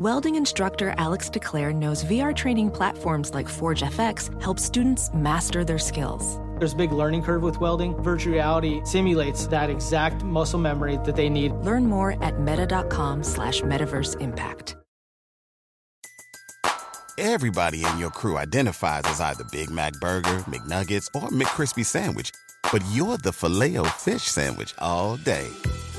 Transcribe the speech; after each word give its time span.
Welding 0.00 0.36
instructor 0.36 0.94
Alex 0.96 1.28
DeClaire 1.28 1.74
knows 1.74 2.04
VR 2.04 2.34
training 2.34 2.70
platforms 2.70 3.34
like 3.34 3.46
Forge 3.46 3.82
FX 3.82 4.30
help 4.40 4.58
students 4.58 5.10
master 5.12 5.62
their 5.62 5.78
skills. 5.78 6.40
There's 6.58 6.72
a 6.72 6.76
big 6.76 6.90
learning 6.90 7.22
curve 7.22 7.42
with 7.42 7.60
welding. 7.60 7.94
Virtual 8.02 8.32
reality 8.32 8.80
simulates 8.84 9.46
that 9.48 9.68
exact 9.68 10.24
muscle 10.24 10.58
memory 10.58 10.98
that 11.04 11.16
they 11.16 11.28
need. 11.28 11.52
Learn 11.52 11.84
more 11.84 12.16
at 12.24 12.40
meta.com 12.40 13.22
slash 13.22 13.60
metaverse 13.60 14.18
impact. 14.22 14.74
Everybody 17.18 17.84
in 17.84 17.98
your 17.98 18.08
crew 18.08 18.38
identifies 18.38 19.04
as 19.04 19.20
either 19.20 19.44
Big 19.52 19.68
Mac 19.68 19.92
Burger, 20.00 20.38
McNuggets, 20.48 21.08
or 21.14 21.28
McCrispy 21.28 21.84
Sandwich. 21.84 22.30
But 22.72 22.82
you're 22.90 23.18
the 23.18 23.34
filet 23.34 23.76
fish 23.98 24.22
Sandwich 24.22 24.74
all 24.78 25.18
day. 25.18 25.50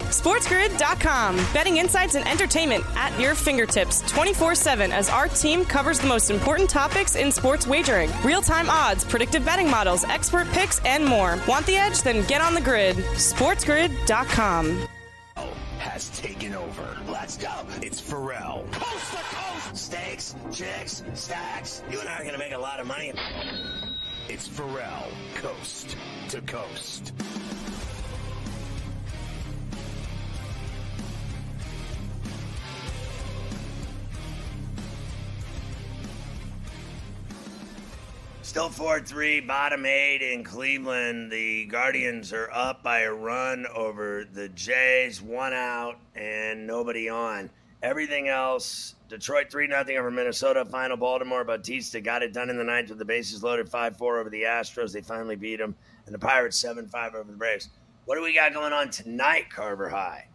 SportsGrid.com. 0.00 1.36
Betting 1.54 1.78
insights 1.78 2.16
and 2.16 2.28
entertainment 2.28 2.84
at 2.96 3.18
your 3.18 3.34
fingertips 3.34 4.02
24 4.10 4.54
7 4.54 4.92
as 4.92 5.08
our 5.08 5.26
team 5.26 5.64
covers 5.64 5.98
the 5.98 6.06
most 6.06 6.30
important 6.30 6.68
topics 6.68 7.16
in 7.16 7.32
sports 7.32 7.66
wagering 7.66 8.10
real 8.22 8.42
time 8.42 8.68
odds, 8.68 9.04
predictive 9.04 9.44
betting 9.44 9.70
models, 9.70 10.04
expert 10.04 10.46
picks, 10.48 10.80
and 10.84 11.04
more. 11.04 11.38
Want 11.48 11.64
the 11.66 11.76
edge? 11.76 12.02
Then 12.02 12.26
get 12.26 12.40
on 12.40 12.54
the 12.54 12.60
grid. 12.60 12.96
SportsGrid.com. 12.96 14.86
Has 15.78 16.10
taken 16.20 16.54
over. 16.54 16.96
Let's 17.08 17.36
go. 17.38 17.52
It's 17.80 18.00
Ferrall. 18.00 18.66
Coast 18.72 19.10
to 19.12 19.16
coast. 19.16 19.76
Steaks, 19.76 20.34
chicks, 20.52 21.04
stacks. 21.14 21.82
You 21.90 22.00
and 22.00 22.08
I 22.08 22.16
are 22.16 22.22
going 22.22 22.32
to 22.32 22.38
make 22.38 22.52
a 22.52 22.58
lot 22.58 22.80
of 22.80 22.86
money. 22.86 23.12
It's 24.28 24.46
Ferrall. 24.46 25.08
Coast 25.36 25.96
to 26.30 26.40
coast. 26.42 27.12
Still 38.46 38.70
4 38.70 39.00
3, 39.00 39.40
bottom 39.40 39.84
eight 39.84 40.22
in 40.22 40.44
Cleveland. 40.44 41.32
The 41.32 41.66
Guardians 41.66 42.32
are 42.32 42.48
up 42.52 42.80
by 42.80 43.00
a 43.00 43.12
run 43.12 43.66
over 43.74 44.24
the 44.24 44.48
Jays, 44.50 45.20
one 45.20 45.52
out 45.52 45.98
and 46.14 46.64
nobody 46.64 47.08
on. 47.08 47.50
Everything 47.82 48.28
else, 48.28 48.94
Detroit 49.08 49.50
3 49.50 49.66
0 49.66 49.84
over 49.98 50.12
Minnesota. 50.12 50.64
Final 50.64 50.96
Baltimore. 50.96 51.42
Bautista 51.44 52.00
got 52.00 52.22
it 52.22 52.32
done 52.32 52.48
in 52.48 52.56
the 52.56 52.64
ninth 52.64 52.88
with 52.88 52.98
the 52.98 53.04
bases 53.04 53.42
loaded 53.42 53.68
5 53.68 53.96
4 53.96 54.20
over 54.20 54.30
the 54.30 54.42
Astros. 54.42 54.92
They 54.92 55.02
finally 55.02 55.36
beat 55.36 55.56
them. 55.56 55.74
And 56.06 56.14
the 56.14 56.18
Pirates 56.18 56.56
7 56.56 56.86
5 56.86 57.14
over 57.16 57.30
the 57.30 57.36
Braves. 57.36 57.70
What 58.04 58.14
do 58.14 58.22
we 58.22 58.32
got 58.32 58.54
going 58.54 58.72
on 58.72 58.90
tonight, 58.90 59.50
Carver 59.50 59.88
High? 59.88 60.28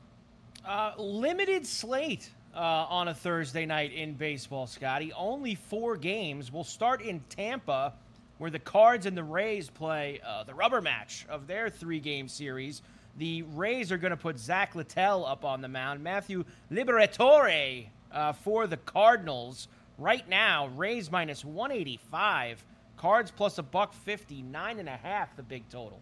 Uh, 0.67 0.91
limited 0.97 1.65
slate 1.65 2.29
uh, 2.55 2.59
on 2.89 3.07
a 3.07 3.13
Thursday 3.13 3.65
night 3.65 3.93
in 3.93 4.13
baseball, 4.13 4.67
Scotty. 4.67 5.13
Only 5.13 5.55
four 5.55 5.97
games. 5.97 6.51
We'll 6.51 6.63
start 6.63 7.01
in 7.01 7.21
Tampa, 7.29 7.93
where 8.37 8.51
the 8.51 8.59
Cards 8.59 9.05
and 9.05 9.15
the 9.15 9.23
Rays 9.23 9.69
play 9.69 10.19
uh, 10.25 10.43
the 10.43 10.53
rubber 10.53 10.81
match 10.81 11.25
of 11.29 11.47
their 11.47 11.69
three 11.69 11.99
game 11.99 12.27
series. 12.27 12.81
The 13.17 13.43
Rays 13.43 13.91
are 13.91 13.97
going 13.97 14.11
to 14.11 14.17
put 14.17 14.39
Zach 14.39 14.75
Littell 14.75 15.25
up 15.25 15.43
on 15.45 15.61
the 15.61 15.67
mound. 15.67 16.03
Matthew 16.03 16.45
Liberatore 16.71 17.87
uh, 18.11 18.33
for 18.33 18.67
the 18.67 18.77
Cardinals. 18.77 19.67
Right 19.97 20.27
now, 20.27 20.67
Rays 20.67 21.11
minus 21.11 21.45
185. 21.45 22.63
Cards 22.97 23.31
plus 23.31 23.57
a 23.57 23.63
buck 23.63 23.93
50, 23.93 24.41
nine 24.43 24.79
and 24.79 24.87
a 24.87 24.97
half 24.97 25.35
the 25.35 25.43
big 25.43 25.67
total. 25.69 26.01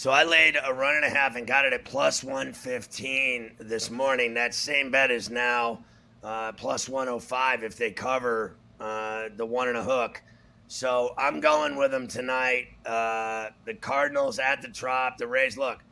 So 0.00 0.10
I 0.10 0.24
laid 0.24 0.56
a 0.56 0.72
run 0.72 0.96
and 0.96 1.04
a 1.04 1.10
half 1.10 1.36
and 1.36 1.46
got 1.46 1.66
it 1.66 1.74
at 1.74 1.84
plus 1.84 2.24
115 2.24 3.56
this 3.58 3.90
morning. 3.90 4.32
That 4.32 4.54
same 4.54 4.90
bet 4.90 5.10
is 5.10 5.28
now 5.28 5.84
uh, 6.24 6.52
plus 6.52 6.88
105 6.88 7.64
if 7.64 7.76
they 7.76 7.90
cover 7.90 8.56
uh, 8.80 9.24
the 9.36 9.44
one 9.44 9.68
and 9.68 9.76
a 9.76 9.82
hook. 9.82 10.22
So 10.68 11.12
I'm 11.18 11.38
going 11.40 11.76
with 11.76 11.90
them 11.90 12.08
tonight. 12.08 12.68
Uh, 12.86 13.50
the 13.66 13.74
Cardinals 13.74 14.38
at 14.38 14.62
the 14.62 14.68
Trop, 14.68 15.18
the 15.18 15.26
Rays. 15.26 15.58
Look, 15.58 15.84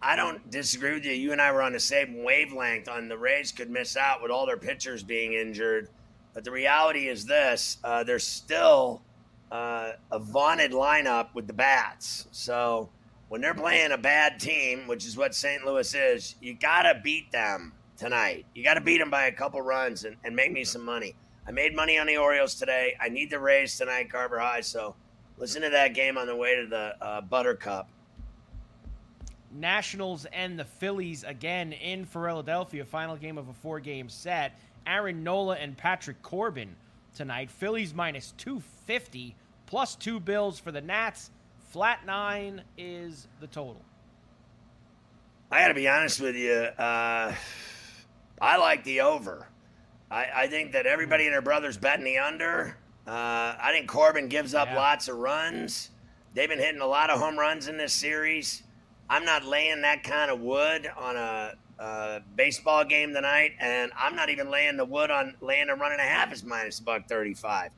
I 0.00 0.14
don't 0.14 0.48
disagree 0.52 0.92
with 0.92 1.04
you. 1.04 1.10
You 1.10 1.32
and 1.32 1.42
I 1.42 1.50
were 1.50 1.62
on 1.62 1.72
the 1.72 1.80
same 1.80 2.22
wavelength 2.22 2.88
on 2.88 3.08
the 3.08 3.18
Rays 3.18 3.50
could 3.50 3.70
miss 3.70 3.96
out 3.96 4.22
with 4.22 4.30
all 4.30 4.46
their 4.46 4.56
pitchers 4.56 5.02
being 5.02 5.32
injured. 5.32 5.88
But 6.32 6.44
the 6.44 6.52
reality 6.52 7.08
is 7.08 7.24
this 7.24 7.78
uh, 7.82 8.04
there's 8.04 8.22
still 8.24 9.02
uh, 9.50 9.94
a 10.12 10.20
vaunted 10.20 10.70
lineup 10.70 11.34
with 11.34 11.48
the 11.48 11.52
bats. 11.52 12.28
So 12.30 12.90
when 13.28 13.40
they're 13.40 13.54
playing 13.54 13.92
a 13.92 13.98
bad 13.98 14.40
team, 14.40 14.86
which 14.86 15.06
is 15.06 15.16
what 15.16 15.34
St. 15.34 15.64
Louis 15.64 15.94
is, 15.94 16.36
you 16.40 16.54
got 16.54 16.82
to 16.82 17.00
beat 17.02 17.30
them 17.30 17.72
tonight. 17.96 18.46
You 18.54 18.64
got 18.64 18.74
to 18.74 18.80
beat 18.80 18.98
them 18.98 19.10
by 19.10 19.26
a 19.26 19.32
couple 19.32 19.60
runs 19.60 20.04
and, 20.04 20.16
and 20.24 20.34
make 20.34 20.52
me 20.52 20.64
some 20.64 20.84
money. 20.84 21.14
I 21.46 21.50
made 21.50 21.74
money 21.74 21.98
on 21.98 22.06
the 22.06 22.16
Orioles 22.16 22.54
today. 22.54 22.94
I 23.00 23.08
need 23.08 23.30
the 23.30 23.38
Rays 23.38 23.76
tonight, 23.76 24.10
Carver 24.10 24.38
High. 24.38 24.60
So 24.60 24.94
listen 25.36 25.62
to 25.62 25.70
that 25.70 25.94
game 25.94 26.16
on 26.16 26.26
the 26.26 26.36
way 26.36 26.56
to 26.56 26.66
the 26.66 26.94
uh, 27.00 27.20
Buttercup. 27.22 27.88
Nationals 29.50 30.26
and 30.26 30.58
the 30.58 30.64
Phillies 30.64 31.24
again 31.24 31.72
in 31.72 32.04
Philadelphia. 32.04 32.84
Final 32.84 33.16
game 33.16 33.38
of 33.38 33.48
a 33.48 33.54
four 33.54 33.80
game 33.80 34.08
set. 34.08 34.58
Aaron 34.86 35.22
Nola 35.22 35.56
and 35.56 35.76
Patrick 35.76 36.22
Corbin 36.22 36.76
tonight. 37.14 37.50
Phillies 37.50 37.94
minus 37.94 38.32
250, 38.36 39.34
plus 39.66 39.96
two 39.96 40.20
bills 40.20 40.58
for 40.58 40.70
the 40.70 40.80
Nats. 40.80 41.30
Flat 41.68 42.06
nine 42.06 42.62
is 42.78 43.28
the 43.40 43.46
total. 43.46 43.82
I 45.50 45.60
got 45.60 45.68
to 45.68 45.74
be 45.74 45.86
honest 45.86 46.20
with 46.20 46.34
you. 46.34 46.52
Uh, 46.52 47.34
I 48.40 48.56
like 48.56 48.84
the 48.84 49.02
over. 49.02 49.48
I, 50.10 50.26
I, 50.34 50.46
think 50.46 50.72
that 50.72 50.86
everybody 50.86 51.24
and 51.24 51.34
their 51.34 51.42
brother's 51.42 51.76
betting 51.76 52.04
the 52.04 52.18
under. 52.18 52.76
Uh, 53.06 53.54
I 53.60 53.70
think 53.72 53.86
Corbin 53.86 54.28
gives 54.28 54.54
up 54.54 54.68
Yeah. 54.68 54.76
lots 54.76 55.08
of 55.08 55.16
runs. 55.18 55.90
They've 56.34 56.48
been 56.48 56.58
hitting 56.58 56.80
a 56.80 56.86
lot 56.86 57.10
of 57.10 57.18
home 57.18 57.38
runs 57.38 57.68
in 57.68 57.76
this 57.76 57.92
series. 57.92 58.62
I'm 59.10 59.24
not 59.26 59.44
laying 59.44 59.82
that 59.82 60.02
kind 60.04 60.30
of 60.30 60.40
wood 60.40 60.90
on 60.96 61.16
a, 61.16 61.52
a 61.78 62.20
baseball 62.36 62.84
game 62.84 63.12
tonight, 63.12 63.52
and 63.60 63.90
I'm 63.96 64.16
not 64.16 64.30
even 64.30 64.50
laying 64.50 64.76
the 64.78 64.84
wood 64.84 65.10
on 65.10 65.34
laying 65.40 65.68
a 65.68 65.74
run 65.74 65.92
and 65.92 66.00
a 66.00 66.04
half 66.04 66.32
is 66.32 66.44
minus 66.44 66.80
buck 66.80 67.08
thirty-five. 67.08 67.70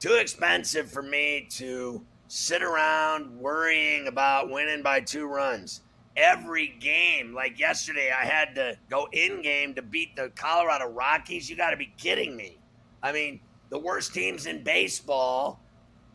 Too 0.00 0.14
expensive 0.14 0.90
for 0.90 1.02
me 1.02 1.46
to 1.50 2.04
sit 2.34 2.62
around 2.62 3.38
worrying 3.38 4.08
about 4.08 4.48
winning 4.48 4.82
by 4.82 4.98
two 4.98 5.26
runs. 5.26 5.82
Every 6.16 6.68
game, 6.80 7.34
like 7.34 7.58
yesterday, 7.58 8.10
I 8.10 8.24
had 8.24 8.54
to 8.54 8.74
go 8.88 9.06
in 9.12 9.42
game 9.42 9.74
to 9.74 9.82
beat 9.82 10.16
the 10.16 10.30
Colorado 10.34 10.86
Rockies. 10.86 11.50
You 11.50 11.56
got 11.56 11.72
to 11.72 11.76
be 11.76 11.92
kidding 11.98 12.34
me. 12.34 12.56
I 13.02 13.12
mean, 13.12 13.40
the 13.68 13.78
worst 13.78 14.14
teams 14.14 14.46
in 14.46 14.64
baseball, 14.64 15.60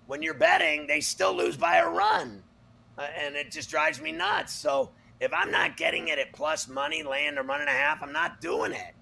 when 0.08 0.24
you're 0.24 0.34
betting, 0.34 0.88
they 0.88 1.02
still 1.02 1.36
lose 1.36 1.56
by 1.56 1.78
a 1.78 1.88
run. 1.88 2.42
Uh, 2.98 3.06
and 3.16 3.36
it 3.36 3.52
just 3.52 3.70
drives 3.70 4.02
me 4.02 4.12
nuts. 4.12 4.54
So 4.54 4.90
if 5.20 5.32
I'm 5.32 5.52
not 5.52 5.78
getting 5.78 6.08
it 6.08 6.18
at 6.18 6.34
plus 6.34 6.68
money, 6.68 7.04
land, 7.04 7.38
or 7.38 7.44
run 7.44 7.62
and 7.62 7.70
a 7.70 7.74
half, 7.74 8.02
I'm 8.02 8.12
not 8.12 8.42
doing 8.42 8.72
it. 8.72 8.96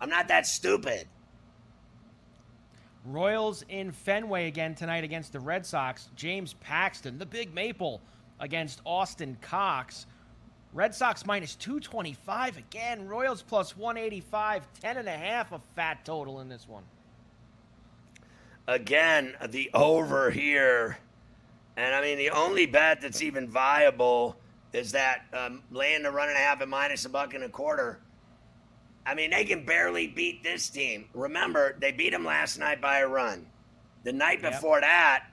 I'm 0.00 0.08
not 0.08 0.28
that 0.28 0.46
stupid. 0.46 1.08
Royals 3.04 3.64
in 3.68 3.92
Fenway 3.92 4.48
again 4.48 4.74
tonight 4.74 5.04
against 5.04 5.32
the 5.32 5.40
Red 5.40 5.64
Sox. 5.64 6.10
James 6.16 6.54
Paxton, 6.54 7.18
the 7.18 7.26
big 7.26 7.54
maple, 7.54 8.00
against 8.40 8.80
Austin 8.84 9.36
Cox. 9.40 10.06
Red 10.72 10.94
Sox 10.94 11.24
minus 11.26 11.54
225 11.56 12.58
again. 12.58 13.08
Royals 13.08 13.42
plus 13.42 13.76
185. 13.76 14.66
10 14.80 14.98
and 14.98 15.08
a 15.08 15.16
half 15.16 15.52
a 15.52 15.60
fat 15.74 16.04
total 16.04 16.40
in 16.40 16.48
this 16.48 16.68
one. 16.68 16.84
again 18.66 19.34
the 19.48 19.70
over 19.74 20.30
here 20.30 20.98
and 21.76 21.94
i 21.94 22.00
mean 22.00 22.18
the 22.18 22.30
only 22.30 22.66
bet 22.66 23.00
that's 23.00 23.22
even 23.22 23.48
viable 23.48 24.36
is 24.72 24.92
that 24.92 25.22
um, 25.32 25.62
laying 25.72 26.02
the 26.02 26.10
run 26.10 26.28
and 26.28 26.36
a 26.36 26.40
half 26.40 26.60
at 26.60 26.68
minus 26.68 27.04
a 27.04 27.08
buck 27.08 27.34
and 27.34 27.42
a 27.42 27.48
quarter 27.48 27.98
i 29.06 29.14
mean 29.14 29.30
they 29.30 29.44
can 29.44 29.64
barely 29.64 30.06
beat 30.06 30.42
this 30.42 30.68
team 30.68 31.06
remember 31.14 31.76
they 31.80 31.92
beat 31.92 32.10
them 32.10 32.24
last 32.24 32.58
night 32.58 32.80
by 32.80 32.98
a 32.98 33.06
run 33.08 33.46
the 34.04 34.12
night 34.12 34.40
Yep. 34.42 34.52
before 34.52 34.80
that 34.80 35.24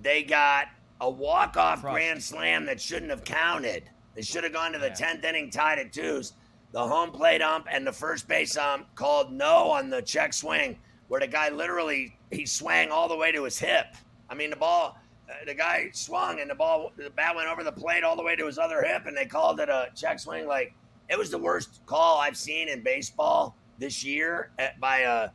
they 0.00 0.22
got 0.22 0.68
a 1.00 1.10
walk-off 1.10 1.82
grand 1.82 2.22
slam 2.22 2.66
that 2.66 2.80
shouldn't 2.80 3.10
have 3.10 3.24
counted 3.24 3.84
they 4.14 4.22
should 4.22 4.44
have 4.44 4.52
gone 4.52 4.72
to 4.72 4.78
the 4.78 4.88
Yeah. 4.88 4.94
10th 5.14 5.24
inning 5.24 5.50
tied 5.50 5.78
at 5.78 5.92
twos 5.92 6.32
the 6.72 6.86
home 6.86 7.10
plate 7.12 7.42
ump 7.42 7.66
and 7.70 7.86
the 7.86 7.92
first 7.92 8.26
base 8.28 8.56
ump 8.56 8.92
called 8.94 9.32
no 9.32 9.70
on 9.70 9.90
the 9.90 10.02
check 10.02 10.32
swing 10.32 10.78
where 11.08 11.20
the 11.20 11.26
guy 11.26 11.48
literally 11.50 12.16
he 12.30 12.46
swung 12.46 12.90
all 12.90 13.08
the 13.08 13.16
way 13.16 13.30
to 13.30 13.44
his 13.44 13.58
hip. 13.58 13.86
I 14.28 14.34
mean 14.34 14.50
the 14.50 14.56
ball 14.56 14.98
uh, 15.30 15.32
the 15.46 15.54
guy 15.54 15.88
swung 15.92 16.40
and 16.40 16.50
the 16.50 16.54
ball, 16.54 16.90
the 16.96 17.10
bat 17.10 17.36
went 17.36 17.48
over 17.48 17.62
the 17.62 17.70
plate 17.72 18.02
all 18.02 18.16
the 18.16 18.22
way 18.22 18.34
to 18.36 18.44
his 18.46 18.58
other 18.58 18.82
hip, 18.82 19.06
and 19.06 19.16
they 19.16 19.24
called 19.24 19.58
it 19.60 19.68
a 19.70 19.88
check 19.94 20.18
swing. 20.18 20.46
Like 20.46 20.74
it 21.08 21.18
was 21.18 21.30
the 21.30 21.38
worst 21.38 21.80
call 21.86 22.18
I've 22.18 22.36
seen 22.36 22.68
in 22.68 22.82
baseball 22.82 23.56
this 23.78 24.04
year 24.04 24.50
at, 24.58 24.78
by 24.80 25.00
a 25.00 25.30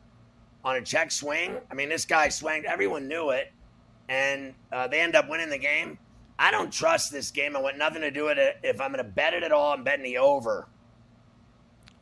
on 0.64 0.76
a 0.76 0.82
check 0.82 1.10
swing. 1.10 1.58
I 1.70 1.74
mean, 1.74 1.88
this 1.88 2.04
guy 2.04 2.28
swung. 2.28 2.64
Everyone 2.66 3.08
knew 3.08 3.30
it, 3.30 3.52
and 4.08 4.54
uh, 4.72 4.88
they 4.88 5.00
end 5.00 5.16
up 5.16 5.28
winning 5.28 5.48
the 5.48 5.58
game. 5.58 5.98
I 6.38 6.50
don't 6.50 6.72
trust 6.72 7.12
this 7.12 7.30
game. 7.30 7.56
I 7.56 7.60
want 7.60 7.78
nothing 7.78 8.02
to 8.02 8.10
do 8.10 8.24
with 8.24 8.38
it. 8.38 8.58
If 8.62 8.80
I'm 8.80 8.92
going 8.92 9.04
to 9.04 9.10
bet 9.10 9.34
it 9.34 9.42
at 9.42 9.52
all, 9.52 9.72
I'm 9.72 9.84
betting 9.84 10.04
the 10.04 10.18
over. 10.18 10.66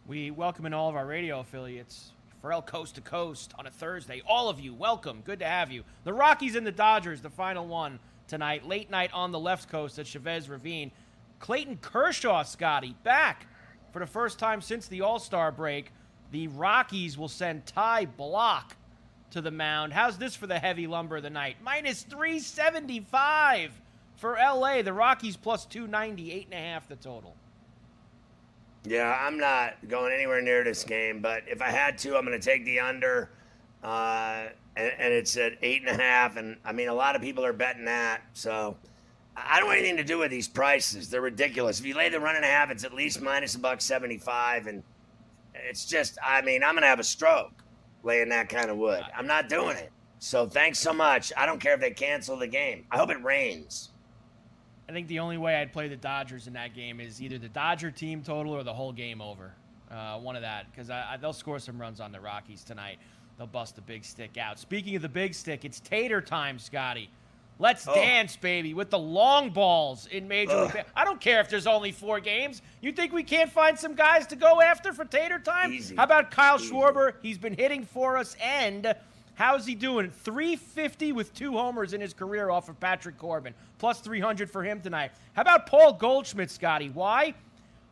We 0.06 0.30
welcome 0.30 0.64
in 0.64 0.72
all 0.72 0.88
of 0.88 0.96
our 0.96 1.06
radio 1.06 1.40
affiliates. 1.40 2.12
Ferrall 2.40 2.62
Coast 2.62 2.94
to 2.94 3.00
Coast 3.00 3.52
on 3.58 3.66
a 3.66 3.70
Thursday. 3.70 4.22
All 4.28 4.48
of 4.48 4.60
you, 4.60 4.72
welcome. 4.72 5.22
Good 5.24 5.40
to 5.40 5.44
have 5.44 5.72
you. 5.72 5.82
The 6.04 6.12
Rockies 6.12 6.54
and 6.54 6.64
the 6.64 6.72
Dodgers, 6.72 7.20
the 7.20 7.30
final 7.30 7.66
one 7.66 7.98
tonight. 8.28 8.64
Late 8.64 8.90
night 8.90 9.10
on 9.12 9.32
the 9.32 9.38
left 9.38 9.68
coast 9.68 9.98
at 9.98 10.06
Chavez 10.06 10.48
Ravine. 10.48 10.92
Clayton 11.40 11.78
Kershaw, 11.78 12.44
Scotty, 12.44 12.94
back 13.02 13.48
for 13.92 13.98
the 14.00 14.06
first 14.06 14.38
time 14.38 14.60
since 14.60 14.86
the 14.86 15.00
All 15.02 15.18
Star 15.18 15.52
break. 15.52 15.92
The 16.30 16.48
Rockies 16.48 17.16
will 17.16 17.28
send 17.28 17.64
Ty 17.66 18.06
Blach 18.18 18.72
to 19.30 19.40
the 19.40 19.50
mound. 19.50 19.92
How's 19.92 20.18
this 20.18 20.34
for 20.34 20.46
the 20.46 20.58
heavy 20.58 20.86
lumber 20.86 21.16
of 21.16 21.22
the 21.22 21.30
night? 21.30 21.56
Minus 21.62 22.02
375 22.02 23.80
for 24.16 24.34
LA. 24.34 24.82
The 24.82 24.92
Rockies 24.92 25.36
plus 25.36 25.64
290, 25.66 26.32
eight 26.32 26.46
and 26.50 26.54
a 26.54 26.62
half 26.62 26.88
the 26.88 26.96
total. 26.96 27.34
Yeah, 28.84 29.18
I'm 29.20 29.38
not 29.38 29.76
going 29.88 30.12
anywhere 30.12 30.40
near 30.40 30.64
this 30.64 30.84
game, 30.84 31.20
but 31.20 31.42
if 31.46 31.60
I 31.60 31.70
had 31.70 31.98
to, 31.98 32.16
I'm 32.16 32.24
going 32.24 32.38
to 32.38 32.44
take 32.44 32.64
the 32.64 32.80
under. 32.80 33.30
Uh, 33.82 34.46
and, 34.76 34.92
and, 34.98 35.12
it's 35.12 35.36
at 35.36 35.52
eight 35.62 35.82
and 35.82 35.88
a 35.88 36.02
half. 36.02 36.36
And 36.36 36.56
I 36.64 36.72
mean, 36.72 36.88
a 36.88 36.94
lot 36.94 37.14
of 37.14 37.22
people 37.22 37.44
are 37.44 37.52
betting 37.52 37.84
that. 37.84 38.22
So 38.32 38.76
I 39.46 39.58
don't 39.58 39.68
want 39.68 39.78
anything 39.78 39.96
to 39.98 40.04
do 40.04 40.18
with 40.18 40.30
these 40.30 40.48
prices. 40.48 41.10
They're 41.10 41.20
ridiculous. 41.20 41.80
If 41.80 41.86
you 41.86 41.94
lay 41.94 42.08
the 42.08 42.20
run 42.20 42.36
and 42.36 42.44
a 42.44 42.48
half, 42.48 42.70
it's 42.70 42.84
at 42.84 42.94
least 42.94 43.20
minus 43.20 43.54
a 43.54 43.58
buck 43.58 43.80
75. 43.80 44.66
And 44.66 44.82
it's 45.54 45.84
just, 45.84 46.18
I 46.24 46.42
mean, 46.42 46.62
I'm 46.62 46.74
going 46.74 46.82
to 46.82 46.88
have 46.88 47.00
a 47.00 47.04
stroke 47.04 47.52
laying 48.02 48.28
that 48.30 48.48
kind 48.48 48.70
of 48.70 48.76
wood. 48.76 49.02
I'm 49.16 49.26
not 49.26 49.48
doing 49.48 49.76
it. 49.76 49.92
So 50.18 50.46
thanks 50.46 50.78
so 50.78 50.92
much. 50.92 51.32
I 51.36 51.46
don't 51.46 51.60
care 51.60 51.74
if 51.74 51.80
they 51.80 51.90
cancel 51.90 52.36
the 52.36 52.46
game. 52.46 52.84
I 52.90 52.98
hope 52.98 53.10
it 53.10 53.22
rains. 53.22 53.90
I 54.88 54.92
think 54.92 55.06
the 55.08 55.18
only 55.18 55.36
way 55.36 55.56
I'd 55.56 55.72
play 55.72 55.88
the 55.88 55.96
Dodgers 55.96 56.46
in 56.46 56.54
that 56.54 56.74
game 56.74 56.98
is 56.98 57.20
either 57.20 57.38
the 57.38 57.48
Dodger 57.48 57.90
team 57.90 58.22
total 58.22 58.52
or 58.54 58.64
the 58.64 58.72
whole 58.72 58.92
game 58.92 59.20
over. 59.20 59.52
Uh, 59.90 60.18
one 60.18 60.34
of 60.34 60.42
that, 60.42 60.66
because 60.70 60.90
they'll 61.20 61.32
score 61.32 61.58
some 61.58 61.80
runs 61.80 62.00
on 62.00 62.12
the 62.12 62.20
Rockies 62.20 62.64
tonight. 62.64 62.98
They'll 63.36 63.46
bust 63.46 63.76
the 63.76 63.82
big 63.82 64.04
stick 64.04 64.36
out. 64.36 64.58
Speaking 64.58 64.96
of 64.96 65.02
the 65.02 65.08
big 65.08 65.34
stick, 65.34 65.64
it's 65.64 65.78
tater 65.80 66.20
time, 66.20 66.58
Scotty. 66.58 67.10
Let's 67.58 67.86
oh. 67.88 67.94
dance, 67.94 68.36
baby, 68.36 68.72
with 68.72 68.90
the 68.90 68.98
long 68.98 69.50
balls 69.50 70.06
in 70.06 70.28
Major 70.28 70.62
League. 70.62 70.84
I 70.96 71.04
don't 71.04 71.20
care 71.20 71.40
if 71.40 71.48
there's 71.48 71.66
only 71.66 71.90
four 71.92 72.20
games. 72.20 72.62
You 72.80 72.92
think 72.92 73.12
we 73.12 73.24
can't 73.24 73.50
find 73.50 73.78
some 73.78 73.94
guys 73.94 74.26
to 74.28 74.36
go 74.36 74.60
after 74.60 74.92
for 74.92 75.04
tater 75.04 75.38
time? 75.38 75.72
Easy. 75.72 75.96
How 75.96 76.04
about 76.04 76.30
Kyle 76.30 76.60
Easy. 76.60 76.72
Schwarber? 76.72 77.14
He's 77.20 77.38
been 77.38 77.54
hitting 77.54 77.84
for 77.84 78.16
us, 78.16 78.36
and 78.40 78.94
How's 79.38 79.64
he 79.64 79.76
doing? 79.76 80.10
350 80.10 81.12
with 81.12 81.32
two 81.32 81.52
homers 81.52 81.92
in 81.92 82.00
his 82.00 82.12
career 82.12 82.50
off 82.50 82.68
of 82.68 82.80
Patrick 82.80 83.16
Corbin, 83.18 83.54
plus 83.78 84.00
300 84.00 84.50
for 84.50 84.64
him 84.64 84.80
tonight. 84.80 85.12
How 85.32 85.42
about 85.42 85.66
Paul 85.66 85.92
Goldschmidt, 85.92 86.50
Scotty? 86.50 86.90
Why? 86.90 87.34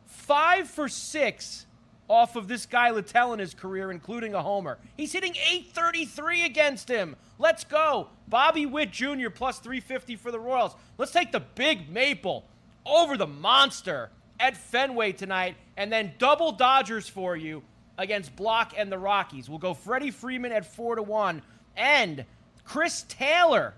Five 0.07 0.69
for 0.69 0.89
six 0.89 1.65
off 2.07 2.35
of 2.35 2.47
this 2.47 2.65
guy 2.65 2.91
Littell 2.91 3.33
in 3.33 3.39
his 3.39 3.53
career, 3.53 3.91
including 3.91 4.33
a 4.33 4.41
homer. 4.41 4.77
He's 4.95 5.11
hitting 5.11 5.35
833 5.35 6.45
against 6.45 6.87
him. 6.89 7.15
Let's 7.39 7.63
go. 7.63 8.09
Bobby 8.27 8.65
Witt 8.65 8.91
Jr. 8.91 9.29
plus 9.29 9.59
350 9.59 10.15
for 10.15 10.31
the 10.31 10.39
Royals. 10.39 10.75
Let's 10.97 11.11
take 11.11 11.31
the 11.31 11.41
big 11.41 11.89
maple 11.89 12.45
over 12.85 13.17
the 13.17 13.27
monster 13.27 14.09
at 14.39 14.55
Fenway 14.55 15.11
tonight, 15.11 15.55
and 15.75 15.91
then 15.91 16.13
double 16.17 16.51
Dodgers 16.51 17.09
for 17.09 17.35
you 17.35 17.63
against 17.97 18.35
Blach 18.35 18.73
and 18.77 18.91
the 18.91 18.97
Rockies. 18.97 19.49
We'll 19.49 19.57
go 19.57 19.73
Freddie 19.73 20.11
Freeman 20.11 20.51
at 20.51 20.65
4 20.65 20.95
to 20.95 21.03
1 21.03 21.41
and 21.75 22.25
Chris 22.63 23.05
Taylor 23.09 23.73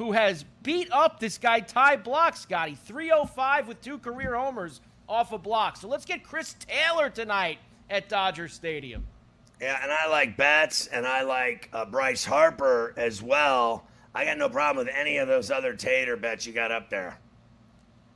who 0.00 0.12
has 0.12 0.46
beat 0.62 0.90
up 0.92 1.20
this 1.20 1.36
guy 1.36 1.60
Ty 1.60 1.98
Blach, 1.98 2.34
Scotty, 2.34 2.74
305 2.74 3.68
with 3.68 3.82
two 3.82 3.98
career 3.98 4.34
homers 4.34 4.80
off 5.06 5.32
a 5.32 5.34
of 5.34 5.42
Blach. 5.42 5.76
So 5.76 5.88
let's 5.88 6.06
get 6.06 6.24
Chris 6.24 6.54
Taylor 6.58 7.10
tonight 7.10 7.58
at 7.90 8.08
Dodger 8.08 8.48
Stadium. 8.48 9.06
Yeah, 9.60 9.78
and 9.82 9.92
I 9.92 10.08
like 10.08 10.36
Betts 10.36 10.86
and 10.86 11.06
I 11.06 11.22
like 11.22 11.68
uh, 11.72 11.84
Bryce 11.84 12.24
Harper 12.24 12.94
as 12.96 13.22
well. 13.22 13.84
I 14.14 14.24
got 14.24 14.38
no 14.38 14.48
problem 14.48 14.86
with 14.86 14.94
any 14.94 15.18
of 15.18 15.28
those 15.28 15.50
other 15.50 15.74
Tater 15.74 16.16
bets 16.16 16.46
you 16.46 16.52
got 16.52 16.72
up 16.72 16.88
there. 16.88 17.18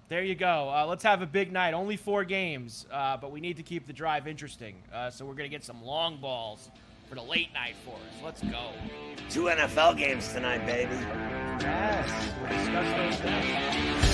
There 0.09 0.23
you 0.23 0.35
go. 0.35 0.71
Uh, 0.75 0.87
let's 0.87 1.03
have 1.03 1.23
a 1.23 1.27
big 1.27 1.53
night. 1.53 1.75
Only 1.75 1.97
four 1.97 2.25
games, 2.25 2.87
uh, 2.91 3.17
but 3.17 3.31
we 3.31 3.41
need 3.41 3.57
to 3.57 3.63
keep 3.63 3.87
the 3.87 3.93
drive 3.93 4.27
interesting. 4.27 4.77
Uh, 4.93 5.11
so 5.11 5.25
we're 5.25 5.35
going 5.35 5.49
to 5.49 5.55
get 5.55 5.65
some 5.65 5.83
long 5.85 6.19
balls 6.19 6.71
for 7.09 7.15
the 7.15 7.23
late 7.23 7.53
night 7.53 7.75
for 7.85 7.95
us. 7.95 8.23
Let's 8.23 8.43
go. 8.43 8.71
Two 9.31 9.45
NFL 9.45 9.97
games 9.97 10.33
tonight, 10.33 10.67
baby. 10.67 10.95
Yes. 11.61 12.11
We'll 12.41 12.59
discuss 12.59 13.21
those. 13.21 14.14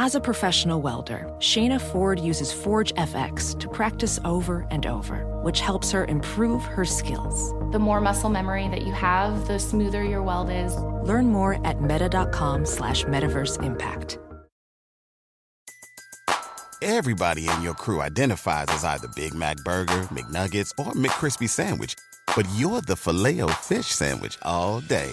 As 0.00 0.14
a 0.14 0.20
professional 0.20 0.80
welder, 0.80 1.28
Shayna 1.40 1.80
Ford 1.80 2.20
uses 2.20 2.52
Forge 2.52 2.94
FX 2.94 3.58
to 3.58 3.68
practice 3.68 4.20
over 4.24 4.64
and 4.70 4.86
over, 4.86 5.26
which 5.42 5.58
helps 5.58 5.90
her 5.90 6.04
improve 6.04 6.62
her 6.62 6.84
skills. 6.84 7.50
The 7.72 7.80
more 7.80 8.00
muscle 8.00 8.30
memory 8.30 8.68
that 8.68 8.82
you 8.82 8.92
have, 8.92 9.48
the 9.48 9.58
smoother 9.58 10.04
your 10.04 10.22
weld 10.22 10.50
is. 10.50 10.76
Learn 11.02 11.26
more 11.26 11.58
at 11.66 11.82
meta.com 11.82 12.64
slash 12.64 13.02
metaverse 13.06 13.60
impact. 13.60 14.20
Everybody 16.80 17.48
in 17.48 17.62
your 17.62 17.74
crew 17.74 18.00
identifies 18.00 18.66
as 18.68 18.84
either 18.84 19.08
Big 19.16 19.34
Mac 19.34 19.56
Burger, 19.64 20.06
McNuggets, 20.14 20.70
or 20.78 20.92
McCrispy 20.92 21.48
Sandwich, 21.48 21.96
but 22.36 22.46
you're 22.54 22.82
the 22.82 22.94
Filet-O-Fish 22.94 23.86
Sandwich 23.86 24.38
all 24.42 24.78
day 24.78 25.12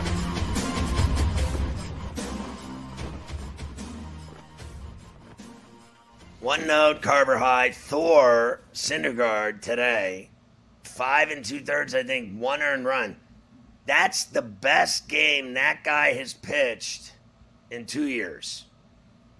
One 6.41 6.65
note, 6.65 7.03
Carver 7.03 7.37
High, 7.37 7.69
Thor, 7.69 8.61
Syndergaard 8.73 9.61
today. 9.61 10.31
Five 10.83 11.29
and 11.29 11.45
two 11.45 11.59
thirds, 11.59 11.93
I 11.93 12.01
think, 12.01 12.35
one 12.35 12.63
earned 12.63 12.85
run. 12.85 13.17
That's 13.85 14.23
the 14.23 14.41
best 14.41 15.07
game 15.07 15.53
that 15.53 15.83
guy 15.83 16.13
has 16.13 16.33
pitched 16.33 17.13
in 17.69 17.85
two 17.85 18.07
years. 18.07 18.65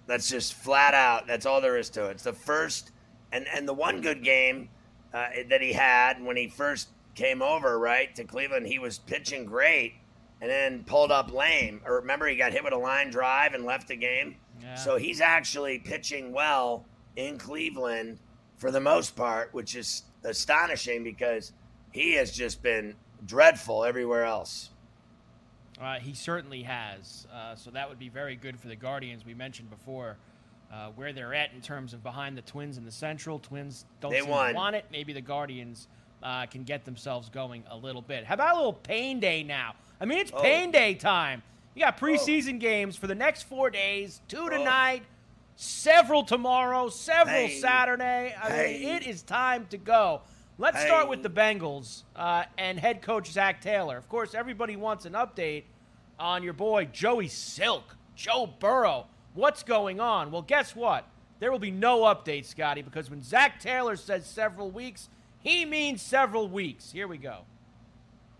That's 0.06 0.28
just 0.28 0.54
flat 0.54 0.94
out. 0.94 1.26
That's 1.26 1.44
all 1.44 1.60
there 1.60 1.76
is 1.76 1.90
to 1.90 2.06
it. 2.06 2.12
It's 2.12 2.22
the 2.22 2.32
first 2.32 2.92
and 3.32 3.48
and 3.52 3.66
the 3.66 3.74
one 3.74 4.00
good 4.00 4.22
game 4.22 4.68
uh, 5.12 5.26
that 5.48 5.60
he 5.60 5.72
had 5.72 6.22
when 6.22 6.36
he 6.36 6.46
first 6.46 6.90
came 7.16 7.42
over, 7.42 7.80
right 7.80 8.14
to 8.14 8.22
Cleveland. 8.22 8.68
He 8.68 8.78
was 8.78 8.98
pitching 8.98 9.44
great, 9.44 9.94
and 10.40 10.48
then 10.48 10.84
pulled 10.84 11.10
up 11.10 11.32
lame. 11.32 11.80
Or 11.84 11.96
remember, 11.96 12.28
he 12.28 12.36
got 12.36 12.52
hit 12.52 12.62
with 12.62 12.72
a 12.72 12.78
line 12.78 13.10
drive 13.10 13.54
and 13.54 13.64
left 13.64 13.88
the 13.88 13.96
game. 13.96 14.36
Yeah. 14.60 14.76
So 14.76 14.96
he's 14.98 15.20
actually 15.20 15.80
pitching 15.80 16.30
well 16.30 16.86
in 17.16 17.38
Cleveland 17.38 18.18
for 18.56 18.70
the 18.70 18.80
most 18.80 19.16
part, 19.16 19.52
which 19.52 19.74
is 19.74 20.04
astonishing 20.24 21.02
because 21.04 21.52
he 21.92 22.12
has 22.14 22.32
just 22.32 22.62
been 22.62 22.94
dreadful 23.26 23.84
everywhere 23.84 24.24
else. 24.24 24.70
Uh, 25.80 25.94
he 25.98 26.14
certainly 26.14 26.62
has. 26.62 27.26
Uh, 27.32 27.54
so 27.54 27.70
that 27.70 27.88
would 27.88 27.98
be 27.98 28.08
very 28.08 28.36
good 28.36 28.58
for 28.58 28.68
the 28.68 28.76
Guardians. 28.76 29.24
We 29.26 29.34
mentioned 29.34 29.70
before 29.70 30.16
uh, 30.72 30.88
where 30.94 31.12
they're 31.12 31.34
at 31.34 31.52
in 31.52 31.60
terms 31.60 31.92
of 31.92 32.02
behind 32.02 32.36
the 32.36 32.42
Twins 32.42 32.78
in 32.78 32.84
the 32.84 32.92
Central. 32.92 33.38
Twins 33.38 33.84
don't 34.00 34.10
They 34.10 34.18
seem 34.20 34.26
to 34.28 34.52
want 34.54 34.76
it. 34.76 34.84
Maybe 34.92 35.12
the 35.12 35.20
Guardians 35.20 35.88
uh, 36.22 36.46
can 36.46 36.62
get 36.62 36.84
themselves 36.84 37.28
going 37.28 37.64
a 37.70 37.76
little 37.76 38.02
bit. 38.02 38.24
How 38.24 38.34
about 38.34 38.54
a 38.54 38.56
little 38.56 38.72
pain 38.72 39.18
day 39.18 39.42
now? 39.42 39.74
I 40.00 40.04
mean, 40.04 40.18
it's 40.18 40.30
Oh. 40.32 40.40
pain 40.40 40.70
day 40.70 40.94
time. 40.94 41.42
You 41.74 41.84
got 41.84 41.98
preseason 41.98 42.60
games 42.60 42.96
for 42.96 43.06
the 43.06 43.14
next 43.14 43.42
four 43.42 43.70
days, 43.70 44.20
two 44.28 44.48
tonight, 44.50 45.02
several 45.56 46.24
tomorrow, 46.24 46.88
several 46.88 47.34
Hey. 47.48 47.58
Saturday. 47.60 48.34
I 48.40 48.50
Hey. 48.50 48.78
mean, 48.80 48.88
it 48.96 49.06
is 49.06 49.22
time 49.22 49.66
to 49.70 49.78
go. 49.78 50.22
Let's 50.58 50.80
start 50.82 51.08
with 51.08 51.22
the 51.22 51.30
Bengals 51.30 52.02
uh, 52.14 52.44
and 52.58 52.78
head 52.78 53.02
coach 53.02 53.30
Zac 53.30 53.60
Taylor. 53.60 53.96
Of 53.96 54.08
course, 54.08 54.34
everybody 54.34 54.76
wants 54.76 55.06
an 55.06 55.14
update 55.14 55.64
on 56.18 56.42
your 56.42 56.52
boy 56.52 56.84
Joey 56.86 57.28
Silk, 57.28 57.96
Joe 58.14 58.46
Burrow. 58.60 59.06
What's 59.34 59.62
going 59.62 59.98
on? 59.98 60.30
Well, 60.30 60.42
guess 60.42 60.76
what? 60.76 61.06
There 61.40 61.50
will 61.50 61.58
be 61.58 61.70
no 61.72 62.00
update, 62.02 62.44
Scotty, 62.44 62.82
because 62.82 63.10
when 63.10 63.22
Zac 63.22 63.58
Taylor 63.60 63.96
says 63.96 64.26
several 64.26 64.70
weeks, 64.70 65.08
he 65.40 65.64
means 65.64 66.00
several 66.02 66.46
weeks. 66.48 66.92
Here 66.92 67.08
we 67.08 67.16
go. 67.18 67.38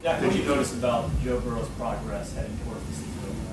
Zac, 0.03 0.21
what 0.23 0.33
do 0.33 0.39
you 0.39 0.45
notice 0.45 0.73
about 0.75 1.11
Joe 1.25 1.41
Burrow's 1.41 1.69
progress 1.71 2.35
heading 2.35 2.57
towards 2.65 2.85
the 2.87 2.93
season 2.93 3.13
opener? 3.25 3.52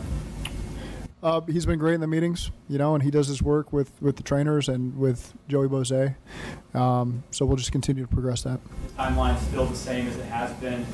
Uh, 1.22 1.42
he's 1.42 1.66
been 1.66 1.80
great 1.80 1.96
in 1.96 2.02
the 2.02 2.08
meetings, 2.08 2.50
you 2.70 2.78
know, 2.78 2.94
and 2.96 3.04
he 3.04 3.12
does 3.12 3.28
his 3.28 3.42
work 3.44 3.74
with, 3.74 3.92
with 4.02 4.16
the 4.16 4.24
trainers 4.24 4.70
and 4.70 4.98
with 4.98 5.34
Joey 5.50 5.68
Bose. 5.68 5.92
Um, 6.74 7.24
so 7.32 7.46
we'll 7.46 7.58
just 7.58 7.74
continue 7.74 8.04
to 8.04 8.08
progress 8.08 8.44
that. 8.44 8.60
Timeline 8.98 9.38
still 9.40 9.66
the 9.66 9.76
same 9.76 10.08
as 10.08 10.16
it 10.16 10.26
has 10.26 10.54
been, 10.54 10.86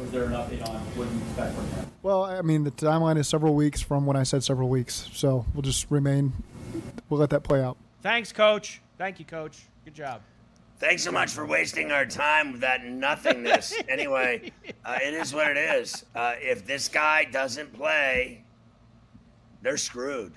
Was 0.00 0.10
there 0.10 0.24
an 0.24 0.32
update 0.32 0.68
on 0.68 0.76
what 0.96 1.08
you 1.08 1.20
expect 1.28 1.54
from 1.54 1.66
him? 1.68 1.86
Well, 2.02 2.24
I 2.24 2.42
mean, 2.42 2.64
the 2.64 2.72
timeline 2.72 3.16
is 3.18 3.28
several 3.28 3.54
weeks 3.54 3.80
from 3.80 4.04
when 4.04 4.16
I 4.16 4.24
said 4.24 4.42
several 4.42 4.68
weeks. 4.68 5.08
So 5.12 5.46
we'll 5.54 5.62
just 5.62 5.88
remain, 5.90 6.32
we'll 7.08 7.20
let 7.20 7.30
that 7.30 7.44
play 7.44 7.62
out. 7.62 7.76
Thanks, 8.02 8.32
Coach. 8.32 8.82
Thank 8.98 9.20
you, 9.20 9.24
Coach. 9.24 9.62
Good 9.84 9.94
job. 9.94 10.22
Thanks 10.80 11.04
so 11.04 11.12
much 11.12 11.30
for 11.30 11.46
wasting 11.46 11.92
our 11.92 12.04
time 12.04 12.50
with 12.50 12.62
that 12.62 12.84
nothingness. 12.84 13.72
anyway, 13.88 14.50
uh, 14.84 14.98
it 15.00 15.14
is 15.14 15.32
what 15.32 15.48
it 15.48 15.56
is. 15.56 16.04
Uh, 16.12 16.34
if 16.40 16.66
this 16.66 16.88
guy 16.88 17.22
doesn't 17.22 17.72
play, 17.72 18.42
they're 19.62 19.76
screwed. 19.76 20.32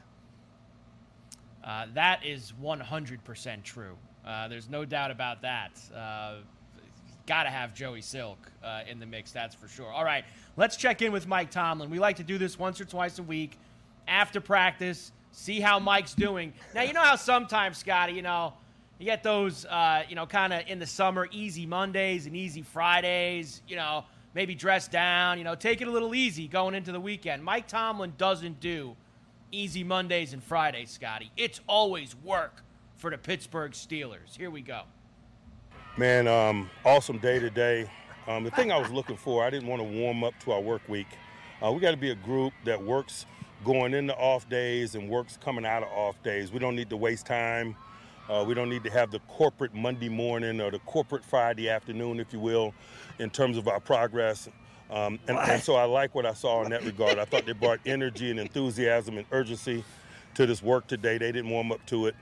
Uh, 1.63 1.88
that 1.94 2.25
is 2.25 2.53
100% 2.62 3.63
true. 3.63 3.98
Uh, 4.25 4.48
there's 4.48 4.70
no 4.70 4.86
doubt 4.86 5.12
about 5.12 5.41
that. 5.41 5.79
Uh, 5.96 6.36
Got 7.27 7.44
to 7.44 7.50
have 7.50 7.74
Joey 7.74 8.01
Silk 8.01 8.38
uh, 8.63 8.82
in 8.88 9.00
the 9.00 9.05
mix, 9.08 9.32
that's 9.32 9.55
for 9.55 9.67
sure. 9.67 9.91
All 9.91 10.05
right, 10.05 10.24
let's 10.58 10.77
check 10.77 11.01
in 11.01 11.12
with 11.12 11.27
Mike 11.27 11.50
Tomlin. 11.50 11.89
We 11.89 11.98
like 11.98 12.17
to 12.17 12.24
do 12.24 12.38
this 12.38 12.60
once 12.60 12.79
or 12.79 12.86
twice 12.86 13.17
a 13.17 13.24
week 13.24 13.58
after 14.08 14.39
practice, 14.39 15.12
see 15.32 15.60
how 15.60 15.79
Mike's 15.79 16.13
doing. 16.13 16.53
Now, 16.75 16.84
you 16.84 16.94
know 16.94 17.01
how 17.01 17.15
sometimes, 17.15 17.79
Scotty, 17.79 18.13
you 18.13 18.22
know, 18.22 18.53
you 19.00 19.05
get 19.05 19.24
those, 19.24 19.65
uh, 19.65 20.03
you 20.08 20.15
know, 20.15 20.27
kind 20.27 20.53
of 20.53 20.67
in 20.67 20.77
the 20.77 20.86
summer, 20.86 21.27
easy 21.32 21.65
Mondays 21.65 22.27
and 22.27 22.36
easy 22.36 22.62
Fridays, 22.62 23.63
you 23.67 23.75
know, 23.75 24.05
maybe 24.36 24.53
dress 24.53 24.88
down, 24.88 25.39
you 25.39 25.44
know, 25.44 25.55
take 25.55 25.82
it 25.82 25.88
a 25.88 25.91
little 25.91 26.13
easy 26.13 26.48
going 26.48 26.75
into 26.75 26.91
the 26.91 27.00
weekend. 27.00 27.44
Mike 27.44 27.67
Tomlin 27.67 28.13
doesn't 28.20 28.60
do 28.60 28.96
easy 29.55 29.83
Mondays 29.83 30.33
and 30.33 30.43
Fridays, 30.43 30.91
Scotty. 30.91 31.31
It's 31.38 31.62
always 31.67 32.15
work 32.24 32.62
for 32.97 33.09
the 33.09 33.17
Pittsburgh 33.17 33.71
Steelers. 33.71 34.35
Here 34.38 34.51
we 34.51 34.62
go. 34.62 34.81
Man, 35.97 36.27
um, 36.27 36.69
awesome 36.83 37.19
day 37.19 37.39
today. 37.39 37.89
Um, 38.27 38.43
the 38.43 38.51
thing 38.51 38.71
I 38.71 38.77
was 38.77 38.91
looking 38.91 39.15
for, 39.15 39.43
I 39.43 39.50
didn't 39.50 39.69
want 39.69 39.81
to 39.81 39.88
warm 39.88 40.24
up 40.24 40.33
to 40.41 40.51
our 40.51 40.59
work 40.59 40.81
week. 40.89 41.07
Uh, 41.63 41.71
we 41.71 41.79
got 41.79 41.91
to 41.91 41.97
be 41.97 42.12
a 42.12 42.15
group 42.15 42.53
that 42.65 42.81
works 42.81 43.25
going 43.63 43.93
into 43.93 44.13
off 44.15 44.47
days 44.50 44.95
and 44.95 45.09
works 45.09 45.38
coming 45.41 45.65
out 45.65 45.83
of 45.83 45.89
off 45.89 46.21
days. 46.21 46.51
We 46.51 46.59
don't 46.59 46.75
need 46.75 46.89
to 46.89 46.97
waste 46.97 47.25
time. 47.25 47.75
Uh, 48.27 48.43
we 48.45 48.55
don't 48.55 48.69
need 48.69 48.83
to 48.83 48.89
have 48.89 49.12
the 49.12 49.19
corporate 49.27 49.74
Monday 49.74 50.09
morning 50.09 50.59
or 50.59 50.71
the 50.71 50.79
corporate 50.79 51.24
Friday 51.24 51.69
afternoon, 51.69 52.19
if 52.19 52.33
you 52.33 52.39
will, 52.39 52.74
in 53.19 53.29
terms 53.29 53.55
of 53.55 53.67
our 53.67 53.79
progress. 53.79 54.50
Um, 54.92 55.20
and, 55.27 55.38
and 55.38 55.62
so 55.62 55.75
I 55.75 55.86
like 55.86 56.13
what 56.13 56.25
I 56.25 56.34
saw 56.34 56.63
in 56.63 56.70
that 56.70 56.84
regard. 56.84 57.18
I 57.18 57.25
thought 57.25 57.46
they 57.46 57.54
brought 57.54 57.80
energy 57.86 58.30
and 58.30 58.39
enthusiasm 58.39 59.18
and 59.18 59.25
urgency 59.32 59.84
to 60.36 60.46
this 60.46 60.62
work 60.62 60.88
today. 60.88 61.18
They 61.18 61.32
didn't 61.32 61.50
warm 61.50 61.72
up 61.72 61.86
to 61.88 62.08
it. 62.08 62.15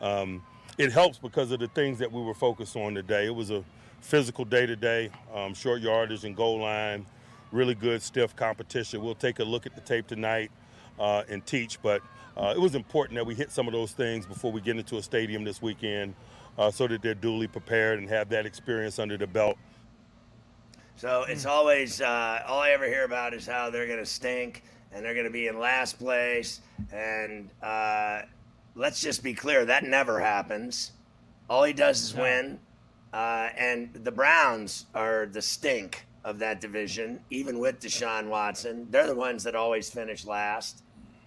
Um, 0.00 0.42
it 0.78 0.92
helps 0.92 1.18
because 1.18 1.50
of 1.50 1.60
the 1.60 1.68
things 1.68 1.98
that 1.98 2.10
we 2.10 2.22
were 2.22 2.34
focused 2.34 2.76
on 2.76 2.94
today. 2.94 3.26
It 3.26 3.34
was 3.34 3.50
a 3.50 3.64
physical 4.00 4.44
day 4.44 4.66
today, 4.66 5.10
um, 5.34 5.54
short 5.54 5.80
yardage 5.80 6.24
and 6.24 6.36
goal 6.36 6.60
line, 6.60 7.04
really 7.52 7.74
good, 7.74 8.02
stiff 8.02 8.34
competition. 8.36 9.02
We'll 9.02 9.14
take 9.14 9.38
a 9.40 9.44
look 9.44 9.66
at 9.66 9.74
the 9.74 9.80
tape 9.80 10.06
tonight 10.06 10.50
uh, 10.98 11.24
and 11.28 11.44
teach, 11.44 11.80
but 11.82 12.02
uh, 12.36 12.52
it 12.54 12.60
was 12.60 12.74
important 12.74 13.16
that 13.16 13.26
we 13.26 13.34
hit 13.34 13.50
some 13.50 13.66
of 13.66 13.72
those 13.72 13.92
things 13.92 14.24
before 14.26 14.52
we 14.52 14.60
get 14.60 14.76
into 14.76 14.98
a 14.98 15.02
stadium 15.02 15.42
this 15.42 15.60
weekend 15.60 16.14
uh, 16.56 16.70
so 16.70 16.86
that 16.86 17.02
they're 17.02 17.14
duly 17.14 17.48
prepared 17.48 17.98
and 17.98 18.08
have 18.08 18.28
that 18.28 18.46
experience 18.46 18.98
under 18.98 19.16
the 19.16 19.26
belt. 19.26 19.58
So 20.98 21.22
it's 21.28 21.46
always 21.46 22.00
uh, 22.00 22.42
all 22.44 22.58
I 22.58 22.70
ever 22.70 22.86
hear 22.86 23.04
about 23.04 23.32
is 23.32 23.46
how 23.46 23.70
they're 23.70 23.86
going 23.86 24.00
to 24.00 24.04
stink 24.04 24.64
and 24.90 25.04
they're 25.04 25.14
going 25.14 25.26
to 25.26 25.32
be 25.32 25.46
in 25.46 25.60
last 25.60 25.96
place. 25.96 26.60
And 26.92 27.50
uh, 27.62 28.22
let's 28.74 29.00
just 29.00 29.22
be 29.22 29.32
clear 29.32 29.64
that 29.64 29.84
never 29.84 30.18
happens. 30.18 30.90
All 31.48 31.62
he 31.62 31.72
does 31.72 32.02
is 32.02 32.16
win. 32.16 32.58
Uh, 33.12 33.48
and 33.56 33.94
the 33.94 34.10
Browns 34.10 34.86
are 34.92 35.26
the 35.26 35.40
stink 35.40 36.04
of 36.24 36.40
that 36.40 36.60
division, 36.60 37.20
even 37.30 37.60
with 37.60 37.78
Deshaun 37.78 38.26
Watson. 38.26 38.88
They're 38.90 39.06
the 39.06 39.14
ones 39.14 39.44
that 39.44 39.54
always 39.54 39.88
finish 39.88 40.26
last. 40.26 40.82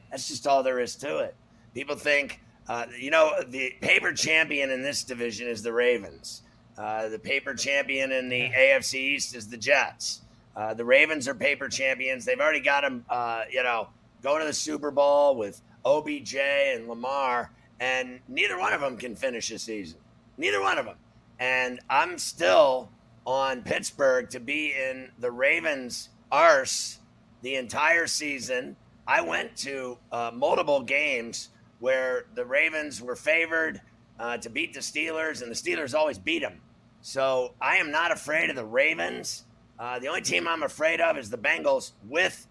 That's 0.10 0.28
just 0.28 0.48
all 0.48 0.64
there 0.64 0.82
is 0.82 0.98
to 0.98 1.20
it. 1.20 1.34
People 1.74 1.96
think, 1.96 2.42
uh, 2.68 2.88
you 3.00 3.10
know, 3.10 3.36
the 3.48 3.74
paper 3.80 4.12
champion 4.12 4.70
in 4.70 4.82
this 4.82 5.06
division 5.06 5.48
is 5.48 5.64
the 5.64 5.72
Ravens. 5.72 6.42
Uh, 6.78 7.10
the 7.10 7.20
paper 7.20 7.54
champion 7.54 8.12
in 8.12 8.30
the 8.30 8.50
AFC 8.50 8.96
East 8.96 9.36
is 9.36 9.48
the 9.48 9.58
Jets. 9.58 10.22
Uh, 10.56 10.74
the 10.74 10.86
Ravens 10.86 11.28
are 11.28 11.34
paper 11.36 11.70
champions. 11.70 12.26
They've 12.26 12.40
already 12.40 12.60
got 12.60 12.82
them, 12.82 13.06
uh, 13.10 13.44
you 13.50 13.64
know, 13.64 13.90
going 14.22 14.42
to 14.42 14.46
the 14.46 14.54
Super 14.54 14.92
Bowl 14.92 15.36
with 15.36 15.62
OBJ 15.86 16.36
and 16.36 16.88
Lamar, 16.88 17.52
and 17.80 18.20
neither 18.28 18.58
one 18.60 18.74
of 18.74 18.82
them 18.82 18.98
can 18.98 19.16
finish 19.16 19.50
the 19.50 19.58
season. 19.58 20.00
Neither 20.38 20.62
one 20.62 20.78
of 20.78 20.86
them. 20.86 20.98
And 21.40 21.80
I'm 21.90 22.18
still 22.18 22.90
on 23.26 23.64
Pittsburgh 23.64 24.30
to 24.30 24.40
be 24.40 24.74
in 24.74 25.12
the 25.20 25.32
Ravens' 25.32 26.10
arse 26.32 27.00
the 27.42 27.56
entire 27.56 28.08
season. 28.08 28.76
I 29.08 29.22
went 29.22 29.56
to 29.58 29.98
uh, 30.12 30.32
multiple 30.34 30.82
games 30.82 31.50
where 31.80 32.26
the 32.36 32.46
Ravens 32.46 33.02
were 33.02 33.16
favored 33.16 33.82
uh, 34.22 34.38
to 34.38 34.50
beat 34.50 34.74
the 34.74 34.80
Steelers, 34.80 35.42
and 35.42 35.50
the 35.50 35.56
Steelers 35.56 35.96
always 35.96 36.20
beat 36.20 36.44
them. 36.44 36.62
So 37.02 37.56
I 37.60 37.78
am 37.78 37.90
not 37.90 38.12
afraid 38.12 38.52
of 38.52 38.56
the 38.56 38.64
Ravens. 38.64 39.46
Uh, 39.80 39.98
the 39.98 40.08
only 40.08 40.22
team 40.22 40.48
I'm 40.48 40.62
afraid 40.62 41.02
of 41.02 41.18
is 41.18 41.32
the 41.32 41.40
Bengals 41.40 41.94
with 42.08 42.48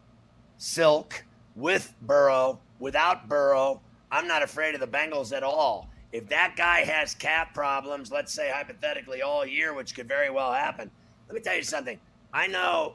Silk, 0.58 1.24
with 1.54 1.94
Burrow, 2.02 2.58
without 2.80 3.28
Burrow. 3.28 3.80
I'm 4.10 4.26
not 4.26 4.42
afraid 4.42 4.74
of 4.74 4.80
the 4.80 4.88
Bengals 4.88 5.34
at 5.34 5.44
all. 5.44 5.88
If 6.10 6.28
that 6.30 6.54
guy 6.56 6.80
has 6.80 7.14
cap 7.14 7.54
problems, 7.54 8.10
let's 8.10 8.32
say 8.32 8.50
hypothetically 8.50 9.22
all 9.22 9.46
year, 9.46 9.72
which 9.72 9.94
could 9.94 10.08
very 10.08 10.28
well 10.28 10.52
happen, 10.52 10.90
let 11.28 11.36
me 11.36 11.40
tell 11.40 11.54
you 11.54 11.62
something. 11.62 12.00
I 12.32 12.48
know, 12.48 12.94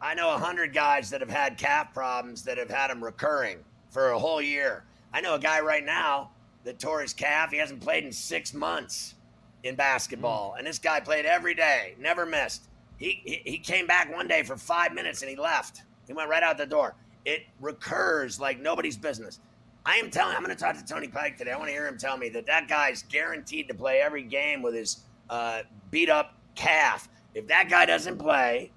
I 0.00 0.14
know 0.14 0.32
a 0.32 0.38
hundred 0.38 0.72
guys 0.72 1.10
that 1.10 1.20
have 1.20 1.30
had 1.30 1.58
calf 1.58 1.92
problems 1.92 2.44
that 2.44 2.58
have 2.58 2.70
had 2.70 2.90
them 2.90 3.02
recurring 3.02 3.58
for 3.90 4.10
a 4.10 4.18
whole 4.20 4.40
year. 4.40 4.84
I 5.12 5.20
know 5.20 5.34
a 5.34 5.40
guy 5.40 5.58
right 5.58 5.84
now 5.84 6.30
that 6.64 6.78
tore 6.78 7.00
his 7.00 7.12
calf. 7.12 7.50
He 7.50 7.58
hasn't 7.58 7.80
played 7.80 8.04
in 8.04 8.12
six 8.12 8.52
months 8.54 9.14
in 9.62 9.74
basketball, 9.74 10.56
and 10.58 10.66
this 10.66 10.78
guy 10.78 11.00
played 11.00 11.24
every 11.24 11.54
day, 11.54 11.94
never 11.98 12.26
missed. 12.26 12.68
He, 12.98 13.20
he 13.24 13.42
he 13.44 13.58
came 13.58 13.86
back 13.86 14.14
one 14.14 14.28
day 14.28 14.42
for 14.42 14.56
five 14.56 14.92
minutes 14.92 15.22
and 15.22 15.30
he 15.30 15.36
left. 15.36 15.82
He 16.06 16.12
went 16.12 16.28
right 16.28 16.42
out 16.42 16.58
the 16.58 16.66
door. 16.66 16.94
It 17.24 17.42
recurs 17.60 18.38
like 18.38 18.60
nobody's 18.60 18.96
business. 18.96 19.40
I 19.86 19.96
am 19.96 20.10
telling. 20.10 20.36
I'm 20.36 20.42
going 20.42 20.54
to 20.54 20.62
talk 20.62 20.76
to 20.76 20.84
Tony 20.84 21.08
Pike 21.08 21.36
today. 21.36 21.52
I 21.52 21.56
want 21.56 21.68
to 21.68 21.72
hear 21.72 21.86
him 21.86 21.98
tell 21.98 22.16
me 22.16 22.28
that 22.30 22.46
that 22.46 22.68
guy's 22.68 23.02
guaranteed 23.02 23.68
to 23.68 23.74
play 23.74 24.00
every 24.00 24.22
game 24.22 24.62
with 24.62 24.74
his 24.74 25.00
uh, 25.28 25.62
beat 25.90 26.08
up 26.08 26.38
calf. 26.54 27.08
If 27.34 27.46
that 27.48 27.68
guy 27.68 27.84
doesn't 27.84 28.18
play, 28.18 28.70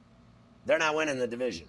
they're 0.66 0.80
not 0.80 0.96
winning 0.96 1.20
the 1.20 1.28
division. 1.28 1.68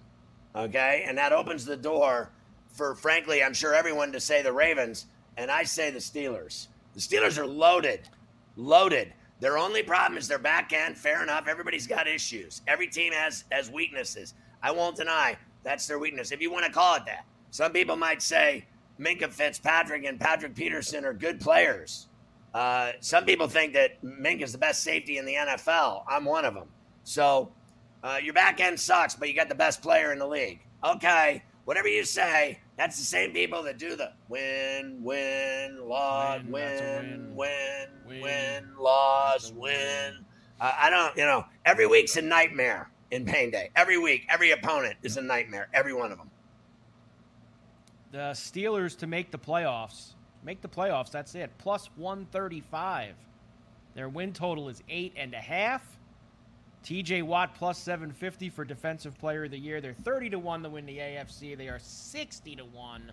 Okay, 0.55 1.05
and 1.07 1.17
that 1.17 1.31
opens 1.31 1.63
the 1.63 1.77
door 1.77 2.31
for, 2.71 2.95
frankly, 2.95 3.43
I'm 3.43 3.53
sure 3.53 3.73
everyone 3.73 4.11
to 4.11 4.19
say 4.19 4.41
the 4.41 4.51
Ravens, 4.51 5.05
and 5.39 5.49
I 5.49 5.63
say 5.63 5.89
the 5.89 5.99
Steelers. 5.99 6.67
The 6.93 6.99
Steelers 6.99 7.37
are 7.37 7.47
loaded, 7.47 8.01
loaded. 8.57 9.13
Their 9.39 9.57
only 9.57 9.81
problem 9.81 10.17
is 10.17 10.27
their 10.27 10.37
back 10.37 10.73
end. 10.73 10.97
Fair 10.97 11.23
enough. 11.23 11.47
Everybody's 11.47 11.87
got 11.87 12.09
issues. 12.09 12.61
Every 12.67 12.87
team 12.87 13.13
has 13.13 13.45
has 13.49 13.71
weaknesses. 13.71 14.33
I 14.61 14.71
won't 14.71 14.97
deny 14.97 15.37
that's 15.63 15.87
their 15.87 15.97
weakness, 15.97 16.33
if 16.33 16.41
you 16.41 16.51
want 16.51 16.65
to 16.65 16.71
call 16.71 16.95
it 16.95 17.05
that. 17.05 17.25
Some 17.51 17.71
people 17.71 17.95
might 17.95 18.21
say 18.21 18.65
Minkah 18.99 19.31
Fitzpatrick 19.31 20.03
and 20.03 20.19
Patrick 20.19 20.55
Peterson 20.55 21.05
are 21.05 21.13
good 21.13 21.39
players. 21.39 22.07
Uh, 22.53 22.91
some 22.99 23.23
people 23.23 23.47
think 23.47 23.73
that 23.73 24.03
Mink 24.03 24.41
is 24.41 24.51
the 24.51 24.57
best 24.57 24.83
safety 24.83 25.17
in 25.19 25.25
the 25.25 25.35
NFL. 25.35 26.03
I'm 26.07 26.25
one 26.25 26.43
of 26.43 26.53
them. 26.53 26.67
So 27.05 27.53
uh, 28.03 28.17
your 28.21 28.33
back 28.33 28.59
end 28.59 28.77
sucks, 28.77 29.15
but 29.15 29.29
you 29.29 29.35
got 29.35 29.47
the 29.47 29.55
best 29.55 29.81
player 29.81 30.11
in 30.11 30.19
the 30.19 30.27
league. 30.27 30.59
Okay, 30.83 31.43
whatever 31.63 31.87
you 31.87 32.03
say, 32.03 32.59
that's 32.79 32.97
the 32.97 33.03
same 33.03 33.33
people 33.33 33.61
that 33.63 33.77
do 33.77 33.97
the 33.97 34.13
win, 34.29 35.03
win, 35.03 35.85
loss, 35.85 36.39
win, 36.47 37.35
win, 37.35 37.35
win, 37.35 37.87
win, 38.07 38.21
win, 38.21 38.69
loss, 38.79 39.51
win. 39.51 40.25
Uh, 40.61 40.71
I 40.77 40.89
don't, 40.89 41.15
you 41.17 41.25
know, 41.25 41.43
every 41.65 41.87
week's 41.87 42.15
a 42.15 42.21
nightmare 42.21 42.89
in 43.11 43.25
Pain 43.25 43.51
Day. 43.51 43.69
Every 43.75 43.97
week, 43.97 44.27
every 44.29 44.51
opponent 44.51 44.95
is 45.03 45.17
a 45.17 45.21
nightmare. 45.21 45.67
Every 45.73 45.93
one 45.93 46.13
of 46.13 46.17
them. 46.19 46.29
The 48.13 48.31
Steelers 48.31 48.97
to 48.99 49.07
make 49.07 49.29
the 49.31 49.37
playoffs. 49.37 50.13
Make 50.45 50.61
the 50.61 50.69
playoffs. 50.69 51.11
That's 51.11 51.35
it. 51.35 51.51
Plus 51.57 51.89
135. 51.97 53.13
Their 53.93 54.07
win 54.07 54.31
total 54.31 54.69
is 54.69 54.81
eight 54.87 55.11
and 55.17 55.33
a 55.33 55.41
half. 55.41 55.98
TJ 56.83 57.23
Watt 57.23 57.55
plus 57.55 57.77
750 57.77 58.49
for 58.49 58.65
Defensive 58.65 59.17
Player 59.19 59.45
of 59.45 59.51
the 59.51 59.59
Year. 59.59 59.81
They're 59.81 59.93
30 59.93 60.31
to 60.31 60.39
1 60.39 60.63
to 60.63 60.69
win 60.69 60.85
the 60.85 60.97
AFC. 60.97 61.57
They 61.57 61.67
are 61.67 61.79
60 61.79 62.55
to 62.55 62.65
1 62.65 63.11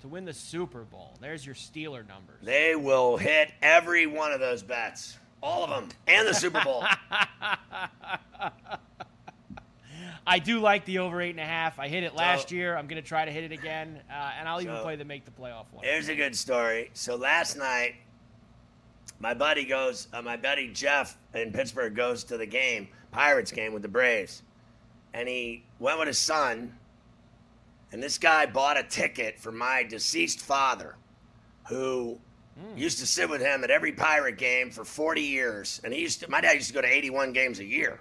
to 0.00 0.08
win 0.08 0.24
the 0.24 0.32
Super 0.32 0.82
Bowl. 0.82 1.16
There's 1.20 1.44
your 1.44 1.54
Steeler 1.54 2.06
numbers. 2.06 2.40
They 2.42 2.74
will 2.74 3.16
hit 3.16 3.52
every 3.62 4.06
one 4.06 4.32
of 4.32 4.40
those 4.40 4.62
bets. 4.62 5.18
All 5.42 5.64
of 5.64 5.70
them. 5.70 5.88
And 6.06 6.26
the 6.28 6.34
Super 6.34 6.62
Bowl. 6.62 6.84
I 10.26 10.38
do 10.38 10.60
like 10.60 10.84
the 10.86 10.98
over 10.98 11.20
eight 11.20 11.30
and 11.30 11.40
a 11.40 11.44
half. 11.44 11.78
I 11.78 11.88
hit 11.88 12.02
it 12.02 12.14
last 12.14 12.48
so, 12.48 12.54
year. 12.54 12.76
I'm 12.76 12.86
going 12.86 13.02
to 13.02 13.06
try 13.06 13.24
to 13.24 13.30
hit 13.30 13.44
it 13.44 13.52
again, 13.52 14.00
uh, 14.10 14.30
and 14.38 14.48
I'll 14.48 14.60
even 14.62 14.76
play 14.78 14.96
the 14.96 15.04
make 15.04 15.24
the 15.24 15.30
playoff 15.30 15.66
one. 15.70 15.84
Here's 15.84 16.08
a 16.08 16.14
good 16.14 16.34
story. 16.34 16.90
So 16.94 17.16
last 17.16 17.56
night, 17.56 17.96
my 19.24 19.32
buddy 19.32 19.64
goes. 19.64 20.06
Uh, 20.12 20.20
my 20.20 20.36
buddy 20.36 20.68
Jeff 20.68 21.16
in 21.32 21.50
Pittsburgh 21.50 21.96
goes 21.96 22.24
to 22.24 22.36
the 22.36 22.44
game, 22.44 22.88
Pirates 23.10 23.50
game 23.50 23.72
with 23.72 23.80
the 23.80 23.88
Braves, 23.88 24.42
and 25.14 25.26
he 25.26 25.64
went 25.78 25.98
with 25.98 26.08
his 26.08 26.18
son. 26.18 26.74
And 27.90 28.02
this 28.02 28.18
guy 28.18 28.44
bought 28.44 28.76
a 28.76 28.82
ticket 28.82 29.38
for 29.40 29.50
my 29.50 29.82
deceased 29.82 30.42
father, 30.42 30.96
who 31.68 32.18
mm. 32.60 32.78
used 32.78 32.98
to 32.98 33.06
sit 33.06 33.30
with 33.30 33.40
him 33.40 33.64
at 33.64 33.70
every 33.70 33.92
Pirate 33.92 34.36
game 34.36 34.70
for 34.70 34.84
40 34.84 35.22
years. 35.22 35.80
And 35.84 35.94
he 35.94 36.00
used 36.00 36.20
to, 36.20 36.30
my 36.30 36.42
dad 36.42 36.56
used 36.56 36.68
to 36.68 36.74
go 36.74 36.82
to 36.82 36.92
81 36.92 37.32
games 37.32 37.60
a 37.60 37.64
year. 37.64 38.00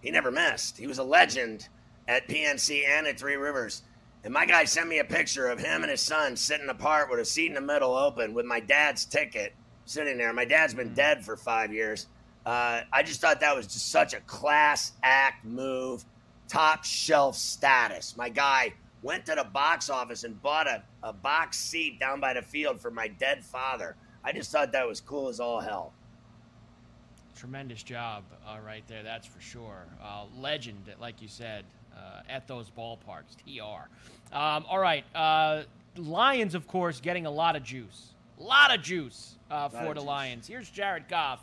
He 0.00 0.10
never 0.10 0.30
missed. 0.30 0.78
He 0.78 0.86
was 0.86 0.98
a 0.98 1.04
legend 1.04 1.68
at 2.08 2.28
PNC 2.28 2.86
and 2.88 3.06
at 3.06 3.20
Three 3.20 3.36
Rivers. 3.36 3.82
And 4.24 4.32
my 4.32 4.46
guy 4.46 4.64
sent 4.64 4.88
me 4.88 5.00
a 5.00 5.04
picture 5.04 5.48
of 5.48 5.58
him 5.58 5.82
and 5.82 5.90
his 5.90 6.00
son 6.00 6.34
sitting 6.34 6.70
apart 6.70 7.10
with 7.10 7.20
a 7.20 7.26
seat 7.26 7.48
in 7.48 7.54
the 7.54 7.60
middle 7.60 7.94
open 7.94 8.32
with 8.32 8.46
my 8.46 8.60
dad's 8.60 9.04
ticket 9.04 9.52
sitting 9.84 10.18
there. 10.18 10.32
My 10.32 10.44
dad's 10.44 10.74
been 10.74 10.94
dead 10.94 11.24
for 11.24 11.36
five 11.36 11.72
years. 11.72 12.06
Uh, 12.44 12.82
I 12.92 13.02
just 13.02 13.20
thought 13.20 13.40
that 13.40 13.54
was 13.54 13.66
just 13.66 13.90
such 13.90 14.14
a 14.14 14.20
class 14.20 14.92
act 15.02 15.44
move, 15.44 16.04
top 16.48 16.84
shelf 16.84 17.36
status. 17.36 18.16
My 18.16 18.28
guy 18.28 18.72
went 19.02 19.26
to 19.26 19.34
the 19.34 19.44
box 19.44 19.90
office 19.90 20.24
and 20.24 20.40
bought 20.42 20.66
a, 20.66 20.82
a 21.02 21.12
box 21.12 21.58
seat 21.58 22.00
down 22.00 22.20
by 22.20 22.34
the 22.34 22.42
field 22.42 22.80
for 22.80 22.90
my 22.90 23.08
dead 23.08 23.44
father. 23.44 23.96
I 24.24 24.32
just 24.32 24.50
thought 24.50 24.72
that 24.72 24.86
was 24.86 25.00
cool 25.00 25.28
as 25.28 25.40
all 25.40 25.60
hell 25.60 25.92
tremendous 27.42 27.82
job 27.82 28.22
uh, 28.46 28.58
right 28.64 28.84
there. 28.86 29.02
That's 29.02 29.26
for 29.26 29.40
sure. 29.40 29.88
Uh, 30.00 30.26
legend, 30.38 30.78
like 31.00 31.20
you 31.20 31.26
said, 31.26 31.64
uh, 31.92 32.20
at 32.28 32.46
those 32.46 32.70
ballparks. 32.70 33.36
Tr. 33.44 33.62
Um, 34.32 34.64
all 34.68 34.78
right. 34.78 35.04
Uh, 35.12 35.62
Lions, 35.96 36.54
of 36.54 36.68
course, 36.68 37.00
getting 37.00 37.26
a 37.26 37.30
lot 37.30 37.56
of 37.56 37.64
juice. 37.64 38.14
A 38.40 38.42
lot 38.42 38.74
of 38.74 38.82
juice 38.82 39.36
uh, 39.50 39.68
for 39.68 39.88
the 39.88 39.94
juice. 39.94 40.04
Lions. 40.04 40.46
Here's 40.46 40.70
Jared 40.70 41.08
Goff. 41.08 41.40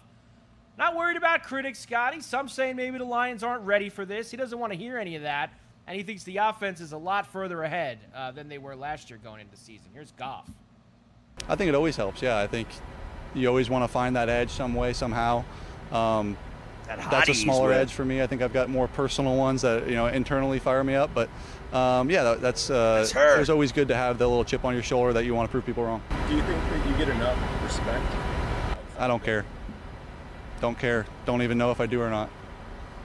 Not 0.77 0.96
worried 0.96 1.17
about 1.17 1.43
critics, 1.43 1.79
Scotty. 1.79 2.22
Some 2.22 2.48
saying 2.48 2.77
maybe 2.77 2.98
the 2.98 3.03
Lions 3.03 3.43
aren't 3.43 3.63
ready 3.65 3.89
for 3.89 4.05
this. 4.05 4.31
He 4.31 4.38
doesn't 4.38 4.58
want 4.58 4.72
to 4.72 4.79
hear 4.79 4.98
any 4.98 5.15
of 5.15 5.24
that. 5.24 5.51
And 5.88 5.98
he 5.98 6.03
thinks 6.03 6.24
the 6.24 6.38
offense 6.38 6.79
is 6.81 6.91
a 6.93 6.98
lot 6.98 7.27
further 7.27 7.63
ahead 7.63 8.00
uh, 8.15 8.31
than 8.31 8.47
they 8.47 8.60
were 8.60 8.75
last 8.75 9.10
year 9.10 9.19
going 9.21 9.41
into 9.41 9.52
the 9.52 9.58
season. 9.58 9.88
Here's 9.93 10.12
Goff. 10.12 10.49
I 11.47 11.56
think 11.56 11.69
it 11.69 11.75
always 11.75 11.95
helps. 11.95 12.21
Yeah, 12.21 12.38
I 12.38 12.47
think 12.47 12.67
you 13.34 13.47
always 13.47 13.69
want 13.69 13.84
to 13.84 13.88
find 13.88 14.15
that 14.15 14.30
edge 14.30 14.52
some 14.52 14.73
way, 14.73 14.93
somehow. 14.93 15.43
Um, 15.91 16.38
that 16.86 17.12
that's 17.12 17.30
a 17.30 17.34
smaller 17.34 17.71
edge 17.71 17.91
for 17.91 18.06
me. 18.06 18.21
I 18.21 18.28
think 18.28 18.41
I've 18.41 18.54
got 18.54 18.69
more 18.69 18.88
personal 18.88 19.36
ones 19.36 19.62
that 19.62 19.88
you 19.88 19.95
know 19.95 20.08
internally 20.08 20.60
fire 20.60 20.84
me 20.84 20.95
up. 20.95 21.12
But 21.13 21.30
um, 21.73 22.10
yeah, 22.10 22.23
that, 22.23 22.41
that's, 22.41 22.69
uh, 22.69 23.05
that's 23.12 23.39
it's 23.39 23.49
always 23.49 23.71
good 23.71 23.88
to 23.89 23.95
have 23.95 24.17
the 24.17 24.27
little 24.27 24.43
chip 24.43 24.65
on 24.65 24.73
your 24.73 24.84
shoulder 24.84 25.13
that 25.13 25.25
you 25.25 25.36
want 25.36 25.47
to 25.47 25.51
prove 25.51 25.65
people 25.65 25.84
wrong. 25.84 26.01
Do 26.27 26.36
you 26.36 26.41
think 26.43 26.62
that 26.63 26.88
you 26.88 26.95
get 26.97 27.10
enough 27.10 27.38
respect? 27.63 28.05
I 28.97 29.08
don't 29.08 29.23
care. 29.23 29.45
Don't 30.62 30.77
care. 30.77 31.05
Don't 31.25 31.41
even 31.41 31.58
know 31.58 31.71
if 31.71 31.79
I 31.79 31.86
do 31.86 32.01
or 32.01 32.10
not. 32.10 32.29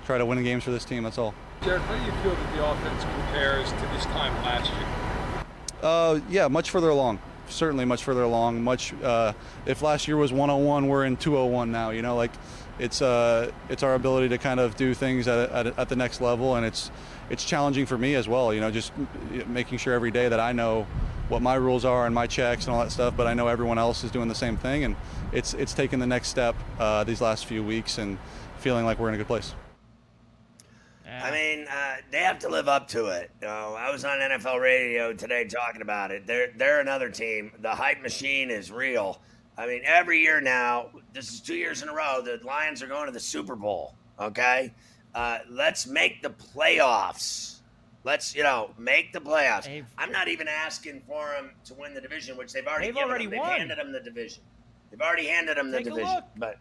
Try 0.07 0.19
to 0.19 0.27
win 0.27 0.43
games 0.43 0.65
for 0.65 0.71
this 0.71 0.85
team. 0.85 1.03
That's 1.03 1.19
all. 1.19 1.35
Jared, 1.63 1.81
how 1.83 1.97
do 1.97 2.05
you 2.05 2.13
feel 2.23 2.35
that 2.35 2.57
the 2.57 2.67
offense 2.67 3.03
compares 3.03 3.71
to 3.71 3.89
this 3.95 4.05
time 4.07 4.35
last 4.45 4.71
year? 4.71 5.45
Uh, 5.83 6.21
yeah, 6.29 6.49
much 6.49 6.71
further 6.71 6.89
along 6.89 7.19
certainly 7.49 7.85
much 7.85 8.03
further 8.03 8.23
along. 8.23 8.63
Much 8.63 8.93
uh, 9.03 9.33
if 9.67 9.83
last 9.83 10.09
year 10.09 10.17
was 10.17 10.33
101, 10.33 10.89
we're 10.89 11.05
in 11.05 11.17
201 11.17 11.71
now. 11.71 11.91
You 11.91 12.03
know, 12.03 12.17
like 12.17 12.33
it's 12.79 13.03
uh, 13.03 13.53
it's 13.69 13.83
our 13.83 13.95
ability 13.95 14.29
to 14.31 14.39
kind 14.39 14.61
of 14.61 14.77
do 14.77 14.95
things 14.95 15.29
at, 15.29 15.51
at, 15.51 15.79
at, 15.79 15.89
the 15.89 15.97
next 15.97 16.21
level, 16.21 16.57
and 16.57 16.67
it's 16.67 16.91
it's 17.31 17.45
challenging 17.45 17.87
for 17.87 17.97
me 17.97 18.15
as 18.15 18.29
well. 18.29 18.53
You 18.53 18.61
know, 18.61 18.71
just 18.71 18.93
making 19.47 19.79
sure 19.79 19.95
every 19.95 20.11
day 20.11 20.29
that 20.29 20.41
I 20.41 20.53
know 20.53 20.87
what 21.29 21.41
my 21.41 21.55
rules 21.55 21.85
are 21.85 22.07
and 22.07 22.15
my 22.15 22.27
checks 22.27 22.67
and 22.67 22.75
all 22.75 22.83
that 22.83 22.91
stuff, 22.91 23.17
but 23.17 23.27
I 23.27 23.35
know 23.35 23.49
everyone 23.49 23.79
else 23.79 24.05
is 24.05 24.11
doing 24.11 24.29
the 24.29 24.35
same 24.35 24.57
thing, 24.57 24.85
and 24.85 24.97
it's 25.33 25.55
it's 25.55 25.73
taken 25.73 26.01
the 26.01 26.07
next 26.07 26.29
step 26.29 26.57
uh, 26.79 27.05
these 27.05 27.21
last 27.21 27.47
few 27.47 27.63
weeks 27.63 27.99
and 27.99 28.19
feeling 28.59 28.85
like 28.85 28.99
we're 28.99 29.09
in 29.09 29.15
a 29.15 29.19
good 29.19 29.27
place. 29.27 29.55
I 31.07 31.31
mean, 31.31 31.67
uh, 31.71 31.97
they 32.11 32.19
have 32.19 32.41
to 32.41 32.49
live 32.49 32.69
up 32.69 32.89
to 32.89 33.07
it. 33.07 33.31
You 33.41 33.47
know, 33.47 33.77
I 33.79 33.91
was 33.91 34.05
on 34.05 34.19
NFL 34.19 34.61
radio 34.61 35.13
today 35.13 35.45
talking 35.45 35.81
about 35.81 36.11
it. 36.11 36.27
They're 36.27 36.51
they're 36.57 36.81
another 36.81 37.09
team. 37.09 37.53
The 37.61 37.71
hype 37.71 38.03
machine 38.03 38.51
is 38.51 38.73
real 38.73 39.21
I 39.57 39.67
mean, 39.67 39.83
every 39.85 40.21
year 40.21 40.41
now, 40.41 40.91
this 41.13 41.33
is 41.33 41.41
two 41.41 41.55
years 41.55 41.83
in 41.83 41.89
a 41.89 41.95
row, 41.95 42.21
the 42.23 42.41
Lions 42.45 42.83
are 42.83 42.87
going 42.87 43.07
to 43.07 43.13
the 43.13 43.21
Super 43.21 43.55
Bowl. 43.55 43.95
Okay. 44.19 44.73
Uh, 45.15 45.39
let's 45.49 45.87
make 45.87 46.23
the 46.23 46.31
playoffs. 46.31 47.61
Let's, 48.03 48.35
you 48.35 48.43
know, 48.43 48.71
make 48.77 49.13
the 49.13 49.21
playoffs. 49.21 49.65
They've, 49.65 49.87
I'm 49.97 50.13
not 50.13 50.29
even 50.29 50.49
asking 50.49 51.03
for 51.07 51.31
them 51.31 51.53
to 51.67 51.75
win 51.75 51.95
the 51.95 52.01
division, 52.01 52.37
which 52.37 52.53
they've 52.53 52.67
already 52.67 52.89
they've 52.89 52.97
already 52.97 53.27
them. 53.27 53.39
Won. 53.39 53.49
They've 53.49 53.59
handed 53.59 53.79
them 53.79 53.93
the 53.93 54.01
division. 54.01 54.43
They've 54.91 55.01
already 55.01 55.27
handed 55.27 55.57
them 55.57 55.73
Take 55.73 55.85
the 55.85 55.91
division. 55.91 56.23
But 56.37 56.59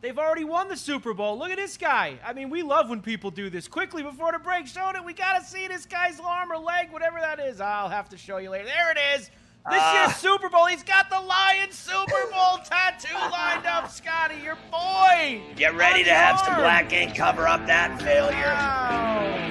They've 0.00 0.18
already 0.18 0.44
won 0.44 0.68
the 0.68 0.76
Super 0.76 1.12
Bowl. 1.12 1.38
Look 1.38 1.50
at 1.50 1.58
this 1.58 1.76
guy. 1.76 2.18
I 2.24 2.32
mean, 2.32 2.48
we 2.48 2.62
love 2.62 2.88
when 2.88 3.02
people 3.02 3.30
do 3.30 3.50
this. 3.50 3.68
Quickly 3.68 4.02
before 4.02 4.32
the 4.32 4.38
break, 4.38 4.66
showed 4.66 4.96
it. 4.96 5.04
We 5.04 5.12
got 5.12 5.38
to 5.38 5.44
see 5.44 5.68
this 5.68 5.84
guy's 5.84 6.18
arm 6.18 6.50
or 6.50 6.56
leg, 6.56 6.90
whatever 6.90 7.20
that 7.20 7.38
is. 7.38 7.60
I'll 7.60 7.90
have 7.90 8.08
to 8.10 8.16
show 8.16 8.38
you 8.38 8.48
later. 8.48 8.64
There 8.64 8.90
it 8.92 8.98
is. 9.18 9.30
This 9.68 9.78
uh, 9.82 9.92
year's 9.94 10.16
Super 10.16 10.48
Bowl, 10.48 10.66
he's 10.66 10.82
got 10.82 11.10
the 11.10 11.20
Lions 11.20 11.74
Super 11.74 12.30
Bowl 12.32 12.58
tattoo 12.64 13.14
lined 13.30 13.66
up, 13.66 13.90
Scotty, 13.90 14.36
your 14.42 14.56
boy. 14.70 15.42
Get 15.56 15.74
ready 15.76 16.02
to 16.04 16.14
have 16.14 16.40
some 16.40 16.54
black 16.56 16.92
ink 16.92 17.14
cover 17.14 17.46
up 17.46 17.66
that 17.66 18.00
failure. 18.00 18.46
Wow. 18.46 19.50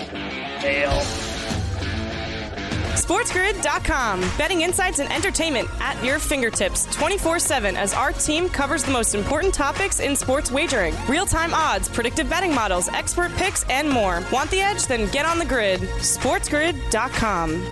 Fail. 0.62 1.30
SportsGrid.com. 2.96 4.22
Betting 4.38 4.62
insights 4.62 5.00
and 5.00 5.12
entertainment 5.12 5.68
at 5.80 6.04
your 6.04 6.20
fingertips 6.20 6.86
24 6.96 7.40
7 7.40 7.78
as 7.78 7.94
our 7.94 8.12
team 8.12 8.50
covers 8.50 8.84
the 8.84 8.92
most 8.92 9.16
important 9.16 9.54
topics 9.54 10.00
in 10.00 10.16
sports 10.16 10.52
wagering 10.52 10.96
real 11.08 11.26
time 11.26 11.54
odds, 11.54 11.88
predictive 11.88 12.30
betting 12.30 12.54
models, 12.54 12.90
expert 12.90 13.32
picks, 13.36 13.64
and 13.70 13.90
more. 13.90 14.24
Want 14.32 14.50
the 14.52 14.62
edge? 14.62 14.86
Then 14.86 15.10
get 15.12 15.26
on 15.26 15.40
the 15.40 15.46
grid. 15.46 15.82
SportsGrid.com. 15.82 17.72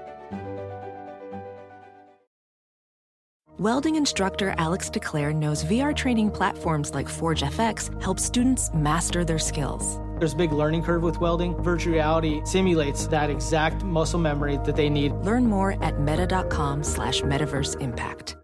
Welding 3.61 3.95
instructor 3.95 4.55
Alex 4.57 4.89
DeClaire 4.89 5.35
knows 5.35 5.63
VR 5.65 5.95
training 5.95 6.31
platforms 6.31 6.95
like 6.95 7.07
Forge 7.07 7.43
FX 7.43 8.01
help 8.01 8.17
students 8.17 8.73
master 8.73 9.23
their 9.23 9.37
skills. 9.37 9.99
There's 10.17 10.33
a 10.33 10.35
big 10.35 10.51
learning 10.51 10.81
curve 10.81 11.03
with 11.03 11.19
welding. 11.21 11.53
Virtual 11.61 11.93
reality 11.93 12.41
simulates 12.43 13.05
that 13.09 13.29
exact 13.29 13.83
muscle 13.83 14.19
memory 14.19 14.57
that 14.65 14.75
they 14.75 14.89
need. 14.89 15.11
Learn 15.11 15.45
more 15.45 15.77
at 15.83 15.99
meta.com 15.99 16.83
slash 16.83 17.21
metaverse 17.21 17.79
impact. 17.79 18.35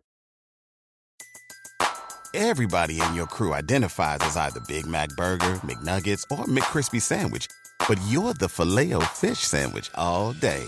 Everybody 2.35 3.01
in 3.01 3.15
your 3.15 3.25
crew 3.25 3.55
identifies 3.55 4.19
as 4.21 4.37
either 4.37 4.59
Big 4.67 4.85
Mac 4.85 5.09
Burger, 5.17 5.55
McNuggets, 5.65 6.25
or 6.29 6.45
McCrispy 6.45 7.01
Sandwich. 7.01 7.47
But 7.87 7.99
you're 8.07 8.35
the 8.35 8.49
filet 8.49 8.93
fish 9.15 9.39
Sandwich 9.39 9.89
all 9.95 10.33
day. 10.33 10.67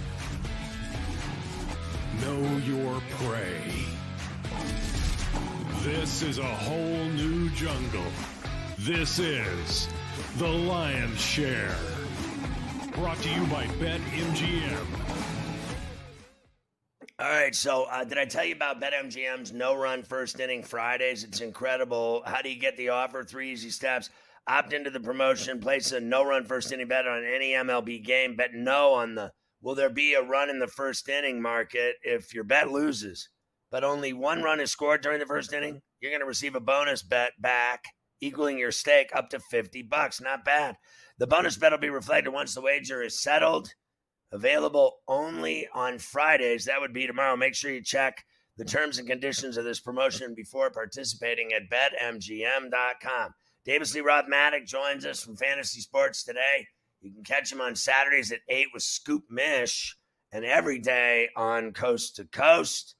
Know 2.19 2.57
your 2.65 3.01
prey. 3.11 3.71
This 5.81 6.21
is 6.21 6.39
a 6.39 6.43
whole 6.43 7.05
new 7.05 7.49
jungle. 7.51 8.03
This 8.79 9.17
is 9.17 9.87
The 10.37 10.47
Lion's 10.47 11.21
Share. 11.21 11.75
Brought 12.93 13.17
to 13.19 13.29
you 13.29 13.45
by 13.45 13.65
BetMGM. 13.79 14.85
All 17.17 17.29
right, 17.29 17.55
so 17.55 17.85
uh, 17.89 18.03
did 18.03 18.17
I 18.17 18.25
tell 18.25 18.43
you 18.43 18.55
about 18.55 18.81
BetMGM's 18.81 19.53
no 19.53 19.75
run 19.77 20.03
first 20.03 20.39
inning 20.39 20.63
Fridays? 20.63 21.23
It's 21.23 21.39
incredible. 21.39 22.23
How 22.25 22.41
do 22.41 22.49
you 22.49 22.59
get 22.59 22.75
the 22.75 22.89
offer? 22.89 23.23
Three 23.23 23.51
easy 23.51 23.69
steps. 23.69 24.09
Opt 24.47 24.73
into 24.73 24.89
the 24.89 24.99
promotion, 24.99 25.59
place 25.59 25.91
a 25.91 25.99
no 25.99 26.25
run 26.25 26.43
first 26.43 26.71
inning 26.71 26.87
bet 26.87 27.07
on 27.07 27.23
any 27.23 27.51
MLB 27.53 28.03
game, 28.03 28.35
bet 28.35 28.53
no 28.53 28.93
on 28.93 29.15
the 29.15 29.31
will 29.61 29.75
there 29.75 29.89
be 29.89 30.13
a 30.13 30.23
run 30.23 30.49
in 30.49 30.59
the 30.59 30.67
first 30.67 31.07
inning 31.07 31.41
market 31.41 31.95
if 32.03 32.33
your 32.33 32.43
bet 32.43 32.71
loses, 32.71 33.29
but 33.69 33.83
only 33.83 34.13
one 34.13 34.41
run 34.41 34.59
is 34.59 34.71
scored 34.71 35.01
during 35.01 35.19
the 35.19 35.25
first 35.25 35.53
inning? 35.53 35.81
You're 35.99 36.11
going 36.11 36.21
to 36.21 36.27
receive 36.27 36.55
a 36.55 36.59
bonus 36.59 37.03
bet 37.03 37.33
back, 37.39 37.83
equaling 38.19 38.57
your 38.57 38.71
stake 38.71 39.09
up 39.15 39.29
to 39.29 39.39
50 39.39 39.83
bucks. 39.83 40.19
Not 40.19 40.43
bad. 40.43 40.75
The 41.19 41.27
bonus 41.27 41.57
bet 41.57 41.71
will 41.71 41.79
be 41.79 41.89
reflected 41.89 42.31
once 42.31 42.55
the 42.55 42.61
wager 42.61 43.01
is 43.03 43.21
settled. 43.21 43.73
Available 44.31 44.97
only 45.07 45.67
on 45.73 45.99
Fridays. 45.99 46.65
That 46.65 46.81
would 46.81 46.93
be 46.93 47.05
tomorrow. 47.05 47.35
Make 47.35 47.53
sure 47.53 47.71
you 47.71 47.83
check 47.83 48.23
the 48.57 48.65
terms 48.65 48.97
and 48.97 49.07
conditions 49.07 49.57
of 49.57 49.65
this 49.65 49.79
promotion 49.79 50.33
before 50.35 50.71
participating 50.71 51.49
at 51.53 51.69
betmgm.com. 51.69 53.33
Davis 53.65 53.93
Lee 53.93 54.01
Rothmatic 54.01 54.65
joins 54.65 55.05
us 55.05 55.23
from 55.23 55.35
Fantasy 55.35 55.81
Sports 55.81 56.23
today. 56.23 56.67
You 57.01 57.11
can 57.11 57.23
catch 57.23 57.51
him 57.51 57.61
on 57.61 57.75
Saturdays 57.75 58.31
at 58.31 58.41
8 58.47 58.67
with 58.73 58.83
Scoop 58.83 59.23
Mish 59.27 59.97
and 60.31 60.45
every 60.45 60.77
day 60.77 61.29
on 61.35 61.73
Coast 61.73 62.17
to 62.17 62.25
Coast. 62.25 62.93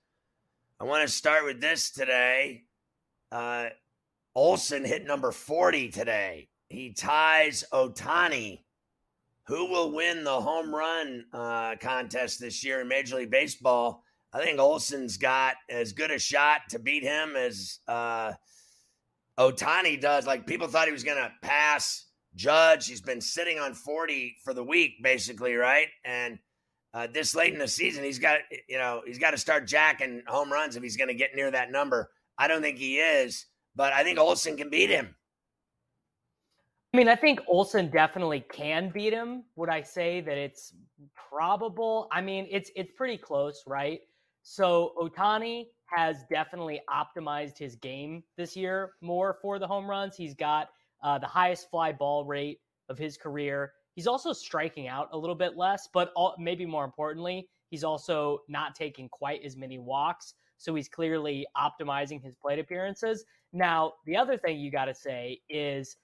I 0.79 0.85
want 0.85 1.07
to 1.07 1.13
start 1.13 1.45
with 1.45 1.61
this 1.61 1.91
today. 1.91 2.63
Uh, 3.31 3.67
Olson 4.33 4.83
hit 4.83 5.05
number 5.05 5.31
40 5.31 5.89
today. 5.89 6.49
He 6.67 6.93
ties 6.93 7.63
Ohtani. 7.71 8.63
Who 9.45 9.69
will 9.69 9.91
win 9.91 10.23
the 10.23 10.41
home 10.41 10.73
run 10.73 11.25
uh, 11.31 11.75
contest 11.79 12.39
this 12.39 12.63
year 12.63 12.81
in 12.81 12.87
Major 12.87 13.17
League 13.17 13.29
Baseball? 13.29 14.03
I 14.33 14.43
think 14.43 14.59
Olson's 14.59 15.17
got 15.17 15.57
as 15.69 15.93
good 15.93 16.09
a 16.09 16.17
shot 16.17 16.61
to 16.69 16.79
beat 16.79 17.03
him 17.03 17.35
as 17.35 17.79
uh, 17.87 18.33
Ohtani 19.37 20.01
does. 20.01 20.25
Like 20.25 20.47
people 20.47 20.67
thought 20.67 20.87
he 20.87 20.91
was 20.91 21.03
going 21.03 21.17
to 21.17 21.31
pass 21.43 22.07
Judge. 22.35 22.87
He's 22.87 23.01
been 23.01 23.21
sitting 23.21 23.59
on 23.59 23.73
40 23.73 24.37
for 24.43 24.53
the 24.53 24.63
week, 24.63 25.03
basically, 25.03 25.55
right? 25.55 25.87
And 26.05 26.39
uh, 26.93 27.07
this 27.13 27.35
late 27.35 27.53
in 27.53 27.59
the 27.59 27.67
season, 27.67 28.03
he's 28.03 28.19
got 28.19 28.39
you 28.67 28.77
know 28.77 29.01
he's 29.05 29.19
got 29.19 29.31
to 29.31 29.37
start 29.37 29.67
jacking 29.67 30.23
home 30.27 30.51
runs 30.51 30.75
if 30.75 30.83
he's 30.83 30.97
going 30.97 31.07
to 31.07 31.13
get 31.13 31.35
near 31.35 31.49
that 31.51 31.71
number. 31.71 32.11
I 32.37 32.47
don't 32.47 32.61
think 32.61 32.77
he 32.77 32.97
is, 32.97 33.45
but 33.75 33.93
I 33.93 34.03
think 34.03 34.19
Olson 34.19 34.57
can 34.57 34.69
beat 34.69 34.89
him. 34.89 35.15
I 36.93 36.97
mean, 36.97 37.07
I 37.07 37.15
think 37.15 37.39
Olson 37.47 37.89
definitely 37.89 38.41
can 38.51 38.89
beat 38.89 39.13
him. 39.13 39.43
Would 39.55 39.69
I 39.69 39.81
say 39.81 40.19
that 40.21 40.37
it's 40.37 40.73
probable? 41.29 42.09
I 42.11 42.19
mean, 42.19 42.47
it's 42.51 42.69
it's 42.75 42.91
pretty 42.91 43.17
close, 43.17 43.63
right? 43.65 44.01
So 44.43 44.93
Ohtani 44.99 45.67
has 45.85 46.23
definitely 46.29 46.81
optimized 46.89 47.57
his 47.57 47.75
game 47.75 48.23
this 48.37 48.57
year 48.57 48.93
more 49.01 49.37
for 49.41 49.59
the 49.59 49.67
home 49.67 49.89
runs. 49.89 50.17
He's 50.17 50.33
got 50.33 50.69
uh, 51.03 51.17
the 51.17 51.27
highest 51.27 51.69
fly 51.69 51.91
ball 51.91 52.25
rate 52.25 52.59
of 52.89 52.97
his 52.97 53.17
career. 53.17 53.73
He's 53.95 54.07
also 54.07 54.33
striking 54.33 54.87
out 54.87 55.09
a 55.11 55.17
little 55.17 55.35
bit 55.35 55.57
less, 55.57 55.89
but 55.93 56.11
all, 56.15 56.35
maybe 56.39 56.65
more 56.65 56.85
importantly, 56.85 57.47
he's 57.69 57.83
also 57.83 58.39
not 58.47 58.75
taking 58.75 59.09
quite 59.09 59.43
as 59.43 59.55
many 59.57 59.79
walks. 59.79 60.33
So 60.57 60.75
he's 60.75 60.87
clearly 60.87 61.45
optimizing 61.57 62.21
his 62.23 62.35
plate 62.35 62.59
appearances. 62.59 63.25
Now, 63.51 63.93
the 64.05 64.15
other 64.15 64.37
thing 64.37 64.59
you 64.59 64.71
got 64.71 64.85
to 64.85 64.93
say 64.95 65.39
is 65.49 65.97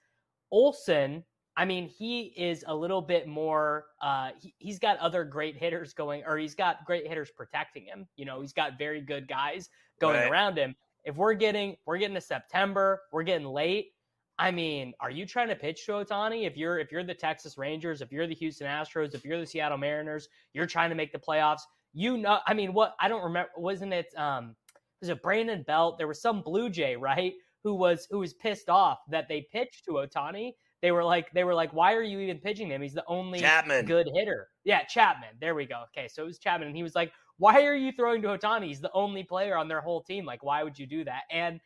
Olson, 0.50 1.24
I 1.56 1.64
mean, 1.64 1.88
he 1.88 2.32
is 2.36 2.64
a 2.66 2.74
little 2.74 3.02
bit 3.02 3.26
more, 3.26 3.86
uh, 4.02 4.30
he, 4.40 4.54
he's 4.58 4.78
got 4.78 4.98
other 4.98 5.24
great 5.24 5.56
hitters 5.56 5.92
going, 5.92 6.22
or 6.26 6.38
he's 6.38 6.54
got 6.54 6.84
great 6.84 7.06
hitters 7.06 7.30
protecting 7.30 7.84
him. 7.84 8.06
You 8.16 8.24
know, 8.24 8.40
he's 8.40 8.52
got 8.52 8.78
very 8.78 9.00
good 9.00 9.28
guys 9.28 9.68
going 10.00 10.16
Right. 10.16 10.30
around 10.30 10.56
him. 10.58 10.76
If 11.04 11.16
we're 11.16 11.34
getting, 11.34 11.76
we're 11.86 11.98
getting 11.98 12.14
to 12.14 12.20
September, 12.20 13.02
we're 13.12 13.22
getting 13.22 13.46
late. 13.46 13.92
I 14.38 14.50
mean, 14.50 14.94
are 15.00 15.10
you 15.10 15.26
trying 15.26 15.48
to 15.48 15.56
pitch 15.56 15.84
to 15.86 15.92
Ohtani? 15.92 16.46
If 16.46 16.56
you're 16.56 16.78
if 16.78 16.92
you're 16.92 17.04
the 17.04 17.14
Texas 17.14 17.58
Rangers, 17.58 18.00
if 18.00 18.12
you're 18.12 18.26
the 18.26 18.34
Houston 18.34 18.66
Astros, 18.66 19.14
if 19.14 19.24
you're 19.24 19.40
the 19.40 19.46
Seattle 19.46 19.78
Mariners, 19.78 20.28
you're 20.52 20.66
trying 20.66 20.90
to 20.90 20.96
make 20.96 21.12
the 21.12 21.18
playoffs. 21.18 21.62
You 21.92 22.16
know, 22.16 22.38
I 22.46 22.54
mean, 22.54 22.72
what 22.72 22.94
I 23.00 23.08
don't 23.08 23.22
remember 23.24 23.50
wasn't 23.56 23.92
it 23.92 24.06
um 24.16 24.54
was 25.00 25.10
it 25.10 25.22
Brandon 25.22 25.64
Belt? 25.66 25.98
There 25.98 26.08
was 26.08 26.20
some 26.20 26.42
Blue 26.42 26.70
Jay, 26.70 26.96
right? 26.96 27.32
Who 27.64 27.74
was 27.74 28.06
who 28.10 28.20
was 28.20 28.34
pissed 28.34 28.68
off 28.68 28.98
that 29.10 29.28
they 29.28 29.46
pitched 29.52 29.84
to 29.86 29.92
Ohtani. 29.92 30.52
They 30.80 30.92
were 30.92 31.02
like, 31.02 31.32
they 31.32 31.42
were 31.42 31.54
like, 31.54 31.72
why 31.72 31.94
are 31.94 32.02
you 32.02 32.20
even 32.20 32.38
pitching 32.38 32.68
him? 32.68 32.80
He's 32.80 32.94
the 32.94 33.04
only 33.08 33.40
Chapman. 33.40 33.84
good 33.84 34.08
hitter. 34.14 34.48
Yeah, 34.62 34.84
Chapman. 34.84 35.30
There 35.40 35.56
we 35.56 35.66
go. 35.66 35.82
Okay, 35.92 36.06
so 36.06 36.22
it 36.22 36.26
was 36.26 36.38
Chapman, 36.38 36.68
and 36.68 36.76
he 36.76 36.84
was 36.84 36.94
like, 36.94 37.10
why 37.38 37.64
are 37.64 37.74
you 37.74 37.90
throwing 37.90 38.22
to 38.22 38.28
Ohtani? 38.28 38.66
He's 38.66 38.80
the 38.80 38.92
only 38.92 39.24
player 39.24 39.56
on 39.56 39.66
their 39.66 39.80
whole 39.80 40.02
team. 40.02 40.24
Like, 40.24 40.44
why 40.44 40.62
would 40.62 40.78
you 40.78 40.86
do 40.86 41.02
that? 41.04 41.22
And 41.32 41.58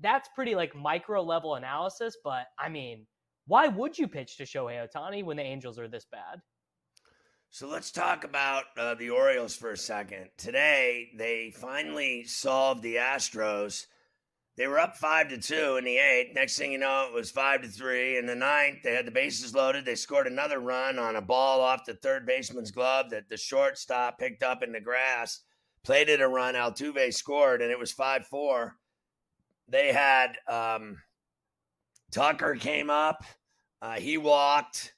that's 0.00 0.28
pretty 0.34 0.54
like 0.54 0.74
micro 0.74 1.22
level 1.22 1.54
analysis, 1.54 2.16
but 2.22 2.46
I 2.58 2.68
mean, 2.68 3.06
why 3.46 3.68
would 3.68 3.98
you 3.98 4.08
pitch 4.08 4.36
to 4.36 4.44
Shohei 4.44 4.86
Ohtani 4.86 5.24
when 5.24 5.36
the 5.36 5.42
Angels 5.42 5.78
are 5.78 5.88
this 5.88 6.06
bad? 6.10 6.40
So 7.52 7.66
let's 7.66 7.90
talk 7.90 8.22
about 8.22 8.64
uh, 8.78 8.94
the 8.94 9.10
Orioles 9.10 9.56
for 9.56 9.72
a 9.72 9.76
second. 9.76 10.28
Today, 10.38 11.08
they 11.16 11.52
finally 11.56 12.22
solved 12.24 12.82
the 12.82 12.96
Astros. 12.96 13.86
They 14.56 14.68
were 14.68 14.78
up 14.78 14.96
five 14.96 15.28
to 15.30 15.38
two 15.38 15.76
in 15.76 15.84
the 15.84 15.96
eighth. 15.96 16.34
Next 16.34 16.56
thing 16.56 16.70
you 16.70 16.78
know, 16.78 17.08
it 17.08 17.14
was 17.14 17.30
five 17.30 17.62
to 17.62 17.68
three. 17.68 18.18
In 18.18 18.26
the 18.26 18.36
ninth, 18.36 18.84
they 18.84 18.94
had 18.94 19.06
the 19.06 19.10
bases 19.10 19.52
loaded. 19.52 19.84
They 19.84 19.96
scored 19.96 20.28
another 20.28 20.60
run 20.60 20.98
on 20.98 21.16
a 21.16 21.22
ball 21.22 21.60
off 21.60 21.84
the 21.84 21.94
third 21.94 22.24
baseman's 22.24 22.70
glove 22.70 23.10
that 23.10 23.28
the 23.28 23.36
shortstop 23.36 24.18
picked 24.18 24.44
up 24.44 24.62
in 24.62 24.70
the 24.70 24.80
grass. 24.80 25.40
Played 25.82 26.08
it 26.08 26.20
a 26.20 26.28
run. 26.28 26.54
Altuve 26.54 27.12
scored, 27.12 27.62
and 27.62 27.72
it 27.72 27.78
was 27.78 27.90
five 27.90 28.26
four. 28.26 28.76
They 29.70 29.92
had 29.92 30.32
um, 30.48 30.98
Tucker 32.10 32.56
came 32.56 32.90
up. 32.90 33.24
Uh, 33.80 33.94
he 33.94 34.18
walked. 34.18 34.94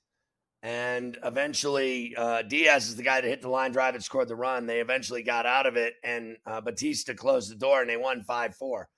And 0.65 1.19
eventually, 1.25 2.15
uh, 2.17 2.43
Diaz 2.43 2.87
is 2.87 2.95
the 2.95 3.03
guy 3.03 3.21
that 3.21 3.27
hit 3.27 3.43
the 3.43 3.49
line 3.49 3.73
drive 3.73 3.97
and 3.97 4.05
scored 4.05 4.29
the 4.29 4.37
run. 4.37 4.67
They 4.67 4.81
eventually 4.81 5.25
got 5.25 5.45
out 5.45 5.67
of 5.67 5.77
it, 5.77 5.95
and 6.05 6.37
uh, 6.47 6.61
Bautista 6.61 7.15
closed 7.15 7.51
the 7.51 7.57
door, 7.57 7.81
and 7.81 7.91
they 7.91 7.97
won 7.97 8.23
five 8.23 8.55
four. 8.55 8.89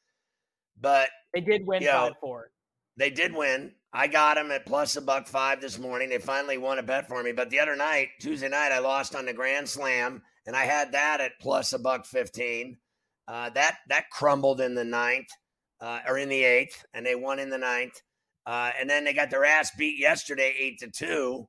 But 0.79 1.09
They 1.33 1.41
did 1.41 1.67
win 1.67 1.81
you 1.81 1.89
know, 1.89 2.09
five 2.09 2.13
four. 2.21 2.51
They 2.99 3.09
did 3.09 3.35
win. 3.35 3.73
I 3.95 4.09
got 4.09 4.35
them 4.35 4.51
at 4.51 4.67
plus 4.67 4.97
a 4.97 5.01
buck 5.01 5.27
five 5.27 5.63
this 5.63 5.79
morning. 5.79 6.11
They 6.11 6.19
finally 6.19 6.59
won 6.59 6.79
a 6.79 6.83
bet 6.83 7.09
for 7.09 7.23
me. 7.23 7.33
But 7.33 7.49
the 7.49 7.61
other 7.61 7.77
night, 7.77 8.09
Tuesday 8.21 8.51
night, 8.51 8.71
I 8.71 8.81
lost 8.81 9.15
on 9.15 9.25
the 9.25 9.33
Grand 9.33 9.67
Slam, 9.67 10.21
and 10.47 10.55
I 10.55 10.67
had 10.67 10.93
that 10.93 11.23
at 11.23 11.41
plus 11.41 11.73
a 11.73 11.79
buck 11.79 12.05
fifteen. 12.05 12.77
Uh, 13.27 13.49
that 13.51 13.79
that 13.89 14.11
crumbled 14.11 14.61
in 14.61 14.75
the 14.75 14.85
ninth 14.85 15.29
uh, 15.85 16.01
or 16.09 16.17
in 16.17 16.31
the 16.31 16.43
eighth, 16.43 16.83
and 16.95 17.05
they 17.05 17.15
won 17.15 17.39
in 17.39 17.51
the 17.51 17.59
ninth. 17.59 18.01
Uh, 18.47 18.71
and 18.81 18.89
then 18.89 19.05
they 19.05 19.13
got 19.13 19.31
their 19.31 19.45
ass 19.45 19.71
beat 19.77 19.99
yesterday, 19.99 20.55
eight 20.59 20.79
to 20.79 20.91
two. 20.91 21.47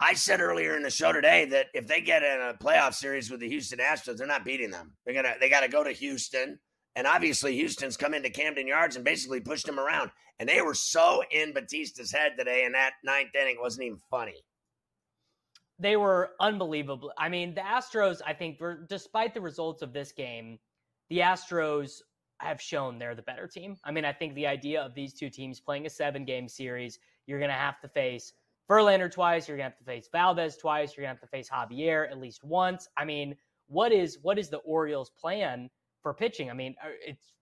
I 0.00 0.14
said 0.14 0.40
earlier 0.40 0.76
in 0.76 0.82
the 0.82 0.90
show 0.90 1.12
today 1.12 1.44
that 1.46 1.66
if 1.72 1.86
they 1.86 2.00
get 2.00 2.24
in 2.24 2.40
a 2.40 2.54
playoff 2.54 2.94
series 2.94 3.30
with 3.30 3.38
the 3.38 3.48
Houston 3.48 3.78
Astros, 3.78 4.16
they're 4.16 4.26
not 4.26 4.44
beating 4.44 4.72
them. 4.72 4.96
They're 5.04 5.14
gonna 5.14 5.34
they 5.40 5.48
got 5.48 5.60
to 5.60 5.68
go 5.68 5.84
to 5.84 5.92
Houston, 5.92 6.58
and 6.96 7.06
obviously 7.06 7.54
Houston's 7.54 7.96
come 7.96 8.12
into 8.12 8.28
Camden 8.28 8.66
Yards 8.66 8.96
and 8.96 9.04
basically 9.04 9.40
pushed 9.40 9.66
them 9.66 9.78
around. 9.78 10.10
And 10.40 10.48
they 10.48 10.60
were 10.60 10.74
so 10.74 11.22
in 11.30 11.52
Bautista's 11.52 12.10
head 12.10 12.32
today 12.36 12.64
in 12.64 12.72
that 12.72 12.94
ninth 13.04 13.30
inning, 13.40 13.58
wasn't 13.60 13.86
even 13.86 13.98
funny. 14.10 14.42
They 15.78 15.96
were 15.96 16.30
unbelievable. 16.40 17.12
I 17.16 17.28
mean, 17.28 17.54
the 17.54 17.60
Astros, 17.60 18.20
I 18.26 18.32
think, 18.32 18.60
were, 18.60 18.84
despite 18.88 19.34
the 19.34 19.40
results 19.40 19.82
of 19.82 19.92
this 19.92 20.10
game, 20.10 20.58
the 21.10 21.18
Astros 21.18 22.00
have 22.46 22.60
shown 22.60 22.98
they're 22.98 23.14
the 23.14 23.22
better 23.22 23.46
team. 23.46 23.76
I 23.84 23.90
mean, 23.90 24.04
I 24.04 24.12
think 24.12 24.34
the 24.34 24.46
idea 24.46 24.80
of 24.80 24.94
these 24.94 25.14
two 25.14 25.30
teams 25.30 25.60
playing 25.60 25.86
a 25.86 25.90
seven 25.90 26.24
game 26.24 26.48
series, 26.48 26.98
you're 27.26 27.38
going 27.38 27.50
to 27.50 27.54
have 27.56 27.80
to 27.80 27.88
face 27.88 28.32
Verlander 28.70 29.10
twice, 29.10 29.48
you're 29.48 29.56
going 29.56 29.70
to 29.70 29.76
have 29.76 29.78
to 29.78 29.84
face 29.84 30.08
Valdez 30.12 30.56
twice, 30.56 30.96
you're 30.96 31.04
going 31.04 31.14
to 31.14 31.20
have 31.20 31.30
to 31.30 31.36
face 31.36 31.50
Javier 31.50 32.10
at 32.10 32.18
least 32.18 32.44
once. 32.44 32.88
I 32.96 33.04
mean, 33.04 33.36
what 33.66 33.92
is 33.92 34.18
what 34.22 34.38
is 34.38 34.48
the 34.48 34.58
Orioles' 34.58 35.10
plan 35.10 35.70
for 36.02 36.14
pitching? 36.14 36.50
I 36.50 36.54
mean, 36.54 36.74
uh, 36.82 36.90
it's 37.06 37.32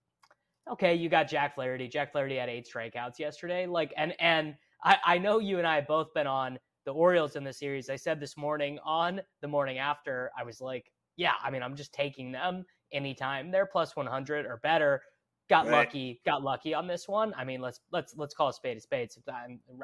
okay. 0.71 0.95
You 0.95 1.09
got 1.09 1.29
Jack 1.29 1.55
Flaherty. 1.55 1.89
Jack 1.89 2.13
Flaherty 2.13 2.37
had 2.37 2.49
eight 2.49 2.69
strikeouts 2.73 3.19
yesterday. 3.19 3.67
Like, 3.67 3.93
and 3.97 4.15
and 4.21 4.55
I, 4.85 4.97
I 5.05 5.19
know 5.19 5.39
you 5.39 5.59
and 5.59 5.67
I 5.67 5.77
have 5.77 5.87
both 5.87 6.13
been 6.15 6.27
on 6.27 6.59
the 6.87 6.93
Orioles 6.93 7.37
in 7.37 7.45
the 7.45 7.53
series. 7.53 7.91
I 7.91 7.97
said 7.97 8.21
this 8.21 8.37
morning 8.37 8.79
on 8.85 9.21
the 9.43 9.49
morning 9.49 9.79
after, 9.79 10.31
I 10.39 10.45
was 10.45 10.61
like, 10.61 10.91
yeah, 11.17 11.35
I 11.43 11.51
mean, 11.51 11.63
I'm 11.63 11.77
just 11.77 11.93
taking 11.93 12.33
them 12.33 12.65
anytime 12.93 13.51
they're 13.51 13.67
plus 13.67 13.97
100 13.97 14.47
or 14.47 14.59
better. 14.63 15.03
Got 15.49 15.67
right. 15.67 15.79
lucky, 15.79 16.21
got 16.25 16.43
lucky 16.43 16.75
on 16.75 16.87
this 16.87 17.09
one. 17.09 17.35
I 17.37 17.45
mean, 17.45 17.61
let's 17.61 17.81
let's 17.91 18.15
let's 18.17 18.35
call 18.35 18.49
a 18.49 18.53
spade 18.53 18.77
a 18.77 18.81
spade. 18.81 19.11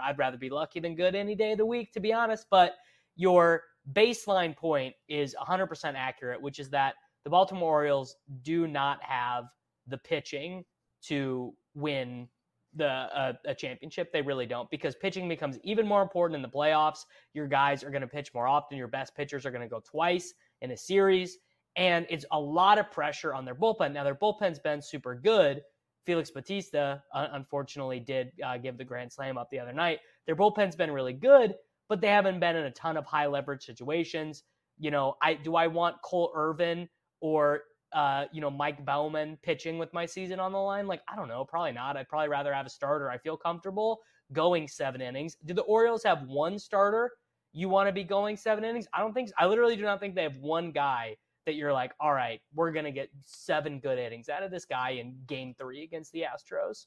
I'd 0.03 0.19
rather 0.19 0.37
be 0.37 0.49
lucky 0.49 0.79
than 0.79 0.95
good 0.95 1.17
any 1.17 1.35
day 1.35 1.53
of 1.53 1.59
the 1.59 1.67
week, 1.67 1.93
to 1.93 2.01
be 2.01 2.13
honest. 2.13 2.47
But 2.51 2.77
your 3.17 3.65
baseline 3.93 4.57
point 4.57 4.95
is 5.09 5.35
100% 5.41 5.95
accurate, 5.97 6.41
which 6.41 6.59
is 6.61 6.71
that 6.71 6.95
the 7.25 7.31
Baltimore 7.31 7.73
Orioles 7.73 8.17
do 8.43 8.69
not 8.69 9.03
have 9.03 9.47
the 9.89 9.99
pitching 9.99 10.65
to 11.03 11.53
win 11.75 12.29
the 12.75 12.87
uh, 12.87 13.33
a 13.47 13.55
championship. 13.55 14.13
They 14.13 14.23
really 14.23 14.47
don't 14.47 14.71
because 14.71 14.95
pitching 14.95 15.29
becomes 15.29 15.59
even 15.65 15.87
more 15.87 16.03
important 16.03 16.37
in 16.37 16.43
the 16.43 16.49
playoffs. 16.49 17.01
Your 17.33 17.47
guys 17.47 17.83
are 17.83 17.91
going 17.91 18.03
to 18.03 18.09
pitch 18.09 18.33
more 18.35 18.47
often. 18.47 18.79
Your 18.79 18.89
best 18.89 19.17
pitchers 19.17 19.47
are 19.47 19.51
going 19.51 19.63
to 19.63 19.69
go 19.69 19.81
twice 19.81 20.35
in 20.61 20.71
a 20.71 20.77
series, 20.77 21.39
and 21.77 22.07
it's 22.09 22.25
a 22.33 22.41
lot 22.41 22.79
of 22.79 22.91
pressure 22.91 23.35
on 23.35 23.45
their 23.45 23.55
bullpen. 23.55 23.93
Now 23.93 24.05
their 24.05 24.15
bullpen's 24.15 24.59
been 24.59 24.81
super 24.81 25.15
good. 25.15 25.63
Felix 26.05 26.31
Bautista 26.31 27.03
uh, 27.13 27.29
unfortunately 27.33 28.01
did 28.01 28.33
uh, 28.45 28.59
give 28.59 28.79
the 28.79 28.85
grand 28.85 29.13
slam 29.13 29.37
up 29.37 29.51
the 29.51 29.59
other 29.59 29.73
night. 29.73 30.01
Their 30.27 30.37
bullpen's 30.37 30.77
been 30.77 30.91
really 30.91 31.13
good, 31.13 31.55
but 31.89 32.01
they 32.01 32.09
haven't 32.09 32.41
been 32.41 32.57
in 32.57 32.65
a 32.65 32.71
ton 32.71 32.97
of 32.97 33.05
high 33.05 33.27
leverage 33.27 33.65
situations. 33.65 34.45
You 34.79 34.91
know, 34.91 35.17
I 35.23 35.35
do 35.35 35.57
I 35.57 35.67
want 35.67 36.01
Cole 36.03 36.33
Irvin 36.35 36.89
or 37.21 37.63
uh, 37.93 38.27
you 38.33 38.41
know, 38.41 38.51
Mike 38.51 38.85
Baumann 38.85 39.39
pitching 39.43 39.79
with 39.79 39.93
my 39.95 40.05
season 40.05 40.39
on 40.39 40.53
the 40.53 40.59
line? 40.59 40.87
Like, 40.87 41.01
I 41.09 41.17
don't 41.17 41.29
know, 41.29 41.45
probably 41.45 41.73
not. 41.73 41.97
I'd 41.97 42.09
probably 42.09 42.29
rather 42.29 42.53
have 42.53 42.67
a 42.67 42.71
starter. 42.71 43.11
I 43.11 43.17
feel 43.17 43.37
comfortable 43.37 44.01
going 44.33 44.69
seven 44.69 45.01
innings. 45.01 45.37
Do 45.45 45.55
the 45.55 45.63
Orioles 45.63 46.03
have 46.03 46.23
one 46.27 46.59
starter 46.59 47.13
you 47.53 47.71
want 47.71 47.89
to 47.89 47.93
be 47.93 48.05
going 48.05 48.37
seven 48.37 48.65
innings? 48.65 48.87
I 48.93 49.01
don't 49.01 49.15
think. 49.15 49.31
I 49.39 49.47
literally 49.47 49.77
do 49.77 49.83
not 49.83 49.99
think 49.99 50.15
they 50.15 50.25
have 50.25 50.37
one 50.37 50.73
guy 50.73 51.17
that 51.47 51.55
you're 51.55 51.73
like, 51.73 51.93
all 51.99 52.13
right, 52.13 52.41
we're 52.55 52.73
gonna 52.73 52.93
get 52.93 53.11
seven 53.25 53.81
good 53.81 53.99
innings 53.99 54.29
out 54.29 54.43
of 54.43 54.51
this 54.51 54.65
guy 54.65 54.91
in 54.91 55.17
Game 55.27 55.55
Three 55.59 55.83
against 55.83 56.13
the 56.13 56.23
Astros. 56.23 56.87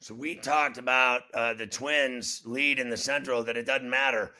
So 0.00 0.14
we 0.14 0.34
talked 0.34 0.76
about 0.76 1.22
uh, 1.32 1.54
the 1.54 1.66
Twins 1.66 2.42
lead 2.44 2.78
in 2.78 2.90
the 2.90 2.96
Central 2.96 3.42
that 3.44 3.56
it 3.56 3.64
doesn't 3.64 3.88
matter. 3.88 4.34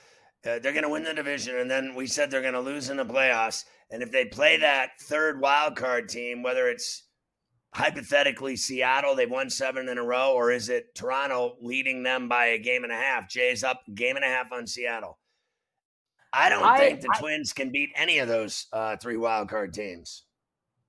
Uh, 0.45 0.59
they're 0.59 0.73
going 0.73 0.83
to 0.83 0.89
win 0.89 1.03
the 1.03 1.15
division, 1.15 1.57
and 1.57 1.71
then 1.71 1.95
we 1.95 2.07
said 2.07 2.31
they're 2.31 2.43
going 2.43 2.53
to 2.53 2.61
lose 2.61 2.91
in 2.91 2.99
the 2.99 3.05
playoffs. 3.05 3.65
And 3.91 4.03
if 4.03 4.13
they 4.13 4.27
play 4.27 4.59
that 4.59 4.91
third 5.01 5.41
wild 5.41 5.75
card 5.75 6.09
team, 6.09 6.43
whether 6.43 6.69
it's 6.69 7.05
hypothetically 7.75 8.57
Seattle, 8.57 9.15
they've 9.15 9.31
won 9.31 9.51
seven 9.51 9.89
in 9.89 9.99
a 9.99 10.05
row, 10.05 10.33
or 10.35 10.53
is 10.53 10.69
it 10.69 10.95
Toronto 10.95 11.57
leading 11.61 12.03
them 12.03 12.29
by 12.29 12.47
a 12.47 12.59
game 12.59 12.85
and 12.85 12.93
a 12.93 12.97
half? 12.97 13.29
Jay's 13.29 13.65
up 13.65 13.83
game 13.95 14.17
and 14.17 14.25
a 14.25 14.29
half 14.29 14.53
on 14.53 14.67
Seattle. 14.67 15.19
I 16.37 16.51
don't 16.51 16.63
I, 16.63 16.79
think 16.79 17.01
the 17.01 17.09
I, 17.15 17.19
Twins 17.19 17.53
can 17.55 17.71
beat 17.71 17.91
any 17.97 18.19
of 18.19 18.29
those 18.29 18.67
uh, 18.73 18.97
three 18.99 19.17
wild 19.17 19.49
card 19.49 19.73
teams. 19.73 20.25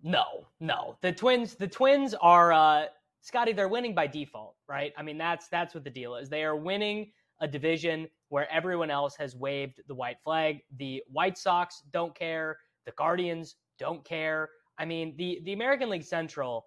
No, 0.04 0.46
no. 0.60 0.98
The 1.02 1.14
Twins, 1.14 1.56
the 1.56 1.68
Twins 1.68 2.14
are 2.16 2.52
uh, 2.52 2.86
Scotty. 3.22 3.54
They're 3.54 3.70
winning 3.70 3.96
by 3.96 4.08
default, 4.08 4.56
right? 4.68 4.92
I 4.98 5.04
mean, 5.04 5.18
that's 5.18 5.48
that's 5.48 5.74
what 5.74 5.86
the 5.86 5.90
deal 5.90 6.16
is. 6.16 6.30
They 6.30 6.44
are 6.44 6.56
winning 6.56 7.12
a 7.40 7.48
division 7.48 8.10
where 8.30 8.52
everyone 8.52 8.92
else 8.92 9.16
has 9.18 9.36
waved 9.36 9.82
the 9.88 9.96
white 9.96 10.18
flag. 10.22 10.60
The 10.78 11.02
White 11.08 11.38
Sox 11.38 11.82
don't 11.92 12.14
care. 12.14 12.58
The 12.86 12.92
Guardians 12.92 13.56
don't 13.80 14.04
care. 14.04 14.50
I 14.78 14.86
mean, 14.86 15.16
the 15.18 15.40
the 15.46 15.54
American 15.54 15.90
League 15.90 16.04
Central. 16.04 16.66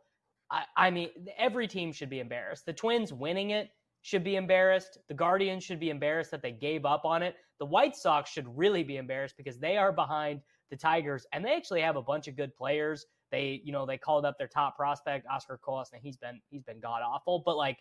I, 0.51 0.65
I 0.77 0.91
mean, 0.91 1.11
every 1.39 1.69
team 1.69 1.93
should 1.93 2.11
be 2.11 2.19
embarrassed. 2.19 2.65
The 2.67 2.73
Twins 2.73 3.13
winning 3.13 3.51
it 3.51 3.69
should 4.03 4.25
be 4.25 4.37
embarrassed. 4.37 4.99
The 5.09 5.15
Guardians 5.15 5.65
should 5.65 5.81
be 5.81 5.91
embarrassed 5.91 6.31
that 6.31 6.43
they 6.43 6.53
gave 6.53 6.85
up 6.85 7.05
on 7.05 7.23
it. 7.23 7.37
The 7.59 7.67
White 7.67 7.97
Sox 7.97 8.31
should 8.31 8.47
really 8.57 8.83
be 8.83 8.97
embarrassed 8.97 9.37
because 9.37 9.59
they 9.59 9.77
are 9.77 9.93
behind 9.93 10.41
the 10.71 10.77
Tigers 10.77 11.27
and 11.33 11.45
they 11.45 11.55
actually 11.55 11.83
have 11.83 11.97
a 11.97 12.03
bunch 12.03 12.29
of 12.29 12.37
good 12.37 12.55
players. 12.57 13.07
They, 13.31 13.61
you 13.65 13.73
know, 13.73 13.87
they 13.87 13.99
called 13.99 14.25
up 14.25 14.39
their 14.39 14.49
top 14.49 14.77
prospect, 14.77 15.27
Oscar 15.31 15.59
Colas, 15.63 15.91
and 15.93 16.03
he's 16.03 16.17
been 16.17 16.41
he's 16.51 16.63
been 16.63 16.81
god 16.81 17.03
awful. 17.05 17.43
But 17.45 17.57
like 17.57 17.79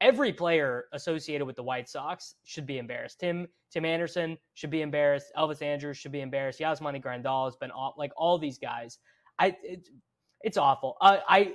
every 0.00 0.32
player 0.32 0.84
associated 0.92 1.46
with 1.46 1.56
the 1.56 1.62
White 1.62 1.88
Sox 1.88 2.34
should 2.44 2.66
be 2.66 2.78
embarrassed. 2.78 3.20
Tim 3.20 3.46
Tim 3.70 3.84
Anderson 3.84 4.36
should 4.54 4.70
be 4.70 4.82
embarrassed. 4.82 5.32
Elvis 5.36 5.62
Andrus 5.62 5.96
should 5.96 6.12
be 6.12 6.20
embarrassed. 6.20 6.60
Yasmani 6.60 7.02
Grandal 7.02 7.46
has 7.46 7.56
been 7.56 7.70
off, 7.70 7.94
like 7.96 8.12
all 8.16 8.38
these 8.38 8.58
guys. 8.58 8.98
I 9.38 9.56
it, 9.62 9.88
it's 10.42 10.58
awful. 10.58 10.96
Uh, 11.00 11.18
I 11.26 11.54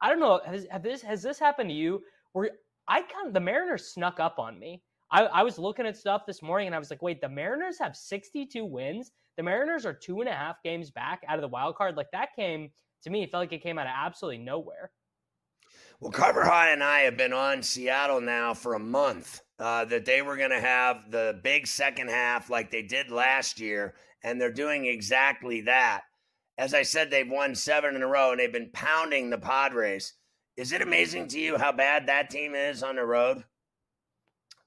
I 0.00 0.10
don't 0.10 0.20
know. 0.20 0.40
Has 0.44 0.66
this 0.82 1.02
has 1.02 1.22
this 1.22 1.38
happened 1.38 1.70
to 1.70 1.74
you? 1.74 2.02
Where 2.32 2.50
I 2.88 3.02
kind 3.02 3.28
of 3.28 3.34
the 3.34 3.40
Mariners 3.40 3.88
snuck 3.88 4.20
up 4.20 4.38
on 4.38 4.58
me. 4.58 4.82
I, 5.10 5.24
I 5.24 5.42
was 5.42 5.58
looking 5.58 5.86
at 5.86 5.96
stuff 5.96 6.26
this 6.26 6.42
morning 6.42 6.66
and 6.66 6.74
I 6.74 6.78
was 6.78 6.90
like, 6.90 7.02
wait, 7.02 7.20
the 7.20 7.28
Mariners 7.28 7.78
have 7.78 7.96
62 7.96 8.64
wins. 8.64 9.12
The 9.36 9.42
Mariners 9.42 9.86
are 9.86 9.92
two 9.92 10.20
and 10.20 10.28
a 10.28 10.32
half 10.32 10.62
games 10.62 10.90
back 10.90 11.22
out 11.28 11.36
of 11.36 11.42
the 11.42 11.48
wild 11.48 11.76
card. 11.76 11.96
Like 11.96 12.10
that 12.12 12.30
came 12.36 12.70
to 13.02 13.10
me, 13.10 13.22
it 13.22 13.30
felt 13.30 13.42
like 13.42 13.52
it 13.52 13.62
came 13.62 13.78
out 13.78 13.86
of 13.86 13.92
absolutely 13.94 14.38
nowhere. 14.38 14.90
Well, 16.00 16.10
Carver 16.10 16.44
High 16.44 16.70
and 16.70 16.82
I 16.82 17.00
have 17.00 17.16
been 17.16 17.32
on 17.32 17.62
Seattle 17.62 18.20
now 18.20 18.54
for 18.54 18.74
a 18.74 18.80
month. 18.80 19.40
Uh, 19.56 19.84
that 19.84 20.04
they 20.04 20.20
were 20.20 20.36
going 20.36 20.50
to 20.50 20.60
have 20.60 21.12
the 21.12 21.38
big 21.44 21.64
second 21.68 22.10
half 22.10 22.50
like 22.50 22.72
they 22.72 22.82
did 22.82 23.12
last 23.12 23.60
year, 23.60 23.94
and 24.24 24.40
they're 24.40 24.50
doing 24.50 24.84
exactly 24.84 25.60
that. 25.60 26.00
As 26.58 26.74
I 26.74 26.82
said, 26.82 27.08
they've 27.08 27.30
won 27.30 27.54
seven 27.54 27.94
in 27.94 28.02
a 28.02 28.06
row, 28.06 28.32
and 28.32 28.40
they've 28.40 28.52
been 28.52 28.72
pounding 28.72 29.30
the 29.30 29.38
Padres. 29.38 30.14
Is 30.56 30.72
it 30.72 30.82
amazing 30.82 31.28
to 31.28 31.40
you 31.40 31.58
how 31.58 31.72
bad 31.72 32.06
that 32.06 32.30
team 32.30 32.54
is 32.54 32.82
on 32.82 32.96
the 32.96 33.04
road? 33.04 33.44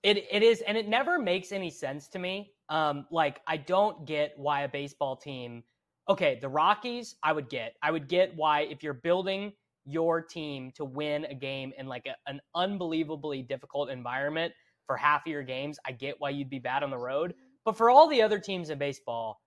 It 0.03 0.25
it 0.29 0.43
is, 0.43 0.61
and 0.61 0.77
it 0.77 0.87
never 0.87 1.17
makes 1.17 1.51
any 1.51 1.69
sense 1.69 2.07
to 2.09 2.19
me. 2.19 2.51
Um, 2.69 3.05
like 3.09 3.39
I 3.47 3.57
don't 3.57 4.05
get 4.05 4.33
why 4.37 4.61
a 4.61 4.67
baseball 4.67 5.15
team. 5.15 5.63
Okay, 6.09 6.39
the 6.41 6.49
Rockies, 6.49 7.15
I 7.23 7.33
would 7.33 7.49
get. 7.49 7.75
I 7.81 7.91
would 7.91 8.07
get 8.07 8.35
why 8.35 8.61
if 8.61 8.83
you're 8.83 8.93
building 8.93 9.53
your 9.85 10.21
team 10.21 10.71
to 10.75 10.83
win 10.83 11.25
a 11.25 11.33
game 11.33 11.71
in 11.77 11.87
like 11.87 12.05
a, 12.05 12.15
an 12.29 12.41
unbelievably 12.53 13.43
difficult 13.43 13.89
environment 13.89 14.53
for 14.85 14.97
half 14.97 15.25
of 15.25 15.31
your 15.31 15.43
games, 15.43 15.79
I 15.85 15.93
get 15.93 16.15
why 16.19 16.29
you'd 16.31 16.49
be 16.49 16.59
bad 16.59 16.83
on 16.83 16.89
the 16.89 16.97
road. 16.97 17.33
But 17.63 17.77
for 17.77 17.89
all 17.89 18.07
the 18.07 18.21
other 18.21 18.39
teams 18.39 18.69
in 18.69 18.77
baseball, 18.77 19.41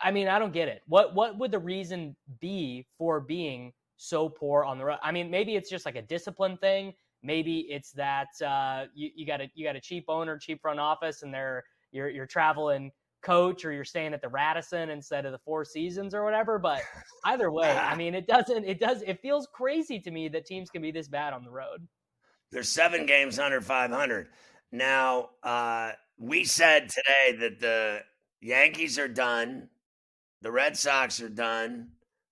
I 0.00 0.10
mean, 0.12 0.28
I 0.28 0.38
don't 0.38 0.52
get 0.52 0.68
it. 0.68 0.82
What 0.86 1.14
what 1.14 1.38
would 1.38 1.50
the 1.50 1.58
reason 1.58 2.16
be 2.40 2.86
for 2.98 3.20
being 3.20 3.72
so 3.96 4.28
poor 4.28 4.64
on 4.64 4.78
the 4.78 4.84
road? 4.84 4.98
I 5.02 5.12
mean, 5.12 5.30
maybe 5.30 5.56
it's 5.56 5.70
just 5.70 5.86
like 5.86 5.96
a 5.96 6.02
discipline 6.02 6.56
thing. 6.58 6.94
Maybe 7.22 7.66
it's 7.70 7.92
that 7.92 8.28
uh, 8.44 8.86
you, 8.94 9.10
you 9.14 9.26
got 9.26 9.40
a 9.40 9.50
you 9.54 9.64
got 9.64 9.76
a 9.76 9.80
cheap 9.80 10.04
owner, 10.08 10.38
cheap 10.38 10.60
front 10.60 10.78
office, 10.80 11.22
and 11.22 11.32
they're 11.32 11.64
you're 11.92 12.08
you're 12.08 12.26
traveling 12.26 12.92
coach 13.26 13.64
or 13.64 13.72
you're 13.72 13.84
staying 13.84 14.14
at 14.14 14.22
the 14.22 14.28
Radisson 14.28 14.90
instead 14.90 15.26
of 15.26 15.32
the 15.32 15.38
Four 15.38 15.64
Seasons 15.64 16.14
or 16.14 16.24
whatever. 16.24 16.58
But 16.58 16.82
either 17.24 17.50
way, 17.50 17.70
I 17.70 17.96
mean, 17.96 18.14
it 18.14 18.26
doesn't, 18.26 18.64
it 18.64 18.78
does, 18.78 19.02
it 19.02 19.20
feels 19.20 19.48
crazy 19.52 19.98
to 20.00 20.10
me 20.10 20.28
that 20.28 20.46
teams 20.46 20.70
can 20.70 20.80
be 20.80 20.92
this 20.92 21.08
bad 21.08 21.32
on 21.32 21.44
the 21.44 21.50
road. 21.50 21.86
There's 22.52 22.68
seven 22.68 23.04
games 23.06 23.38
under 23.38 23.60
500. 23.60 24.28
Now, 24.70 25.30
uh, 25.42 25.92
we 26.18 26.44
said 26.44 26.88
today 26.88 27.36
that 27.40 27.60
the 27.60 28.00
Yankees 28.40 28.98
are 28.98 29.08
done, 29.08 29.68
the 30.42 30.52
Red 30.52 30.76
Sox 30.76 31.20
are 31.20 31.28
done, 31.28 31.88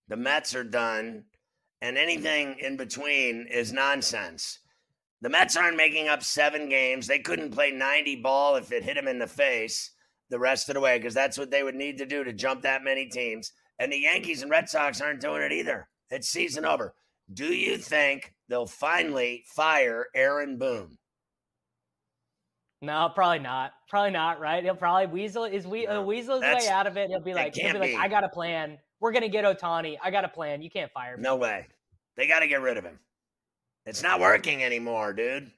the 0.08 0.16
Mets 0.16 0.54
are 0.54 0.64
done, 0.64 1.24
and 1.84 1.98
anything 1.98 2.56
in 2.60 2.78
between 2.78 3.46
is 3.50 3.70
nonsense. 3.70 4.60
The 5.20 5.28
Mets 5.28 5.54
aren't 5.54 5.76
making 5.76 6.08
up 6.08 6.22
seven 6.22 6.70
games. 6.70 7.06
They 7.06 7.18
couldn't 7.18 7.50
play 7.50 7.72
90 7.72 8.22
ball 8.22 8.56
if 8.56 8.72
it 8.72 8.82
hit 8.82 8.94
them 8.94 9.06
in 9.06 9.18
the 9.18 9.26
face 9.26 9.90
the 10.30 10.38
rest 10.38 10.70
of 10.70 10.76
the 10.76 10.80
way 10.80 10.96
because 10.96 11.12
that's 11.12 11.36
what 11.36 11.50
they 11.50 11.62
would 11.62 11.74
need 11.74 11.98
to 11.98 12.06
do 12.06 12.24
to 12.24 12.32
jump 12.32 12.62
that 12.62 12.84
many 12.84 13.06
teams. 13.06 13.52
And 13.78 13.92
the 13.92 13.98
Yankees 13.98 14.40
and 14.40 14.50
Red 14.50 14.70
Sox 14.70 15.02
aren't 15.02 15.20
doing 15.20 15.42
it 15.42 15.52
either. 15.52 15.86
It's 16.08 16.28
season 16.30 16.64
over. 16.64 16.94
Do 17.30 17.52
you 17.52 17.76
think 17.76 18.32
they'll 18.48 18.66
finally 18.66 19.44
fire 19.54 20.06
Aaron 20.14 20.56
Boone? 20.56 20.96
No, 22.84 23.10
probably 23.14 23.40
not. 23.40 23.72
Probably 23.88 24.10
not. 24.10 24.40
Right? 24.40 24.62
He'll 24.62 24.74
probably 24.74 25.06
weasel 25.06 25.44
is 25.44 25.66
we 25.66 25.86
no, 25.86 26.00
uh, 26.00 26.04
weasel 26.04 26.40
his 26.40 26.64
way 26.64 26.68
out 26.68 26.86
of 26.86 26.96
it. 26.96 27.08
He'll 27.08 27.20
be 27.20 27.34
like, 27.34 27.54
he'll 27.54 27.72
be 27.72 27.78
like, 27.78 27.90
be. 27.90 27.96
I 27.96 28.08
got 28.08 28.24
a 28.24 28.28
plan. 28.28 28.78
We're 29.00 29.12
gonna 29.12 29.28
get 29.28 29.44
Ohtani. 29.44 29.96
I 30.02 30.10
got 30.10 30.24
a 30.24 30.28
plan. 30.28 30.62
You 30.62 30.70
can't 30.70 30.90
fire 30.92 31.16
me. 31.16 31.22
No 31.22 31.36
way. 31.36 31.66
They 32.16 32.26
got 32.26 32.40
to 32.40 32.48
get 32.48 32.60
rid 32.60 32.76
of 32.76 32.84
him. 32.84 32.98
It's 33.86 34.02
not 34.02 34.20
working 34.20 34.62
anymore, 34.62 35.12
dude. 35.12 35.50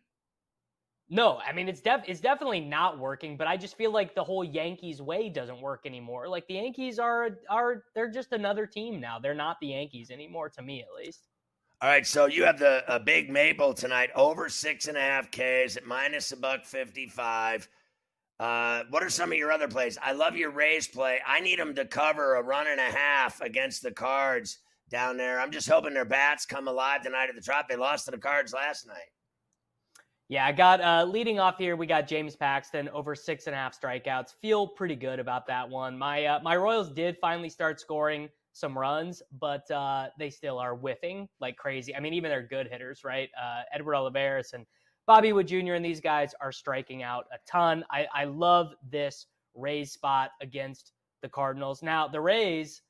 No, 1.09 1.39
I 1.39 1.53
mean 1.53 1.69
it's 1.69 1.81
def 1.81 2.03
it's 2.09 2.21
definitely 2.21 2.59
not 2.59 2.99
working, 2.99 3.37
but 3.37 3.47
I 3.47 3.57
just 3.57 3.77
feel 3.77 3.93
like 3.93 4.17
the 4.17 4.25
whole 4.25 4.43
Yankees 4.43 5.01
way 5.01 5.29
doesn't 5.29 5.61
work 5.61 5.83
anymore. 5.87 6.27
Like 6.27 6.49
the 6.49 6.55
Yankees 6.55 6.99
are 6.99 7.39
are 7.49 7.85
they're 7.95 8.11
just 8.11 8.33
another 8.33 8.67
team 8.67 9.01
now. 9.01 9.21
They're 9.21 9.35
not 9.35 9.59
the 9.61 9.69
Yankees 9.69 10.11
anymore 10.11 10.49
to 10.51 10.63
me 10.63 10.81
at 10.81 10.89
least. 10.97 11.29
All 11.83 11.91
right, 11.91 12.07
so 12.07 12.25
you 12.25 12.45
have 12.45 12.59
the 12.59 12.83
a 12.89 12.99
big 12.99 13.29
maple 13.29 13.75
tonight, 13.75 14.09
over 14.15 14.49
six 14.49 14.89
and 14.89 14.97
a 14.97 15.01
half 15.01 15.31
Ks 15.31 15.77
at 15.77 15.85
minus 15.85 16.33
a 16.33 16.37
buck 16.39 16.65
fifty-five. 16.65 17.69
Uh, 18.41 18.85
what 18.89 19.03
are 19.03 19.11
some 19.11 19.31
of 19.31 19.37
your 19.37 19.53
other 19.53 19.69
plays? 19.69 19.99
I 20.03 20.13
love 20.13 20.37
your 20.37 20.51
Rays 20.51 20.89
play. 20.89 21.21
I 21.27 21.41
need 21.41 21.59
them 21.59 21.75
to 21.75 21.85
cover 21.85 22.37
a 22.37 22.43
run 22.43 22.67
and 22.67 22.81
a 22.81 22.91
half 22.91 23.43
against 23.43 23.83
the 23.83 23.91
Cards 23.91 24.59
down 24.89 25.19
there. 25.19 25.39
I'm 25.39 25.51
just 25.51 25.69
hoping 25.69 25.93
their 25.93 26.07
bats 26.07 26.47
come 26.47 26.67
alive 26.67 27.03
tonight 27.03 27.29
at 27.29 27.35
the 27.35 27.43
Trop. 27.43 27.69
They 27.69 27.77
lost 27.77 28.07
to 28.07 28.11
the 28.11 28.19
Cards 28.19 28.55
last 28.55 28.87
night. 28.87 29.11
Yeah, 30.29 30.47
I 30.47 30.53
got 30.53 30.81
uh, 30.81 31.05
leading 31.05 31.39
off 31.39 31.59
here. 31.59 31.77
We 31.77 31.87
got 31.87 32.09
James 32.09 32.37
Paxton 32.37 32.89
over 32.89 33.15
six 33.15 33.49
and 33.49 33.55
a 33.55 33.59
half 33.59 33.79
strikeouts. 33.79 34.33
Feel 34.41 34.67
pretty 34.67 34.97
good 34.97 35.19
about 35.19 35.47
that 35.49 35.69
one. 35.69 35.99
My 35.99 36.25
uh, 36.25 36.41
my 36.43 36.57
Royals 36.57 36.89
did 36.91 37.19
finally 37.21 37.51
start 37.51 37.81
scoring 37.81 38.31
some 38.57 38.77
runs, 38.77 39.23
but 39.39 39.71
uh, 39.71 40.09
they 40.19 40.31
still 40.31 40.59
are 40.59 40.75
whiffing 40.75 41.29
like 41.41 41.59
crazy. 41.59 41.95
I 41.95 42.01
mean, 42.01 42.15
even 42.15 42.31
their 42.31 42.43
good 42.43 42.69
hitters, 42.69 43.05
right? 43.05 43.29
Uh, 43.39 43.63
Edward 43.73 43.97
Olivares 43.97 44.55
and 44.55 44.65
Bobby 45.07 45.35
Witt 45.35 45.49
Jr. 45.49 45.75
and 45.75 45.85
these 45.85 46.01
guys 46.01 46.35
are 46.41 46.51
striking 46.51 47.03
out 47.03 47.27
a 47.33 47.37
ton. 47.47 47.85
I, 47.91 48.07
I 48.15 48.25
love 48.25 48.73
this 48.91 49.27
Rays 49.55 49.93
spot 49.93 50.31
against 50.41 50.93
the 51.21 51.29
Cardinals. 51.29 51.83
Now, 51.83 52.09
the 52.09 52.21
Rays, 52.21 52.81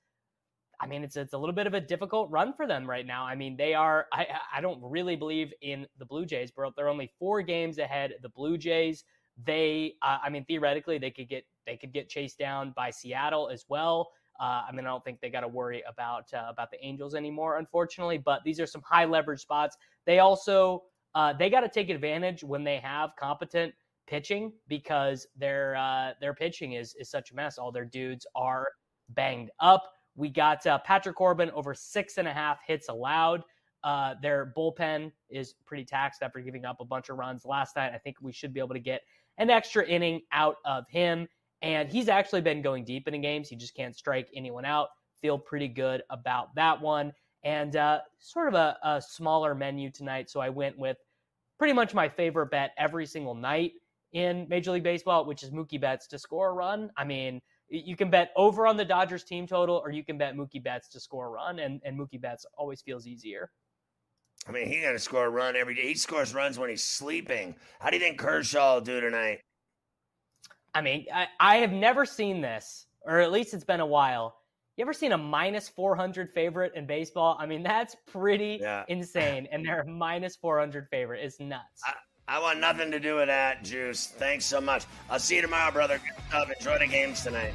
I 0.81 0.87
mean, 0.87 1.03
it's 1.03 1.17
it's 1.17 1.33
a 1.33 1.39
little 1.39 1.55
bit 1.55 1.67
of 1.67 1.75
a 1.75 1.81
difficult 1.81 2.31
run 2.31 2.53
for 2.53 2.69
them 2.69 2.89
right 2.89 3.05
now. 3.05 3.25
I 3.25 3.35
mean, 3.35 3.57
they 3.57 3.75
are. 3.75 4.07
I 4.13 4.27
I 4.55 4.61
don't 4.61 4.81
really 4.81 5.17
believe 5.17 5.53
in 5.63 5.85
the 5.99 6.05
Blue 6.05 6.25
Jays, 6.25 6.53
but 6.53 6.71
they're 6.77 6.89
only 6.89 7.13
four 7.19 7.43
games 7.43 7.79
ahead. 7.79 8.15
The 8.23 8.29
Blue 8.29 8.57
Jays, 8.57 9.03
they, 9.45 9.95
uh, 10.03 10.19
I 10.23 10.31
mean, 10.31 10.45
theoretically, 10.45 10.99
they 10.99 11.11
could 11.11 11.29
get 11.29 11.45
they 11.67 11.77
could 11.77 11.93
get 11.93 12.09
chased 12.09 12.39
down 12.39 12.73
by 12.77 12.91
Seattle 12.91 13.49
as 13.49 13.65
well. 13.69 14.11
Uh, 14.41 14.63
I 14.69 14.73
mean, 14.73 14.87
I 14.87 14.91
don't 14.91 15.05
think 15.05 15.21
they 15.21 15.31
got 15.31 15.41
to 15.41 15.49
worry 15.49 15.83
about 15.89 16.33
uh, 16.35 16.47
about 16.49 16.71
the 16.71 16.85
Angels 16.85 17.15
anymore, 17.15 17.59
unfortunately. 17.59 18.19
But 18.19 18.43
these 18.45 18.61
are 18.61 18.67
some 18.67 18.83
high 18.83 19.05
leverage 19.05 19.41
spots. 19.41 19.77
They 20.05 20.19
also 20.19 20.85
uh, 21.15 21.33
they 21.33 21.51
got 21.51 21.61
to 21.61 21.69
take 21.69 21.91
advantage 21.91 22.45
when 22.45 22.65
they 22.65 22.79
have 22.79 23.11
competent 23.19 23.73
pitching 24.07 24.53
because 24.69 25.27
their 25.37 25.77
uh, 25.77 26.13
their 26.21 26.35
pitching 26.35 26.73
is 26.73 26.95
is 26.99 27.11
such 27.11 27.31
a 27.31 27.35
mess. 27.35 27.59
All 27.59 27.73
their 27.73 27.85
dudes 27.85 28.27
are 28.35 28.69
banged 29.11 29.51
up. 29.61 29.91
We 30.15 30.31
got 30.31 30.67
uh, 30.67 30.79
Patrick 30.79 31.17
Corbin 31.17 31.51
over 31.53 31.75
six 31.75 32.19
and 32.19 32.27
a 32.27 32.33
half 32.33 32.59
hits 32.67 32.89
allowed. 32.89 33.43
Uh, 33.85 34.15
their 34.21 34.53
bullpen 34.57 35.13
is 35.31 35.55
pretty 35.65 35.85
taxed 35.85 36.23
after 36.23 36.41
giving 36.41 36.65
up 36.65 36.81
a 36.81 36.85
bunch 36.85 37.09
of 37.09 37.19
runs 37.19 37.45
last 37.45 37.77
night. 37.77 37.93
I 37.95 37.99
think 37.99 38.17
we 38.21 38.33
should 38.33 38.53
be 38.53 38.61
able 38.61 38.75
to 38.75 38.81
get 38.81 39.03
an 39.39 39.51
extra 39.51 39.87
inning 39.87 40.23
out 40.33 40.57
of 40.65 40.85
him. 40.89 41.29
And 41.63 41.91
he's 41.91 42.09
actually 42.09 42.43
been 42.43 42.63
going 42.63 42.85
deep 42.85 43.09
in 43.09 43.13
the 43.13 43.19
games. 43.19 43.49
He 43.49 43.57
just 43.57 43.75
can't 43.75 43.97
strike 43.97 44.29
anyone 44.35 44.65
out. 44.65 44.89
Feel 45.21 45.39
pretty 45.39 45.69
good 45.69 46.03
about 46.11 46.55
that 46.55 46.81
one. 46.81 47.13
And 47.45 47.77
uh, 47.77 48.01
sort 48.19 48.49
of 48.49 48.55
a, 48.55 48.77
a 48.83 49.01
smaller 49.01 49.55
menu 49.55 49.91
tonight. 49.91 50.29
So 50.31 50.41
I 50.41 50.51
went 50.51 50.79
with 50.79 50.99
pretty 51.59 51.73
much 51.73 51.95
my 51.95 52.09
favorite 52.09 52.51
bet 52.51 52.73
every 52.77 53.07
single 53.07 53.35
night 53.35 53.73
in 54.13 54.47
Major 54.49 54.73
League 54.73 54.83
Baseball, 54.83 55.25
which 55.25 55.43
is 55.43 55.51
Mookie 55.51 55.81
Betts 55.81 56.07
to 56.09 56.19
score 56.19 56.51
a 56.51 56.53
run. 56.53 56.91
I 56.97 57.05
mean, 57.05 57.41
you 57.69 57.97
can 57.97 58.11
bet 58.11 58.31
over 58.37 58.67
on 58.67 58.77
the 58.77 58.85
Dodgers 58.85 59.25
team 59.25 59.47
total, 59.47 59.77
or 59.77 59.91
you 59.91 60.05
can 60.05 60.19
bet 60.19 60.35
Mookie 60.37 60.63
Betts 60.63 60.89
to 60.89 61.01
score 61.01 61.27
a 61.27 61.31
run, 61.31 61.59
and, 61.59 61.81
and 61.85 61.99
Mookie 61.99 62.21
Betts 62.21 62.47
always 62.57 62.81
feels 62.81 63.07
easier. 63.07 63.51
I 64.49 64.53
mean, 64.53 64.69
he 64.69 64.81
got 64.81 64.93
to 64.93 64.99
score 64.99 65.27
a 65.27 65.31
run 65.31 65.57
every 65.57 65.75
day. 65.75 65.89
He 65.89 65.95
scores 65.95 66.33
runs 66.33 66.59
when 66.59 66.71
he's 66.71 66.85
sleeping. 66.85 67.57
How 67.81 67.91
do 67.91 67.97
you 67.97 68.03
think 68.03 68.19
Kershaw 68.19 68.75
will 68.75 68.81
do 68.81 69.01
tonight? 69.01 69.41
I 70.77 70.83
mean, 70.83 71.07
I, 71.13 71.27
I 71.41 71.57
have 71.57 71.73
never 71.73 72.05
seen 72.05 72.43
this, 72.43 72.87
or 73.01 73.21
at 73.21 73.33
least 73.33 73.55
it's 73.55 73.65
been 73.65 73.81
a 73.81 73.87
while. 73.87 74.37
You 74.77 74.83
ever 74.83 74.93
seen 74.93 75.13
a 75.13 75.19
minus 75.19 75.71
400 75.71 76.29
favorite 76.29 76.75
in 76.75 76.87
baseball? 76.87 77.35
I 77.41 77.47
mean, 77.47 77.63
that's 77.63 77.97
pretty 78.07 78.59
yeah. 78.61 78.85
insane. 78.89 79.49
And 79.51 79.65
they're 79.65 79.81
a 79.81 79.87
minus 79.87 80.37
400 80.37 80.87
favorite. 80.91 81.25
It's 81.25 81.41
nuts. 81.41 81.81
I, 81.83 82.37
I, 82.37 82.39
want 82.41 82.61
nothing 82.61 82.91
to 82.91 83.01
do 83.01 83.17
with 83.17 83.29
that, 83.29 83.65
Juice. 83.65 84.07
Thanks 84.07 84.45
so 84.45 84.61
much. 84.61 84.85
I'll 85.09 85.19
see 85.19 85.37
you 85.37 85.43
tomorrow, 85.43 85.73
brother. 85.73 85.97
Good 85.97 86.25
stuff. 86.29 86.51
Enjoy 86.59 86.79
the 86.79 86.87
games 86.87 87.23
tonight. 87.23 87.55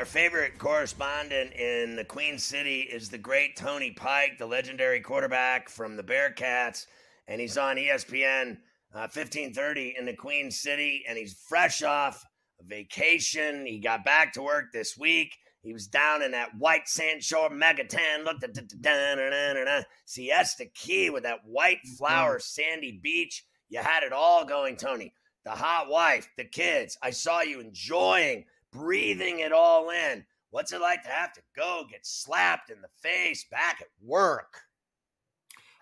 Our 0.00 0.06
favorite 0.06 0.56
correspondent 0.56 1.52
in 1.52 1.94
the 1.94 2.06
Queen 2.06 2.38
City 2.38 2.88
is 2.90 3.10
the 3.10 3.18
great 3.18 3.54
Tony 3.54 3.90
Pike, 3.90 4.38
the 4.38 4.46
legendary 4.46 5.02
quarterback 5.02 5.68
from 5.68 5.94
the 5.94 6.02
Bearcats, 6.02 6.86
and 7.28 7.38
he's 7.38 7.58
on 7.58 7.76
ESPN 7.76 8.52
uh, 8.94 9.12
1530 9.12 9.96
in 9.98 10.06
the 10.06 10.16
Queen 10.16 10.50
City, 10.50 11.04
and 11.06 11.18
he's 11.18 11.44
fresh 11.46 11.82
off 11.82 12.24
a 12.58 12.64
vacation. 12.64 13.66
He 13.66 13.78
got 13.78 14.02
back 14.02 14.32
to 14.32 14.42
work 14.42 14.72
this 14.72 14.96
week. 14.96 15.36
He 15.60 15.74
was 15.74 15.86
down 15.86 16.22
in 16.22 16.30
that 16.30 16.56
white 16.56 16.88
sand 16.88 17.22
shore 17.22 17.50
mega 17.50 17.84
tan, 17.84 18.24
looked 18.24 18.42
at 18.42 18.54
the 18.54 19.84
Siesta 20.06 20.64
Key 20.74 21.10
with 21.10 21.24
that 21.24 21.40
white 21.44 21.86
flower 21.98 22.38
sandy 22.38 22.98
beach. 23.02 23.44
You 23.68 23.80
had 23.80 24.02
it 24.02 24.14
all 24.14 24.46
going, 24.46 24.76
Tony. 24.76 25.12
The 25.44 25.50
hot 25.50 25.90
wife, 25.90 26.26
the 26.38 26.44
kids. 26.44 26.96
I 27.02 27.10
saw 27.10 27.42
you 27.42 27.60
enjoying 27.60 28.46
breathing 28.72 29.40
it 29.40 29.52
all 29.52 29.90
in. 29.90 30.24
What's 30.50 30.72
it 30.72 30.80
like 30.80 31.02
to 31.04 31.08
have 31.10 31.32
to 31.34 31.40
go 31.54 31.84
get 31.90 32.04
slapped 32.04 32.70
in 32.70 32.80
the 32.80 32.88
face 33.00 33.46
back 33.50 33.80
at 33.80 33.88
work? 34.02 34.60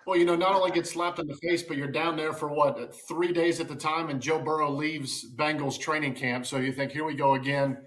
Well, 0.06 0.16
you 0.16 0.24
know, 0.24 0.36
not 0.36 0.54
only 0.54 0.70
get 0.70 0.86
slapped 0.86 1.18
in 1.18 1.26
the 1.26 1.36
face, 1.36 1.62
but 1.62 1.76
you're 1.76 1.86
down 1.86 2.16
there 2.16 2.32
for 2.32 2.48
what, 2.48 2.94
three 3.06 3.32
days 3.32 3.60
at 3.60 3.68
the 3.68 3.74
time, 3.76 4.08
and 4.08 4.22
Joe 4.22 4.38
Burrow 4.38 4.70
leaves 4.70 5.26
Bengals 5.36 5.78
training 5.78 6.14
camp. 6.14 6.46
So 6.46 6.56
you 6.56 6.72
think, 6.72 6.92
here 6.92 7.04
we 7.04 7.14
go 7.14 7.34
again. 7.34 7.78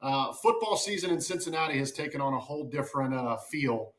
Uh, 0.00 0.32
football 0.34 0.76
season 0.76 1.10
in 1.10 1.20
Cincinnati 1.20 1.78
has 1.78 1.90
taken 1.90 2.20
on 2.20 2.34
a 2.34 2.38
whole 2.38 2.68
different 2.68 3.14
uh, 3.14 3.36
feel 3.50 3.94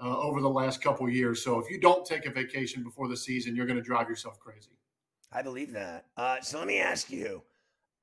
uh, 0.00 0.18
over 0.18 0.40
the 0.40 0.48
last 0.48 0.82
couple 0.82 1.08
years. 1.08 1.42
So 1.42 1.58
if 1.58 1.70
you 1.70 1.80
don't 1.80 2.06
take 2.06 2.26
a 2.26 2.30
vacation 2.30 2.84
before 2.84 3.08
the 3.08 3.16
season, 3.16 3.56
you're 3.56 3.66
going 3.66 3.78
to 3.78 3.82
drive 3.82 4.08
yourself 4.08 4.38
crazy. 4.38 4.78
I 5.32 5.42
believe 5.42 5.72
that. 5.72 6.04
Uh, 6.16 6.40
so 6.42 6.58
let 6.58 6.68
me 6.68 6.78
ask 6.78 7.10
you. 7.10 7.42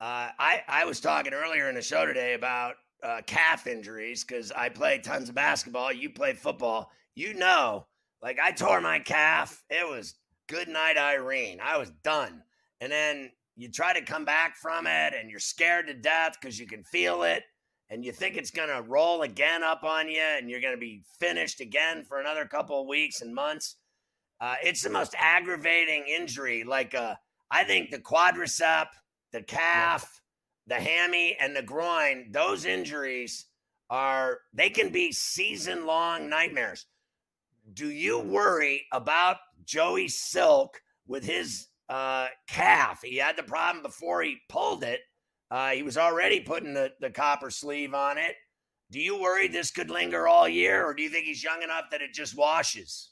Uh, 0.00 0.28
I 0.38 0.62
I 0.68 0.84
was 0.84 1.00
talking 1.00 1.32
earlier 1.32 1.68
in 1.68 1.74
the 1.74 1.82
show 1.82 2.04
today 2.06 2.34
about 2.34 2.74
uh, 3.02 3.20
calf 3.26 3.66
injuries 3.66 4.24
because 4.24 4.52
I 4.52 4.68
play 4.68 4.98
tons 4.98 5.28
of 5.28 5.34
basketball. 5.34 5.92
You 5.92 6.10
play 6.10 6.32
football. 6.32 6.90
You 7.14 7.34
know, 7.34 7.86
like 8.22 8.38
I 8.38 8.50
tore 8.50 8.80
my 8.80 8.98
calf. 8.98 9.62
It 9.70 9.88
was 9.88 10.14
good 10.48 10.68
night, 10.68 10.96
Irene. 10.98 11.60
I 11.62 11.78
was 11.78 11.90
done. 12.02 12.42
And 12.80 12.90
then 12.90 13.30
you 13.56 13.70
try 13.70 13.92
to 13.92 14.04
come 14.04 14.24
back 14.24 14.56
from 14.56 14.86
it, 14.86 15.14
and 15.18 15.30
you're 15.30 15.38
scared 15.38 15.86
to 15.86 15.94
death 15.94 16.36
because 16.40 16.58
you 16.58 16.66
can 16.66 16.82
feel 16.82 17.22
it 17.22 17.44
and 17.90 18.04
you 18.04 18.12
think 18.12 18.36
it's 18.36 18.50
going 18.50 18.68
to 18.68 18.82
roll 18.82 19.22
again 19.22 19.62
up 19.62 19.84
on 19.84 20.08
you 20.08 20.20
and 20.20 20.48
you're 20.48 20.60
going 20.60 20.74
to 20.74 20.80
be 20.80 21.02
finished 21.20 21.60
again 21.60 22.02
for 22.02 22.18
another 22.18 22.44
couple 22.44 22.80
of 22.80 22.88
weeks 22.88 23.20
and 23.20 23.34
months. 23.34 23.76
Uh, 24.40 24.56
it's 24.62 24.82
the 24.82 24.90
most 24.90 25.14
aggravating 25.18 26.04
injury. 26.08 26.64
Like, 26.64 26.94
uh, 26.94 27.14
I 27.50 27.64
think 27.64 27.90
the 27.90 27.98
quadricep, 27.98 28.86
the 29.34 29.42
calf, 29.42 30.22
the 30.66 30.76
hammy, 30.76 31.36
and 31.38 31.54
the 31.54 31.62
groin, 31.62 32.28
those 32.30 32.64
injuries 32.64 33.44
are, 33.90 34.38
they 34.54 34.70
can 34.70 34.88
be 34.88 35.12
season 35.12 35.84
long 35.84 36.30
nightmares. 36.30 36.86
Do 37.74 37.90
you 37.90 38.18
worry 38.18 38.86
about 38.92 39.36
Joey 39.66 40.08
Silk 40.08 40.80
with 41.06 41.24
his 41.24 41.66
uh, 41.90 42.28
calf? 42.48 43.00
He 43.02 43.18
had 43.18 43.36
the 43.36 43.42
problem 43.42 43.82
before 43.82 44.22
he 44.22 44.38
pulled 44.48 44.82
it 44.82 45.00
uh, 45.54 45.70
he 45.70 45.84
was 45.84 45.96
already 45.96 46.40
putting 46.40 46.74
the, 46.74 46.92
the 47.00 47.10
copper 47.10 47.48
sleeve 47.48 47.94
on 47.94 48.18
it. 48.18 48.34
Do 48.90 48.98
you 48.98 49.20
worry 49.20 49.46
this 49.46 49.70
could 49.70 49.88
linger 49.88 50.26
all 50.26 50.48
year, 50.48 50.84
or 50.84 50.94
do 50.94 51.02
you 51.02 51.08
think 51.08 51.26
he's 51.26 51.44
young 51.44 51.62
enough 51.62 51.84
that 51.92 52.02
it 52.02 52.12
just 52.12 52.36
washes? 52.36 53.10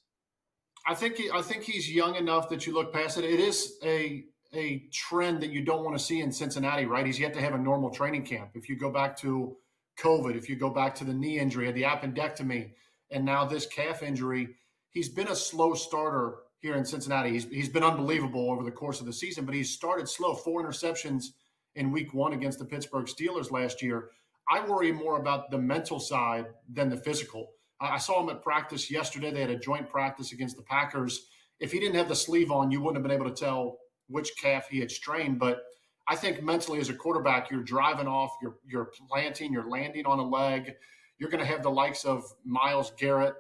I 0.87 0.95
think 0.97 1.16
he, 1.16 1.31
I 1.33 1.41
think 1.41 1.62
he's 1.62 1.89
young 1.89 2.16
enough 2.16 2.49
that 2.49 2.66
you 2.66 2.75
look 2.75 2.93
past 2.93 3.16
it. 3.16 3.25
It 3.25 3.39
is 3.39 3.75
a 3.85 4.25
a 4.55 4.86
trend 4.92 5.40
that 5.42 5.50
you 5.50 5.62
don't 5.62 5.84
want 5.84 5.96
to 5.96 6.03
see 6.03 6.20
in 6.20 6.30
Cincinnati, 6.30 6.84
right? 6.84 7.07
He's 7.07 7.18
yet 7.18 7.32
to 7.34 7.40
have 7.40 7.55
a 7.55 7.59
normal 7.59 7.90
training 7.90 8.24
camp. 8.24 8.50
If 8.55 8.68
you 8.68 8.76
go 8.76 8.90
back 8.90 9.16
to 9.18 9.57
COVID, 9.98 10.36
if 10.36 10.48
you 10.48 10.57
go 10.57 10.70
back 10.70 10.94
to 10.96 11.05
the 11.05 11.14
knee 11.14 11.38
injury, 11.38 11.70
the 11.72 11.82
appendectomy, 11.82 12.72
and 13.11 13.24
now 13.24 13.44
this 13.44 13.66
calf 13.66 14.03
injury, 14.03 14.48
he's 14.90 15.09
been 15.09 15.28
a 15.28 15.36
slow 15.36 15.74
starter 15.74 16.36
here 16.61 16.76
in 16.76 16.84
Cincinnati. 16.84 17.30
He's 17.30 17.44
he's 17.46 17.68
been 17.68 17.82
unbelievable 17.82 18.50
over 18.50 18.62
the 18.62 18.70
course 18.70 19.00
of 19.00 19.07
the 19.07 19.12
season, 19.12 19.44
but 19.44 19.55
he's 19.55 19.70
started 19.70 20.09
slow. 20.09 20.34
Four 20.34 20.64
interceptions 20.64 21.26
in 21.74 21.90
week 21.90 22.14
one 22.14 22.32
against 22.32 22.59
the 22.59 22.64
Pittsburgh 22.64 23.07
Steelers 23.07 23.50
last 23.50 23.82
year. 23.82 24.11
I 24.50 24.64
worry 24.66 24.92
more 24.92 25.18
about 25.18 25.50
the 25.50 25.59
mental 25.59 25.98
side 26.00 26.46
than 26.70 26.88
the 26.88 26.96
physical. 26.96 27.53
I 27.80 27.98
saw 27.98 28.22
him 28.22 28.28
at 28.28 28.42
practice 28.42 28.90
yesterday. 28.90 29.30
They 29.30 29.40
had 29.40 29.50
a 29.50 29.59
joint 29.59 29.88
practice 29.88 30.32
against 30.32 30.57
the 30.57 30.62
Packers. 30.62 31.26
If 31.59 31.72
he 31.72 31.80
didn't 31.80 31.96
have 31.96 32.09
the 32.09 32.16
sleeve 32.16 32.53
on, 32.53 32.70
you 32.70 32.80
wouldn't 32.80 32.96
have 32.96 33.03
been 33.03 33.16
able 33.16 33.32
to 33.32 33.44
tell 33.44 33.78
which 34.09 34.32
calf 34.40 34.68
he 34.68 34.80
had 34.80 34.90
strained. 34.90 35.38
But 35.38 35.62
I 36.09 36.16
think 36.16 36.42
mentally, 36.42 36.80
as 36.80 36.88
a 36.88 36.94
quarterback, 36.94 37.50
you're 37.50 37.62
driving 37.62 38.07
off, 38.07 38.32
you're 38.42 38.57
you're 38.66 38.90
planting, 39.09 39.53
you're 39.53 39.68
landing 39.68 40.07
on 40.07 40.18
a 40.18 40.28
leg. 40.28 40.74
You're 41.18 41.30
going 41.30 41.44
to 41.44 41.50
have 41.50 41.62
the 41.62 41.70
likes 41.70 42.05
of 42.05 42.24
Myles 42.44 42.92
Garrett 42.98 43.34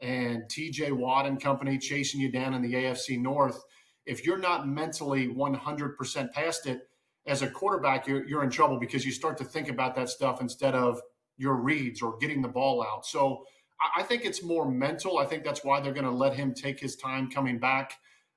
and 0.00 0.48
T.J. 0.48 0.92
Watt 0.92 1.26
and 1.26 1.40
company 1.40 1.78
chasing 1.78 2.20
you 2.20 2.30
down 2.30 2.54
in 2.54 2.62
the 2.62 2.72
AFC 2.72 3.20
North. 3.20 3.62
If 4.06 4.24
you're 4.24 4.38
not 4.38 4.66
mentally 4.66 5.28
100% 5.28 6.32
past 6.32 6.66
it, 6.66 6.88
as 7.28 7.42
a 7.42 7.48
quarterback, 7.48 8.06
you're, 8.08 8.26
you're 8.26 8.42
in 8.42 8.50
trouble 8.50 8.78
because 8.78 9.04
you 9.04 9.12
start 9.12 9.36
to 9.38 9.44
think 9.44 9.68
about 9.68 9.94
that 9.94 10.08
stuff 10.08 10.40
instead 10.40 10.74
of 10.74 11.00
your 11.36 11.54
reads 11.54 12.00
or 12.02 12.16
getting 12.18 12.40
the 12.42 12.48
ball 12.48 12.82
out. 12.82 13.04
So 13.06 13.44
I, 13.80 14.00
I 14.00 14.02
think 14.02 14.24
it's 14.24 14.42
more 14.42 14.68
mental. 14.68 15.18
I 15.18 15.26
think 15.26 15.44
that's 15.44 15.62
why 15.62 15.80
they're 15.80 15.92
going 15.92 16.04
to 16.04 16.10
let 16.10 16.34
him 16.34 16.54
take 16.54 16.80
his 16.80 16.96
time 16.96 17.30
coming 17.30 17.58
back. 17.58 17.92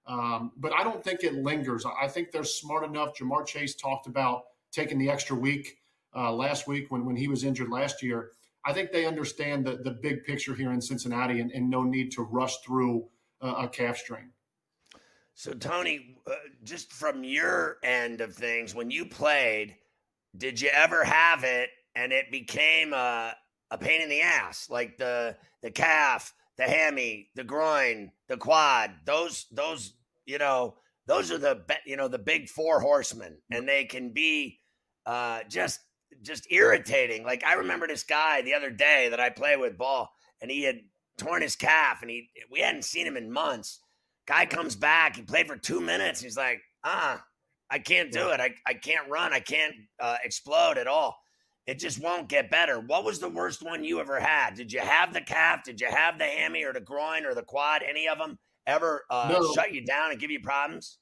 Um, 0.08 0.52
but 0.58 0.74
I 0.74 0.84
don't 0.84 1.04
think 1.04 1.24
it 1.24 1.36
lingers. 1.36 1.86
I 1.86 2.08
think 2.08 2.32
they're 2.32 2.43
smart 2.43 2.84
enough. 2.84 3.18
Ja'Marr 3.18 3.45
Chase 3.45 3.76
talked 3.76 4.08
about 4.08 4.43
taking 4.72 4.97
the 4.97 5.10
extra 5.10 5.36
week 5.36 5.78
uh, 6.16 6.32
last 6.32 6.68
week 6.68 6.89
when, 6.89 7.06
when 7.06 7.16
he 7.16 7.28
was 7.28 7.43
injured 7.43 7.70
last 7.70 8.02
year. 8.02 8.32
I 8.66 8.74
think 8.74 8.91
they 8.91 9.06
understand 9.06 9.66
the, 9.66 9.78
the 9.78 9.91
big 9.91 10.24
picture 10.24 10.54
here 10.54 10.72
in 10.72 10.82
Cincinnati 10.82 11.39
and, 11.39 11.52
and 11.52 11.70
no 11.70 11.84
need 11.84 12.12
to 12.14 12.24
rush 12.24 12.58
through 12.60 13.08
uh, 13.41 13.56
a 13.60 13.68
calf 13.68 13.97
strain. 13.97 14.32
So, 15.34 15.54
Tony, 15.54 16.18
uh, 16.28 16.34
just 16.64 16.91
from 16.91 17.24
your 17.24 17.78
end 17.84 18.22
of 18.22 18.34
things, 18.36 18.76
when 18.76 18.91
you 18.91 19.06
played, 19.06 19.76
did 20.38 20.62
you 20.62 20.70
ever 20.74 21.04
have 21.04 21.43
it 21.43 21.70
and 21.95 22.12
it 22.12 22.32
became 22.32 22.93
a, 22.93 23.34
a 23.72 23.78
pain 23.78 24.02
in 24.02 24.10
the 24.10 24.22
ass, 24.22 24.70
like 24.70 24.97
the 24.97 25.36
the 25.62 25.72
calf, 25.72 26.34
the 26.62 26.70
hammy, 26.70 27.30
the 27.36 27.43
groin, 27.43 28.12
the 28.28 28.38
quad? 28.38 28.91
Those 29.05 29.45
those 29.51 29.93
you 30.26 30.38
know 30.38 30.76
those 31.07 31.32
are 31.32 31.38
the 31.38 31.62
you 31.86 31.97
know 31.97 32.07
the 32.07 32.20
big 32.20 32.49
four 32.49 32.80
horsemen, 32.80 33.38
and 33.51 33.68
they 33.68 33.86
can 33.86 34.12
be 34.14 34.59
uh, 35.05 35.41
just 35.49 35.80
just 36.22 36.51
irritating. 36.51 37.24
Like 37.24 37.43
I 37.43 37.53
remember 37.53 37.88
this 37.88 38.03
guy 38.03 38.41
the 38.41 38.53
other 38.53 38.70
day 38.70 39.07
that 39.09 39.20
I 39.20 39.30
play 39.30 39.57
with 39.57 39.78
ball, 39.78 40.09
and 40.41 40.51
he 40.51 40.64
had 40.64 40.80
torn 41.18 41.41
his 41.41 41.55
calf, 41.55 42.01
and 42.01 42.12
he 42.12 42.30
we 42.51 42.59
hadn't 42.59 42.86
seen 42.86 43.07
him 43.07 43.18
in 43.18 43.32
months 43.32 43.80
Guy 44.28 44.45
comes 44.45 44.76
back. 44.76 45.16
He 45.16 45.24
played 45.24 45.47
for 45.47 45.57
two 45.57 45.82
minutes. 45.82 46.22
He's 46.22 46.38
like, 46.38 46.62
ah, 46.84 47.24
I 47.70 47.80
can't 47.80 48.12
do 48.12 48.30
it. 48.30 48.39
I, 48.39 48.51
I 48.66 48.74
can't 48.76 49.09
run. 49.09 49.34
I 49.34 49.39
can't 49.39 49.74
uh, 49.99 50.18
explode 50.24 50.78
at 50.78 50.88
all. 50.88 51.18
It 51.68 51.80
just 51.80 52.01
won't 52.01 52.28
get 52.28 52.49
better. 52.49 52.80
What 52.80 53.03
was 53.03 53.20
the 53.20 53.30
worst 53.30 53.62
one 53.62 53.84
you 53.84 53.99
ever 53.99 54.20
had? 54.20 54.55
Did 54.55 54.74
you 54.74 54.80
have 54.80 55.14
the 55.14 55.22
calf? 55.22 55.64
Did 55.64 55.80
you 55.80 55.88
have 55.88 56.18
the 56.18 56.26
hammy 56.26 56.64
or 56.64 56.74
the 56.74 56.82
groin 56.82 57.26
or 57.26 57.36
the 57.36 57.43
quad? 57.43 57.84
Any 57.88 58.07
of 58.07 58.18
them 58.18 58.39
ever 58.66 59.03
uh, 59.09 59.30
no. 59.32 59.53
shut 59.53 59.74
you 59.74 59.86
down 59.86 60.12
and 60.12 60.20
give 60.20 60.32
you 60.32 60.39
problems? 60.39 60.97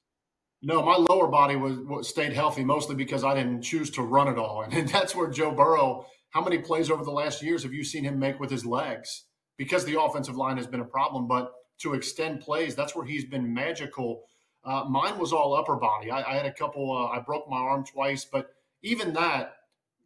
No, 0.62 0.82
my 0.82 0.96
lower 0.96 1.28
body 1.28 1.56
was, 1.56 1.78
was, 1.80 2.10
stayed 2.10 2.34
healthy 2.34 2.66
mostly 2.66 2.96
because 2.96 3.24
I 3.24 3.34
didn't 3.34 3.62
choose 3.62 3.90
to 3.92 4.02
run 4.02 4.28
at 4.28 4.38
all, 4.38 4.62
and, 4.72 4.90
that's 4.90 5.16
where 5.16 5.30
Joe 5.30 5.52
Burrow. 5.52 6.06
How 6.32 6.44
many 6.44 6.60
plays 6.60 6.92
over 6.92 7.04
the 7.04 7.12
last 7.12 7.42
years 7.42 7.64
have 7.64 7.74
you 7.74 7.84
seen 7.84 8.04
him 8.04 8.20
make 8.20 8.40
with 8.40 8.52
his 8.52 8.66
legs? 8.66 9.26
Because 9.58 9.86
the 9.86 10.00
offensive 10.00 10.36
line 10.36 10.58
has 10.58 10.68
been 10.68 10.82
a 10.82 10.86
problem, 10.86 11.28
but 11.28 11.52
to 11.80 11.94
extend 11.94 12.42
plays. 12.42 12.76
That's 12.76 12.96
where 12.96 13.06
he's 13.06 13.26
been 13.26 13.54
magical. 13.54 14.24
Uh, 14.64 14.84
mine 14.90 15.18
was 15.18 15.34
all 15.34 15.56
upper 15.56 15.78
body. 15.78 16.12
I, 16.12 16.34
I 16.34 16.36
had 16.36 16.46
a 16.46 16.54
couple. 16.54 16.92
Uh, 16.92 17.18
I 17.18 17.20
broke 17.20 17.50
my 17.50 17.58
arm 17.58 17.86
twice, 17.86 18.26
but 18.26 18.50
even 18.84 19.14
that, 19.14 19.54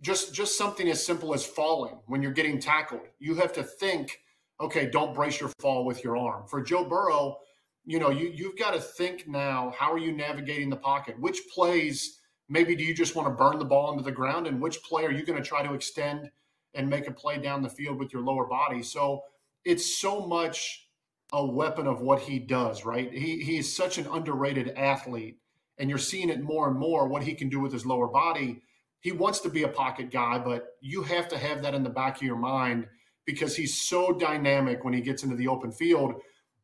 just 0.03 0.33
just 0.33 0.57
something 0.57 0.89
as 0.89 1.03
simple 1.03 1.33
as 1.33 1.45
falling 1.45 1.97
when 2.05 2.21
you're 2.21 2.33
getting 2.33 2.59
tackled, 2.59 3.07
you 3.19 3.35
have 3.35 3.53
to 3.53 3.63
think, 3.63 4.19
okay, 4.61 4.89
don't 4.89 5.15
brace 5.15 5.39
your 5.39 5.49
fall 5.59 5.85
with 5.85 6.03
your 6.03 6.17
arm. 6.17 6.45
For 6.47 6.61
Joe 6.61 6.83
Burrow, 6.83 7.37
you 7.85 7.99
know, 7.99 8.09
you 8.09 8.29
you've 8.33 8.57
got 8.57 8.73
to 8.73 8.81
think 8.81 9.27
now. 9.27 9.73
How 9.75 9.91
are 9.91 9.97
you 9.97 10.11
navigating 10.11 10.69
the 10.69 10.75
pocket? 10.75 11.19
Which 11.19 11.47
plays? 11.53 12.19
Maybe 12.49 12.75
do 12.75 12.83
you 12.83 12.93
just 12.93 13.15
want 13.15 13.29
to 13.29 13.33
burn 13.33 13.57
the 13.57 13.65
ball 13.65 13.91
into 13.91 14.03
the 14.03 14.11
ground, 14.11 14.45
and 14.45 14.61
which 14.61 14.83
play 14.83 15.05
are 15.05 15.11
you 15.11 15.25
going 15.25 15.41
to 15.41 15.47
try 15.47 15.65
to 15.65 15.73
extend 15.73 16.29
and 16.73 16.89
make 16.89 17.07
a 17.07 17.11
play 17.11 17.37
down 17.37 17.63
the 17.63 17.69
field 17.69 17.97
with 17.97 18.11
your 18.11 18.21
lower 18.21 18.45
body? 18.45 18.83
So 18.83 19.23
it's 19.63 19.97
so 19.97 20.27
much 20.27 20.87
a 21.31 21.43
weapon 21.43 21.87
of 21.87 22.01
what 22.01 22.19
he 22.19 22.39
does, 22.39 22.83
right? 22.83 23.11
He 23.11 23.41
he's 23.41 23.73
such 23.73 23.97
an 23.97 24.07
underrated 24.07 24.73
athlete, 24.75 25.37
and 25.77 25.89
you're 25.89 25.97
seeing 25.97 26.29
it 26.29 26.41
more 26.41 26.67
and 26.67 26.77
more 26.77 27.07
what 27.07 27.23
he 27.23 27.33
can 27.33 27.47
do 27.47 27.61
with 27.61 27.71
his 27.71 27.85
lower 27.85 28.07
body. 28.07 28.61
He 29.03 29.11
wants 29.11 29.41
to 29.41 29.49
be 29.49 29.63
a 29.63 29.67
pocket 29.67 30.11
guy, 30.11 30.39
but 30.39 30.77
you 30.79 31.03
have 31.03 31.27
to 31.27 31.37
have 31.37 31.61
that 31.61 31.75
in 31.75 31.83
the 31.83 31.89
back 31.89 32.15
of 32.15 32.21
your 32.21 32.37
mind 32.37 32.87
because 33.25 33.53
he's 33.53 33.77
so 33.77 34.13
dynamic 34.13 34.85
when 34.85 34.93
he 34.93 35.01
gets 35.01 35.23
into 35.23 35.35
the 35.35 35.49
open 35.49 35.73
field. 35.73 36.13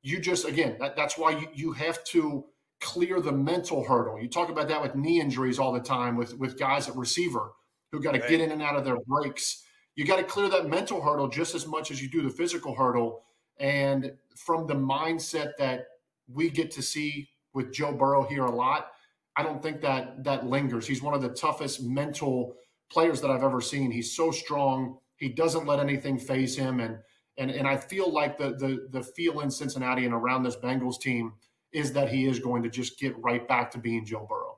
You 0.04 0.20
just 0.20 0.48
again, 0.48 0.78
that, 0.80 0.96
that's 0.96 1.18
why 1.18 1.32
you, 1.32 1.48
you 1.54 1.72
have 1.74 2.02
to 2.06 2.46
clear 2.80 3.20
the 3.20 3.34
mental 3.34 3.84
hurdle. 3.84 4.18
You 4.22 4.30
talk 4.30 4.48
about 4.48 4.70
that 4.70 4.82
with 4.82 4.96
knee 4.96 5.20
injuries 5.20 5.60
all 5.60 5.74
the 5.74 5.82
time 5.82 6.16
with 6.16 6.34
with 6.38 6.58
guys 6.58 6.88
at 6.88 6.96
receiver 6.96 7.52
who 7.92 8.02
got 8.02 8.14
to 8.14 8.22
right. 8.22 8.30
get 8.30 8.40
in 8.40 8.52
and 8.52 8.62
out 8.62 8.78
of 8.78 8.86
their 8.86 9.00
breaks. 9.06 9.64
You 9.96 10.06
got 10.06 10.16
to 10.16 10.24
clear 10.24 10.48
that 10.48 10.70
mental 10.70 11.02
hurdle 11.02 11.28
just 11.28 11.56
as 11.56 11.68
much 11.68 11.92
as 11.92 12.02
you 12.02 12.08
do 12.08 12.22
the 12.22 12.30
physical 12.30 12.74
hurdle 12.74 13.24
and 13.60 14.14
from 14.38 14.66
the 14.66 14.76
mindset 14.76 15.58
that 15.58 15.88
we 16.32 16.50
get 16.50 16.72
to 16.72 16.82
see 16.82 17.28
with 17.54 17.74
Joe 17.74 17.92
Burrow 17.92 18.24
here 18.24 18.46
a 18.46 18.56
lot, 18.56 18.92
I 19.40 19.44
don't 19.44 19.64
think 19.64 19.80
that 19.82 20.22
that 20.26 20.48
lingers. 20.48 20.86
He's 20.86 21.02
one 21.02 21.14
of 21.14 21.22
the 21.22 21.30
toughest 21.30 21.82
mental 21.82 22.58
players 22.92 23.22
that 23.22 23.32
I've 23.32 23.44
ever 23.44 23.62
seen. 23.62 23.90
He's 23.90 24.14
so 24.14 24.32
strong. 24.32 24.98
He 25.16 25.30
doesn't 25.30 25.66
let 25.66 25.80
anything 25.80 26.20
phase 26.20 26.58
him, 26.58 26.82
and 26.82 26.98
and 27.38 27.50
and 27.50 27.66
I 27.66 27.78
feel 27.78 28.12
like 28.12 28.38
the 28.38 28.50
the 28.50 28.90
the 28.92 29.02
feel 29.02 29.40
in 29.40 29.50
Cincinnati 29.50 30.04
and 30.04 30.14
around 30.14 30.44
this 30.44 30.58
Bengals 30.58 31.00
team 31.00 31.32
is 31.72 31.94
that 31.94 32.10
he 32.10 32.26
is 32.26 32.40
going 32.40 32.64
to 32.64 32.70
just 32.70 33.00
get 33.00 33.16
right 33.20 33.48
back 33.48 33.72
to 33.72 33.78
being 33.78 34.04
Joe 34.04 34.26
Burrow. 34.28 34.58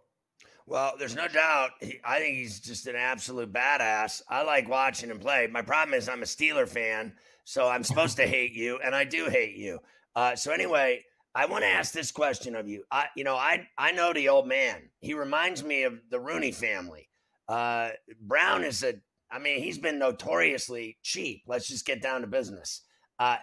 Well, 0.65 0.93
there's 0.97 1.15
no 1.15 1.27
doubt. 1.27 1.71
He, 1.79 1.99
I 2.03 2.17
think 2.17 2.37
he's 2.37 2.59
just 2.59 2.87
an 2.87 2.95
absolute 2.95 3.53
badass. 3.53 4.23
I 4.27 4.41
like 4.41 4.67
watching 4.67 5.11
him 5.11 5.19
play. 5.19 5.45
My 5.45 5.61
problem 5.61 5.93
is 5.93 6.09
I'm 6.09 6.23
a 6.23 6.25
Steeler 6.25 6.67
fan, 6.67 7.13
so 7.43 7.67
I'm 7.67 7.83
supposed 7.83 8.17
to 8.17 8.25
hate 8.25 8.53
you, 8.53 8.79
and 8.83 8.95
I 8.95 9.03
do 9.03 9.27
hate 9.27 9.57
you. 9.57 9.77
Uh, 10.15 10.35
so 10.35 10.51
anyway, 10.51 11.03
I 11.33 11.45
want 11.45 11.63
to 11.63 11.67
ask 11.69 11.93
this 11.93 12.11
question 12.11 12.55
of 12.55 12.67
you. 12.67 12.83
I, 12.91 13.07
you 13.15 13.23
know, 13.23 13.35
I 13.35 13.67
I 13.77 13.91
know 13.91 14.13
the 14.13 14.29
old 14.29 14.47
man. 14.47 14.89
He 14.99 15.13
reminds 15.13 15.63
me 15.63 15.83
of 15.83 15.99
the 16.09 16.19
Rooney 16.19 16.51
family. 16.51 17.09
Uh, 17.47 17.89
Brown 18.21 18.63
is 18.63 18.83
a. 18.83 18.95
I 19.31 19.39
mean, 19.39 19.63
he's 19.63 19.77
been 19.77 19.97
notoriously 19.97 20.97
cheap. 21.03 21.43
Let's 21.47 21.67
just 21.67 21.85
get 21.85 22.01
down 22.01 22.21
to 22.21 22.27
business. 22.27 22.81
Uh, 23.17 23.37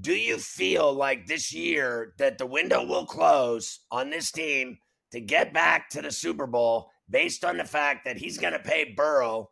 Do 0.00 0.12
you 0.14 0.38
feel 0.38 0.92
like 0.92 1.26
this 1.26 1.52
year 1.52 2.14
that 2.18 2.38
the 2.38 2.46
window 2.46 2.84
will 2.86 3.06
close 3.06 3.80
on 3.90 4.08
this 4.10 4.30
team 4.30 4.78
to 5.10 5.20
get 5.20 5.52
back 5.52 5.90
to 5.90 6.02
the 6.02 6.12
Super 6.12 6.46
Bowl 6.46 6.90
based 7.10 7.44
on 7.44 7.56
the 7.56 7.64
fact 7.64 8.04
that 8.04 8.16
he's 8.18 8.38
going 8.38 8.52
to 8.52 8.60
pay 8.60 8.94
Burrow? 8.96 9.50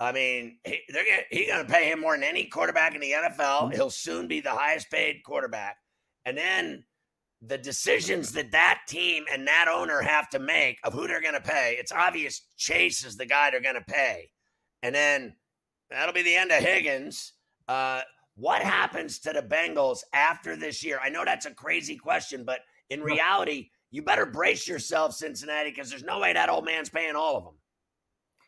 I 0.00 0.12
mean, 0.12 0.58
he, 0.64 0.80
they're 0.88 1.04
gonna, 1.04 1.22
he's 1.30 1.48
going 1.48 1.66
to 1.66 1.72
pay 1.72 1.90
him 1.90 2.00
more 2.00 2.14
than 2.14 2.24
any 2.24 2.44
quarterback 2.46 2.94
in 2.94 3.00
the 3.00 3.12
NFL. 3.12 3.72
He'll 3.74 3.90
soon 3.90 4.26
be 4.26 4.40
the 4.40 4.50
highest 4.50 4.90
paid 4.90 5.22
quarterback. 5.24 5.76
And 6.24 6.36
then 6.36 6.84
the 7.40 7.58
decisions 7.58 8.32
that 8.32 8.50
that 8.52 8.80
team 8.88 9.24
and 9.32 9.46
that 9.46 9.66
owner 9.72 10.00
have 10.00 10.28
to 10.30 10.38
make 10.38 10.78
of 10.82 10.92
who 10.92 11.06
they're 11.06 11.22
going 11.22 11.34
to 11.34 11.40
pay, 11.40 11.76
it's 11.78 11.92
obvious 11.92 12.42
Chase 12.56 13.04
is 13.04 13.16
the 13.16 13.26
guy 13.26 13.50
they're 13.50 13.60
going 13.60 13.74
to 13.74 13.92
pay. 13.92 14.30
And 14.82 14.94
then 14.94 15.36
that'll 15.90 16.14
be 16.14 16.22
the 16.22 16.36
end 16.36 16.50
of 16.50 16.62
Higgins. 16.62 17.32
Uh, 17.68 18.00
what 18.36 18.62
happens 18.62 19.18
to 19.20 19.32
the 19.32 19.42
Bengals 19.42 20.00
after 20.12 20.56
this 20.56 20.84
year? 20.84 21.00
I 21.02 21.08
know 21.08 21.24
that's 21.24 21.46
a 21.46 21.54
crazy 21.54 21.96
question, 21.96 22.44
but 22.44 22.60
in 22.90 23.02
reality, 23.02 23.70
you 23.90 24.02
better 24.02 24.26
brace 24.26 24.68
yourself, 24.68 25.14
Cincinnati, 25.14 25.70
because 25.70 25.90
there's 25.90 26.04
no 26.04 26.20
way 26.20 26.32
that 26.32 26.48
old 26.48 26.64
man's 26.64 26.88
paying 26.88 27.16
all 27.16 27.36
of 27.36 27.44
them. 27.44 27.54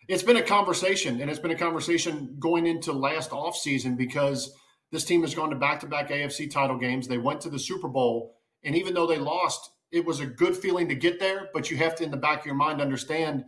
It's 0.09 0.23
been 0.23 0.37
a 0.37 0.43
conversation, 0.43 1.21
and 1.21 1.31
it's 1.31 1.39
been 1.39 1.51
a 1.51 1.59
conversation 1.59 2.37
going 2.39 2.67
into 2.67 2.93
last 2.93 3.31
offseason 3.31 3.97
because 3.97 4.53
this 4.91 5.05
team 5.05 5.23
has 5.23 5.35
gone 5.35 5.51
to 5.51 5.57
back 5.57 5.81
to 5.81 5.87
back 5.87 6.09
AFC 6.09 6.51
title 6.51 6.79
games. 6.79 7.07
They 7.07 7.19
went 7.19 7.41
to 7.43 7.51
the 7.51 7.59
Super 7.59 7.89
Bowl, 7.89 8.40
and 8.65 8.77
even 8.77 8.95
though 8.95 9.07
they 9.07 9.19
lost, 9.19 9.71
it 9.93 10.05
was 10.05 10.21
a 10.21 10.27
good 10.27 10.57
feeling 10.57 10.89
to 10.89 10.95
get 10.95 11.19
there, 11.19 11.49
but 11.53 11.71
you 11.71 11.77
have 11.79 11.97
to, 11.97 12.05
in 12.05 12.11
the 12.11 12.17
back 12.17 12.41
of 12.41 12.47
your 12.47 12.55
mind, 12.55 12.81
understand 12.81 13.45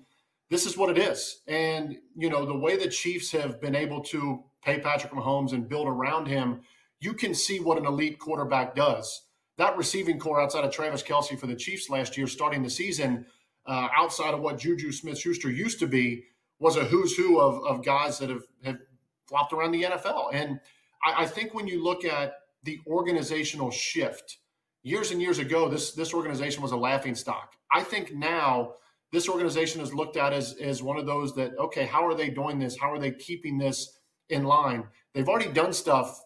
this 0.50 0.66
is 0.66 0.76
what 0.76 0.90
it 0.90 0.98
is. 0.98 1.40
And, 1.46 1.96
you 2.16 2.28
know, 2.28 2.44
the 2.44 2.56
way 2.56 2.76
the 2.76 2.88
Chiefs 2.88 3.30
have 3.32 3.60
been 3.60 3.74
able 3.74 4.02
to 4.04 4.44
pay 4.62 4.80
Patrick 4.80 5.12
Mahomes 5.12 5.52
and 5.52 5.68
build 5.68 5.86
around 5.86 6.26
him, 6.26 6.62
you 7.00 7.14
can 7.14 7.34
see 7.34 7.60
what 7.60 7.78
an 7.78 7.86
elite 7.86 8.18
quarterback 8.18 8.74
does. 8.74 9.22
That 9.58 9.76
receiving 9.76 10.18
corps 10.18 10.40
outside 10.40 10.64
of 10.64 10.72
Travis 10.72 11.02
Kelce 11.02 11.38
for 11.38 11.46
the 11.46 11.54
Chiefs 11.54 11.90
last 11.90 12.16
year, 12.16 12.26
starting 12.26 12.62
the 12.62 12.70
season, 12.70 13.26
uh, 13.66 13.88
outside 13.96 14.34
of 14.34 14.40
what 14.40 14.58
Juju 14.58 14.92
Smith 14.92 15.18
Schuster 15.18 15.50
used 15.50 15.78
to 15.80 15.86
be, 15.86 16.24
was 16.58 16.76
a 16.76 16.84
who's 16.84 17.16
who 17.16 17.40
of, 17.40 17.64
of 17.64 17.84
guys 17.84 18.18
that 18.18 18.30
have, 18.30 18.44
have 18.64 18.78
flopped 19.26 19.52
around 19.52 19.72
the 19.72 19.82
NFL. 19.82 20.30
And 20.32 20.60
I, 21.04 21.24
I 21.24 21.26
think 21.26 21.54
when 21.54 21.66
you 21.66 21.82
look 21.82 22.04
at 22.04 22.34
the 22.62 22.78
organizational 22.86 23.70
shift, 23.70 24.38
years 24.83 25.11
and 25.11 25.20
years 25.20 25.39
ago, 25.39 25.68
this 25.68 25.93
this 25.93 26.14
organization 26.14 26.62
was 26.62 26.72
a 26.72 26.76
laughing 26.76 27.14
stock. 27.14 27.55
I 27.70 27.83
think 27.83 28.14
now 28.14 28.74
this 29.12 29.28
organization 29.28 29.80
is 29.80 29.95
looked 29.95 30.16
at 30.16 30.33
as 30.33 30.55
as 30.61 30.83
one 30.83 30.99
of 30.99 31.07
those 31.07 31.35
that 31.37 31.57
okay, 31.59 31.87
how 31.87 32.07
are 32.07 32.14
they 32.14 32.30
doing 32.30 32.59
this? 32.59 32.78
How 32.78 32.93
are 32.93 32.99
they 32.99 33.12
keeping 33.12 33.59
this 33.59 33.99
in 34.33 34.45
line. 34.45 34.85
They've 35.14 35.28
already 35.28 35.53
done 35.53 35.72
stuff 35.72 36.20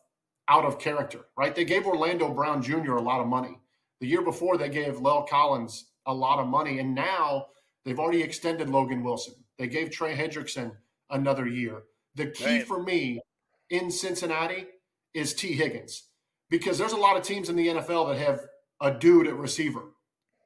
out 0.49 0.65
of 0.65 0.79
character, 0.79 1.27
right? 1.37 1.55
They 1.55 1.65
gave 1.65 1.87
Orlando 1.87 2.33
Brown 2.33 2.63
Jr. 2.63 2.95
a 2.95 3.03
lot 3.03 3.21
of 3.21 3.27
money. 3.27 3.59
The 4.01 4.07
year 4.07 4.23
before, 4.23 4.57
they 4.57 4.69
gave 4.69 4.97
La'el 4.97 5.29
Collins 5.29 5.87
a 6.07 6.15
lot 6.15 6.39
of 6.39 6.47
money. 6.47 6.79
And 6.79 6.95
now 6.95 7.47
they've 7.85 7.99
already 7.99 8.23
extended 8.23 8.71
Logan 8.71 9.03
Wilson. 9.03 9.35
They 9.59 9.67
gave 9.67 9.91
Trey 9.91 10.17
Hendrickson 10.17 10.73
another 11.11 11.47
year. 11.47 11.83
The 12.15 12.27
key 12.27 12.59
right. 12.59 12.67
for 12.67 12.83
me 12.83 13.21
in 13.71 13.91
Cincinnati 13.91 14.67
is 15.15 15.35
Tee 15.35 15.55
Higgins 15.55 16.06
because 16.51 16.79
there's 16.79 16.93
a 16.93 16.97
lot 16.97 17.17
of 17.17 17.23
teams 17.23 17.49
in 17.49 17.57
the 17.57 17.69
NFL 17.69 18.09
that 18.09 18.19
have 18.19 18.41
a 18.81 18.93
dude 18.93 19.27
at 19.27 19.37
receiver. 19.37 19.83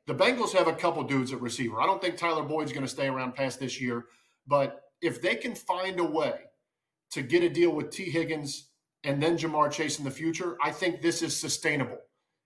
The 0.07 0.14
Bengals 0.14 0.53
have 0.53 0.66
a 0.66 0.72
couple 0.72 1.03
dudes 1.05 1.32
at 1.32 1.40
receiver. 1.40 1.80
I 1.80 1.86
don't 1.86 2.01
think 2.01 2.16
Tyler 2.16 2.42
Boyd's 2.42 2.72
going 2.72 2.84
to 2.84 2.90
stay 2.90 3.07
around 3.07 3.34
past 3.34 3.61
this 3.61 3.80
year, 3.80 4.07
but 4.46 4.82
if 5.03 5.22
they 5.22 5.34
can 5.34 5.55
find 5.55 6.01
a 6.01 6.05
way 6.05 6.34
to 7.12 7.22
get 7.22 7.42
a 7.42 7.48
deal 7.48 7.70
with 7.70 7.90
Tee 7.90 8.11
Higgins 8.11 8.70
and 9.05 9.22
then 9.22 9.36
Ja'Marr 9.36 9.70
Chase 9.70 9.98
in 9.98 10.05
the 10.05 10.11
future, 10.11 10.57
I 10.62 10.70
think 10.70 11.01
this 11.01 11.22
is 11.22 11.36
sustainable. 11.36 11.98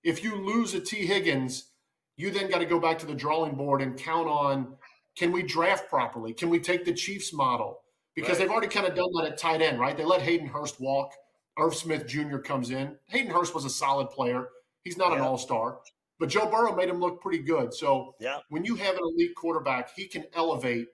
If 0.03 0.23
you 0.23 0.37
lose 0.37 0.75
a 0.75 0.81
Tee 0.81 1.07
Higgins, 1.07 1.71
you 2.17 2.31
then 2.31 2.51
got 2.51 2.59
to 2.59 2.67
go 2.67 2.79
back 2.79 2.99
to 3.01 3.07
the 3.07 3.15
drawing 3.15 3.55
board 3.55 3.83
and 3.83 3.97
count 3.97 4.29
on 4.29 4.77
can 5.17 5.33
we 5.33 5.43
draft 5.43 5.89
properly? 5.89 6.33
Can 6.33 6.51
we 6.51 6.59
take 6.59 6.85
the 6.85 6.93
Chiefs 6.93 7.33
model? 7.33 7.81
Because 8.15 8.31
right. 8.31 8.41
they've 8.41 8.51
already 8.51 8.69
kind 8.69 8.87
of 8.87 8.95
done 8.95 9.09
that 9.17 9.33
at 9.33 9.39
tight 9.39 9.63
end, 9.63 9.79
right? 9.79 9.97
They 9.97 10.05
let 10.05 10.23
Hayden 10.23 10.47
Hurst 10.47 10.81
walk. 10.81 11.13
Irv 11.59 11.75
Smith 11.75 12.07
Jr. 12.07 12.39
comes 12.39 12.71
in. 12.71 12.97
Hayden 13.07 13.31
Hurst 13.31 13.55
was 13.55 13.65
a 13.65 13.71
solid 13.71 14.11
player. 14.11 14.49
He's 14.83 14.97
not 14.97 15.11
yeah. 15.11 15.19
an 15.19 15.23
all 15.23 15.39
star, 15.39 15.79
but 16.19 16.29
Joe 16.29 16.47
Burrow 16.51 16.75
made 16.75 16.89
him 16.89 17.01
look 17.01 17.21
pretty 17.21 17.43
good. 17.43 17.73
So 17.73 18.15
yeah. 18.21 18.39
when 18.49 18.65
you 18.65 18.75
have 18.77 18.97
an 18.97 19.03
elite 19.03 19.35
quarterback, 19.35 19.91
he 19.95 20.07
can 20.07 20.25
elevate 20.35 20.89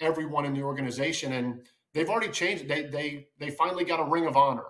everyone 0.00 0.44
in 0.44 0.54
the 0.54 0.62
organization. 0.62 1.32
And 1.32 1.60
they've 1.94 2.08
already 2.08 2.30
changed. 2.30 2.68
They 2.68 2.84
they 2.84 3.28
they 3.38 3.50
finally 3.50 3.84
got 3.84 4.00
a 4.00 4.04
ring 4.04 4.26
of 4.26 4.36
honor. 4.36 4.64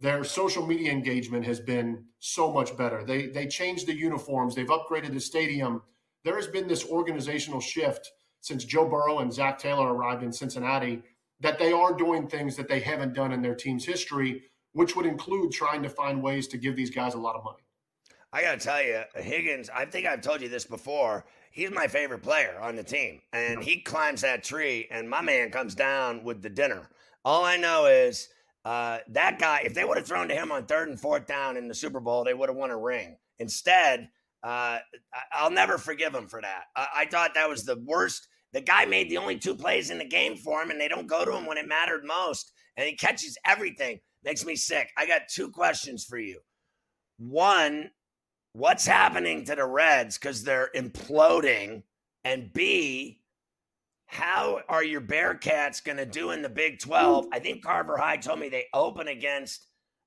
Their 0.00 0.24
social 0.24 0.66
media 0.66 0.90
engagement 0.90 1.46
has 1.46 1.60
been 1.60 2.04
so 2.18 2.52
much 2.52 2.76
better. 2.76 3.04
They 3.04 3.26
they 3.26 3.46
changed 3.46 3.86
the 3.86 3.94
uniforms. 3.94 4.54
They've 4.54 4.66
upgraded 4.66 5.12
the 5.12 5.20
stadium. 5.20 5.82
There 6.24 6.36
has 6.36 6.46
been 6.46 6.68
this 6.68 6.84
organizational 6.84 7.60
shift 7.60 8.10
since 8.40 8.64
Joe 8.64 8.88
Burrow 8.88 9.20
and 9.20 9.32
Zac 9.32 9.58
Taylor 9.58 9.92
arrived 9.94 10.22
in 10.22 10.32
Cincinnati 10.32 11.02
that 11.40 11.58
they 11.58 11.72
are 11.72 11.92
doing 11.92 12.28
things 12.28 12.56
that 12.56 12.68
they 12.68 12.80
haven't 12.80 13.14
done 13.14 13.32
in 13.32 13.42
their 13.42 13.54
team's 13.54 13.84
history, 13.84 14.42
which 14.72 14.96
would 14.96 15.06
include 15.06 15.52
trying 15.52 15.82
to 15.82 15.88
find 15.88 16.22
ways 16.22 16.48
to 16.48 16.58
give 16.58 16.76
these 16.76 16.90
guys 16.90 17.14
a 17.14 17.18
lot 17.18 17.36
of 17.36 17.44
money. 17.44 17.62
I 18.32 18.42
got 18.42 18.58
to 18.58 18.66
tell 18.66 18.82
you, 18.82 19.02
Higgins, 19.14 19.68
I 19.68 19.84
think 19.84 20.06
I've 20.06 20.22
told 20.22 20.40
you 20.40 20.48
this 20.48 20.64
before 20.64 21.26
he's 21.50 21.70
my 21.70 21.86
favorite 21.86 22.22
player 22.22 22.58
on 22.60 22.76
the 22.76 22.82
team. 22.82 23.20
And 23.32 23.62
he 23.62 23.80
climbs 23.80 24.22
that 24.22 24.42
tree, 24.42 24.88
and 24.90 25.08
my 25.08 25.20
man 25.20 25.50
comes 25.50 25.74
down 25.74 26.24
with 26.24 26.42
the 26.42 26.48
dinner. 26.48 26.88
All 27.24 27.44
I 27.44 27.56
know 27.56 27.86
is 27.86 28.28
uh, 28.64 28.98
that 29.10 29.38
guy, 29.38 29.62
if 29.64 29.74
they 29.74 29.84
would 29.84 29.98
have 29.98 30.06
thrown 30.06 30.28
to 30.28 30.34
him 30.34 30.50
on 30.50 30.66
third 30.66 30.88
and 30.88 30.98
fourth 30.98 31.26
down 31.26 31.56
in 31.56 31.68
the 31.68 31.74
Super 31.74 32.00
Bowl, 32.00 32.24
they 32.24 32.34
would 32.34 32.48
have 32.48 32.56
won 32.56 32.70
a 32.70 32.76
ring. 32.76 33.16
Instead, 33.38 34.08
uh, 34.42 34.78
I'll 35.32 35.50
never 35.50 35.78
forgive 35.78 36.14
him 36.14 36.26
for 36.26 36.40
that. 36.40 36.64
I-, 36.74 36.88
I 36.96 37.06
thought 37.06 37.34
that 37.34 37.48
was 37.48 37.64
the 37.64 37.82
worst. 37.84 38.28
The 38.52 38.60
guy 38.60 38.84
made 38.86 39.10
the 39.10 39.18
only 39.18 39.38
two 39.38 39.54
plays 39.54 39.90
in 39.90 39.98
the 39.98 40.04
game 40.04 40.36
for 40.36 40.62
him, 40.62 40.70
and 40.70 40.80
they 40.80 40.88
don't 40.88 41.06
go 41.06 41.24
to 41.24 41.36
him 41.36 41.46
when 41.46 41.58
it 41.58 41.68
mattered 41.68 42.04
most. 42.04 42.52
And 42.76 42.86
he 42.86 42.96
catches 42.96 43.36
everything. 43.46 44.00
Makes 44.24 44.44
me 44.44 44.56
sick. 44.56 44.90
I 44.96 45.06
got 45.06 45.28
two 45.28 45.50
questions 45.50 46.04
for 46.04 46.18
you. 46.18 46.40
One, 47.18 47.90
what's 48.52 48.86
happening 48.86 49.44
to 49.44 49.54
the 49.54 49.66
Reds 49.66 50.18
because 50.18 50.44
they're 50.44 50.70
imploding? 50.74 51.82
And 52.24 52.52
B, 52.52 53.20
how 54.06 54.60
are 54.68 54.84
your 54.84 55.00
Bearcats 55.00 55.82
going 55.82 55.96
to 55.96 56.06
do 56.06 56.30
in 56.30 56.42
the 56.42 56.48
Big 56.48 56.78
12? 56.78 57.26
I 57.32 57.38
think 57.38 57.64
Carver 57.64 57.96
High 57.96 58.18
told 58.18 58.38
me 58.38 58.48
they 58.48 58.66
open 58.74 59.08
against 59.08 59.66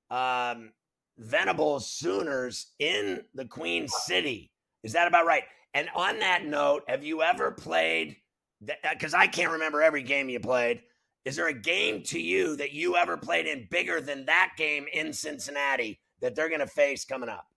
um, 0.09 0.71
Venables 1.17 1.89
Sooners 1.89 2.73
in 2.79 3.23
the 3.33 3.45
Queen 3.45 3.87
City. 3.87 4.51
Is 4.83 4.93
that 4.93 5.07
about 5.07 5.25
right? 5.25 5.43
And 5.73 5.89
on 5.95 6.19
that 6.19 6.45
note, 6.45 6.83
have 6.87 7.03
you 7.03 7.21
ever 7.21 7.51
played? 7.51 8.15
Because 8.61 9.13
I 9.13 9.27
can't 9.27 9.51
remember 9.51 9.81
every 9.81 10.03
game 10.03 10.29
you 10.29 10.39
played. 10.39 10.81
Is 11.25 11.35
there 11.35 11.47
a 11.47 11.53
game 11.53 12.03
to 12.03 12.19
you 12.19 12.55
that 12.57 12.71
you 12.71 12.95
ever 12.95 13.17
played 13.17 13.47
in 13.47 13.67
bigger 13.71 13.99
than 13.99 14.25
that 14.27 14.51
game 14.57 14.85
in 14.93 15.11
Cincinnati 15.11 15.99
that 16.21 16.35
they're 16.35 16.49
going 16.49 16.61
to 16.61 16.67
face 16.67 17.03
coming 17.03 17.29
up? 17.29 17.47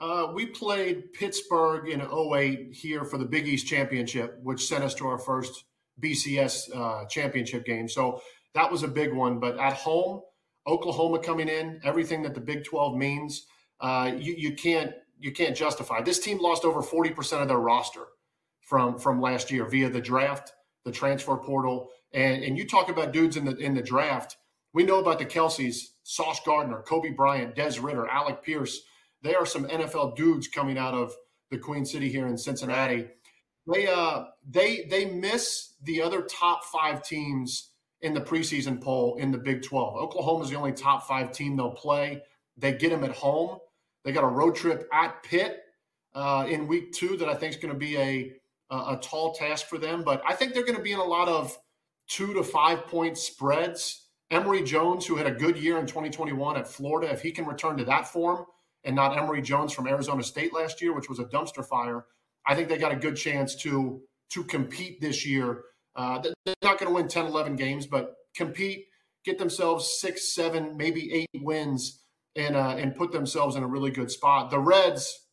Uh, 0.00 0.32
we 0.34 0.46
played 0.46 1.12
Pittsburgh 1.12 1.88
in 1.88 2.02
08 2.02 2.72
here 2.72 3.04
for 3.04 3.16
the 3.16 3.24
Big 3.24 3.46
East 3.46 3.68
Championship, 3.68 4.38
which 4.42 4.66
sent 4.66 4.82
us 4.82 4.92
to 4.94 5.06
our 5.06 5.18
first 5.18 5.64
BCS 6.02 6.76
uh, 6.76 7.06
championship 7.06 7.64
game. 7.64 7.88
So 7.88 8.20
that 8.54 8.70
was 8.70 8.82
a 8.82 8.88
big 8.88 9.12
one. 9.12 9.38
But 9.38 9.56
at 9.58 9.74
home, 9.74 10.22
Oklahoma 10.66 11.20
coming 11.20 11.48
in, 11.48 11.80
everything 11.84 12.22
that 12.22 12.34
the 12.34 12.40
Big 12.40 12.64
12 12.64 12.96
means, 12.96 13.46
uh, 13.80 14.10
you, 14.16 14.34
you 14.36 14.54
can't 14.54 14.92
you 15.20 15.30
can't 15.30 15.56
justify. 15.56 16.02
This 16.02 16.18
team 16.18 16.38
lost 16.40 16.64
over 16.64 16.82
40% 16.82 17.40
of 17.40 17.48
their 17.48 17.58
roster 17.58 18.06
from 18.60 18.98
from 18.98 19.20
last 19.20 19.50
year 19.50 19.64
via 19.64 19.88
the 19.88 20.00
draft, 20.00 20.52
the 20.84 20.92
transfer 20.92 21.36
portal, 21.36 21.88
and 22.14 22.42
and 22.42 22.56
you 22.56 22.66
talk 22.66 22.88
about 22.88 23.12
dudes 23.12 23.36
in 23.36 23.44
the 23.44 23.56
in 23.56 23.74
the 23.74 23.82
draft. 23.82 24.38
We 24.72 24.82
know 24.82 24.98
about 24.98 25.18
the 25.18 25.26
Kelces, 25.26 25.90
Sauce 26.02 26.40
Gardner, 26.44 26.82
Coby 26.86 27.14
Bryant, 27.14 27.54
Des 27.54 27.80
Ridder, 27.80 28.08
Alec 28.08 28.42
Pierce 28.42 28.80
they 29.24 29.34
are 29.34 29.46
some 29.46 29.64
NFL 29.64 30.14
dudes 30.14 30.46
coming 30.46 30.78
out 30.78 30.94
of 30.94 31.16
the 31.50 31.58
Queen 31.58 31.84
City 31.84 32.10
here 32.10 32.28
in 32.28 32.36
Cincinnati. 32.36 33.08
They 33.66 33.86
uh 33.86 34.26
they 34.48 34.84
they 34.90 35.06
miss 35.06 35.72
the 35.82 36.02
other 36.02 36.22
top 36.22 36.64
five 36.66 37.02
teams 37.02 37.70
in 38.02 38.12
the 38.12 38.20
preseason 38.20 38.80
poll 38.80 39.16
in 39.16 39.32
the 39.32 39.38
Big 39.38 39.62
12. 39.62 39.96
Oklahoma 39.96 40.44
is 40.44 40.50
the 40.50 40.56
only 40.56 40.72
top 40.72 41.08
five 41.08 41.32
team 41.32 41.56
they'll 41.56 41.70
play. 41.70 42.22
They 42.58 42.74
get 42.74 42.90
them 42.90 43.02
at 43.02 43.12
home. 43.12 43.58
They 44.04 44.12
got 44.12 44.24
a 44.24 44.28
road 44.28 44.54
trip 44.54 44.86
at 44.92 45.22
Pitt 45.22 45.62
uh, 46.14 46.46
in 46.46 46.66
week 46.66 46.92
two 46.92 47.16
that 47.16 47.28
I 47.28 47.34
think 47.34 47.54
is 47.54 47.60
going 47.60 47.72
to 47.72 47.78
be 47.78 47.96
a, 47.96 48.32
a, 48.68 48.76
a 48.76 49.00
tall 49.02 49.32
task 49.32 49.66
for 49.68 49.78
them. 49.78 50.04
But 50.04 50.22
I 50.28 50.34
think 50.34 50.52
they're 50.52 50.66
going 50.66 50.76
to 50.76 50.82
be 50.82 50.92
in 50.92 50.98
a 50.98 51.04
lot 51.04 51.28
of 51.28 51.58
two 52.08 52.34
to 52.34 52.42
five 52.42 52.86
point 52.86 53.18
spreads. 53.18 54.08
Emory 54.30 54.62
Jones, 54.62 55.06
who 55.06 55.16
had 55.16 55.26
a 55.26 55.30
good 55.30 55.56
year 55.56 55.78
in 55.78 55.86
2021 55.86 56.56
at 56.56 56.66
Florida, 56.66 57.12
if 57.12 57.22
he 57.22 57.30
can 57.30 57.46
return 57.46 57.76
to 57.76 57.84
that 57.84 58.08
form, 58.08 58.46
and 58.82 58.96
not 58.96 59.16
Emory 59.16 59.42
Jones 59.42 59.72
from 59.72 59.86
Arizona 59.86 60.22
State 60.22 60.52
last 60.52 60.80
year, 60.82 60.92
which 60.94 61.08
was 61.08 61.18
a 61.18 61.24
dumpster 61.24 61.64
fire, 61.64 62.06
I 62.46 62.54
think 62.54 62.68
they 62.68 62.78
got 62.78 62.92
a 62.92 62.96
good 62.96 63.16
chance 63.16 63.54
to 63.56 64.02
to 64.30 64.44
compete 64.44 65.00
this 65.00 65.24
year. 65.26 65.62
Uh, 65.96 66.20
they're 66.20 66.54
not 66.62 66.78
going 66.78 66.90
to 66.90 66.94
win 66.94 67.06
10, 67.06 67.26
11 67.26 67.56
games, 67.56 67.86
but 67.86 68.14
compete, 68.34 68.86
get 69.24 69.38
themselves 69.38 70.00
six, 70.00 70.34
seven, 70.34 70.76
maybe 70.76 71.12
eight 71.12 71.28
wins 71.42 72.00
and 72.36 72.56
uh, 72.56 72.74
and 72.76 72.96
put 72.96 73.12
themselves 73.12 73.56
in 73.56 73.62
a 73.62 73.66
really 73.66 73.90
good 73.90 74.10
spot. 74.10 74.50
The 74.50 74.58
Reds, 74.58 75.26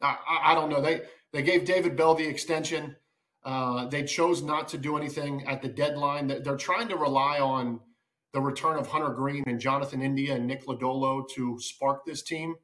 I, 0.00 0.16
I, 0.28 0.52
I 0.52 0.54
don't 0.54 0.70
know. 0.70 0.80
They 0.80 1.02
they 1.32 1.42
gave 1.42 1.64
David 1.64 1.96
Bell 1.96 2.14
the 2.14 2.26
extension. 2.26 2.96
Uh, 3.44 3.86
they 3.86 4.04
chose 4.04 4.42
not 4.42 4.68
to 4.68 4.78
do 4.78 4.96
anything 4.96 5.44
at 5.46 5.62
the 5.62 5.68
deadline. 5.68 6.28
They're 6.28 6.56
trying 6.56 6.88
to 6.88 6.96
rely 6.96 7.38
on 7.38 7.80
the 8.32 8.40
return 8.40 8.78
of 8.78 8.86
Hunter 8.86 9.10
Greene 9.10 9.44
and 9.46 9.60
Jonathan 9.60 10.00
India 10.00 10.34
and 10.34 10.46
Nick 10.46 10.66
Lodolo 10.66 11.28
to 11.30 11.58
spark 11.60 12.04
this 12.04 12.22
team. 12.22 12.54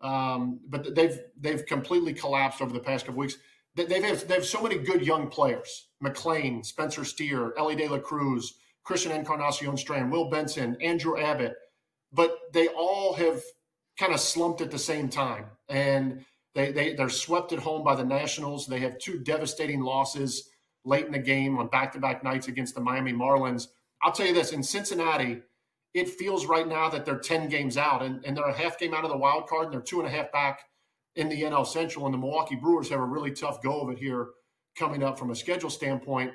Um, 0.00 0.60
but 0.68 0.94
they've 0.94 1.18
they've 1.38 1.64
completely 1.66 2.14
collapsed 2.14 2.62
over 2.62 2.72
the 2.72 2.80
past 2.80 3.06
couple 3.06 3.20
weeks. 3.20 3.36
They've 3.74 4.02
have, 4.02 4.26
they 4.26 4.34
have 4.34 4.46
so 4.46 4.62
many 4.62 4.78
good 4.78 5.04
young 5.04 5.28
players: 5.28 5.88
McLain, 6.02 6.64
Spencer 6.64 7.04
Steer, 7.04 7.52
Elly 7.58 7.76
De 7.76 7.88
La 7.88 7.98
Cruz, 7.98 8.54
Christian 8.82 9.12
Encarnacion 9.12 9.76
Strand, 9.76 10.10
Will 10.10 10.30
Benson, 10.30 10.76
Andrew 10.80 11.18
Abbott. 11.18 11.54
But 12.12 12.36
they 12.52 12.68
all 12.68 13.14
have 13.14 13.42
kind 13.98 14.12
of 14.14 14.20
slumped 14.20 14.60
at 14.60 14.70
the 14.70 14.78
same 14.78 15.08
time, 15.08 15.46
and 15.68 16.24
they, 16.54 16.72
they 16.72 16.94
they're 16.94 17.08
swept 17.08 17.52
at 17.52 17.60
home 17.60 17.84
by 17.84 17.94
the 17.94 18.04
Nationals. 18.04 18.66
They 18.66 18.80
have 18.80 18.98
two 18.98 19.18
devastating 19.20 19.80
losses 19.80 20.50
late 20.84 21.06
in 21.06 21.12
the 21.12 21.18
game 21.18 21.58
on 21.58 21.68
back-to-back 21.68 22.24
nights 22.24 22.48
against 22.48 22.74
the 22.74 22.80
Miami 22.80 23.12
Marlins. 23.12 23.68
I'll 24.02 24.12
tell 24.12 24.26
you 24.26 24.34
this: 24.34 24.52
in 24.52 24.62
Cincinnati, 24.62 25.42
it 25.94 26.08
feels 26.08 26.46
right 26.46 26.68
now 26.68 26.88
that 26.88 27.04
they're 27.04 27.18
10 27.18 27.48
games 27.48 27.76
out 27.76 28.02
and, 28.02 28.24
and 28.24 28.36
they're 28.36 28.44
a 28.44 28.56
half 28.56 28.78
game 28.78 28.94
out 28.94 29.04
of 29.04 29.10
the 29.10 29.16
wild 29.16 29.48
card 29.48 29.66
and 29.66 29.74
they're 29.74 29.80
two 29.80 30.00
and 30.00 30.08
a 30.08 30.10
half 30.10 30.30
back 30.32 30.60
in 31.16 31.28
the 31.28 31.42
NL 31.42 31.66
Central. 31.66 32.04
And 32.04 32.14
the 32.14 32.18
Milwaukee 32.18 32.56
Brewers 32.56 32.88
have 32.90 33.00
a 33.00 33.04
really 33.04 33.32
tough 33.32 33.60
go 33.62 33.80
of 33.80 33.90
it 33.90 33.98
here 33.98 34.28
coming 34.76 35.02
up 35.02 35.18
from 35.18 35.30
a 35.30 35.34
schedule 35.34 35.70
standpoint. 35.70 36.32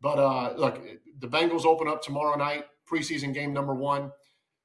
But 0.00 0.18
uh, 0.18 0.54
look, 0.56 0.82
the 1.18 1.28
Bengals 1.28 1.64
open 1.64 1.88
up 1.88 2.02
tomorrow 2.02 2.36
night, 2.36 2.64
preseason 2.90 3.32
game 3.32 3.52
number 3.52 3.74
one. 3.74 4.10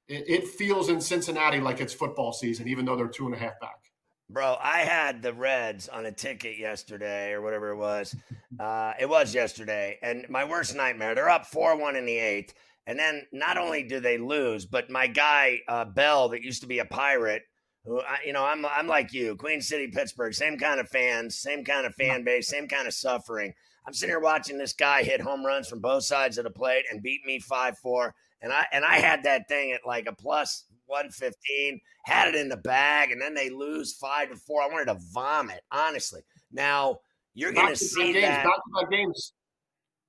It, 0.08 0.26
it 0.28 0.47
feels 0.47 0.89
in 0.89 0.99
Cincinnati 0.99 1.60
like 1.60 1.80
it's 1.80 1.93
football 1.93 2.34
season, 2.34 2.68
even 2.68 2.86
though 2.86 2.95
they're 2.95 3.08
two 3.08 3.28
and 3.28 3.36
a 3.36 3.38
half 3.38 3.60
back. 3.60 3.91
Bro, 4.32 4.56
I 4.62 4.80
had 4.80 5.22
the 5.22 5.34
Reds 5.34 5.90
on 5.90 6.06
a 6.06 6.12
ticket 6.12 6.58
yesterday 6.58 7.34
or 7.34 7.42
whatever 7.42 7.72
it 7.72 7.76
was. 7.76 8.16
Uh, 8.58 8.94
it 8.98 9.10
was 9.10 9.36
yesterday. 9.36 10.00
And 10.02 10.26
my 10.30 10.46
worst 10.46 10.74
nightmare, 10.74 11.14
they're 11.16 11.30
up 11.30 11.46
4 11.46 11.78
1 11.78 11.98
in 11.98 12.06
the 12.06 12.18
eighth. 12.18 12.54
And 12.88 12.98
then 12.98 13.26
not 13.34 13.58
only 13.58 13.84
do 13.84 14.00
they 14.00 14.18
lose, 14.18 14.66
but 14.66 14.90
my 14.90 15.08
guy 15.08 15.60
uh, 15.68 15.84
Bell, 15.84 16.30
that 16.30 16.44
used 16.44 16.62
to 16.62 16.68
be 16.68 16.80
a 16.80 16.86
pirate, 16.86 17.44
who 17.84 18.02
you 18.26 18.32
know, 18.32 18.46
I'm 18.46 18.66
I'm 18.66 18.88
like 18.88 19.14
you, 19.14 19.36
Queen 19.36 19.62
City, 19.62 19.88
Pittsburgh, 19.88 20.34
same 20.34 20.58
kind 20.58 20.80
of 20.80 20.88
fans, 20.88 21.38
same 21.38 21.66
kind 21.66 21.86
of 21.86 21.94
fan 21.96 22.24
base, 22.24 22.48
same 22.48 22.68
kind 22.68 22.88
of 22.88 22.94
suffering. 22.94 23.54
I'm 23.86 23.94
sitting 23.94 24.12
here 24.12 24.20
watching 24.20 24.58
this 24.58 24.74
guy 24.74 25.04
hit 25.04 25.22
home 25.22 25.46
runs 25.46 25.68
from 25.68 25.80
both 25.80 26.04
sides 26.04 26.38
of 26.38 26.44
the 26.44 26.52
plate 26.52 26.86
and 26.92 27.04
beat 27.04 27.26
me 27.26 27.40
five 27.40 27.78
four, 27.78 28.16
and 28.42 28.54
I 28.54 28.66
and 28.72 28.86
I 28.86 28.96
had 28.96 29.24
that 29.24 29.48
thing 29.48 29.72
at 29.72 29.86
like 29.86 30.08
a 30.08 30.16
plus 30.16 30.66
one 30.92 31.10
fifteen, 31.10 31.80
had 32.06 32.28
it 32.28 32.36
in 32.36 32.50
the 32.50 32.58
bag, 32.58 33.12
and 33.12 33.22
then 33.22 33.34
they 33.34 33.50
lose 33.50 33.94
five 33.94 34.30
to 34.30 34.36
four. 34.36 34.62
I 34.62 34.68
wanted 34.68 34.86
to 34.86 35.00
vomit, 35.14 35.62
honestly. 35.72 36.22
Now 36.52 37.00
you're 37.34 37.54
going 37.54 37.70
to 37.70 37.76
see 37.76 38.14
games, 38.14 38.26
that 38.26 38.44
back 38.44 38.56
to 38.56 38.82
back 38.82 38.92
games, 38.92 39.34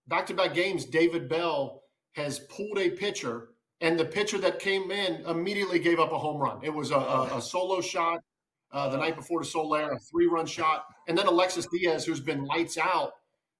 back 0.08 0.26
to 0.26 0.34
back 0.34 0.54
games. 0.54 0.84
David 0.84 1.28
Bell 1.28 1.82
has 2.12 2.40
pulled 2.40 2.78
a 2.78 2.90
pitcher, 2.90 3.50
and 3.80 3.98
the 3.98 4.04
pitcher 4.04 4.38
that 4.38 4.58
came 4.58 4.90
in 4.90 5.24
immediately 5.26 5.78
gave 5.78 6.00
up 6.00 6.12
a 6.12 6.18
home 6.18 6.40
run. 6.40 6.58
It 6.62 6.74
was 6.74 6.90
a, 6.90 6.96
a, 6.96 7.38
a 7.38 7.40
solo 7.40 7.80
shot 7.80 8.20
uh, 8.72 8.88
the 8.88 8.96
night 8.96 9.16
before 9.16 9.40
to 9.40 9.46
Soler, 9.46 9.90
a 9.92 9.98
three 9.98 10.26
run 10.26 10.46
shot. 10.46 10.84
And 11.08 11.16
then 11.16 11.26
Alexis 11.26 11.66
Diaz, 11.66 12.04
who's 12.04 12.20
been 12.20 12.44
lights 12.44 12.76
out, 12.76 13.12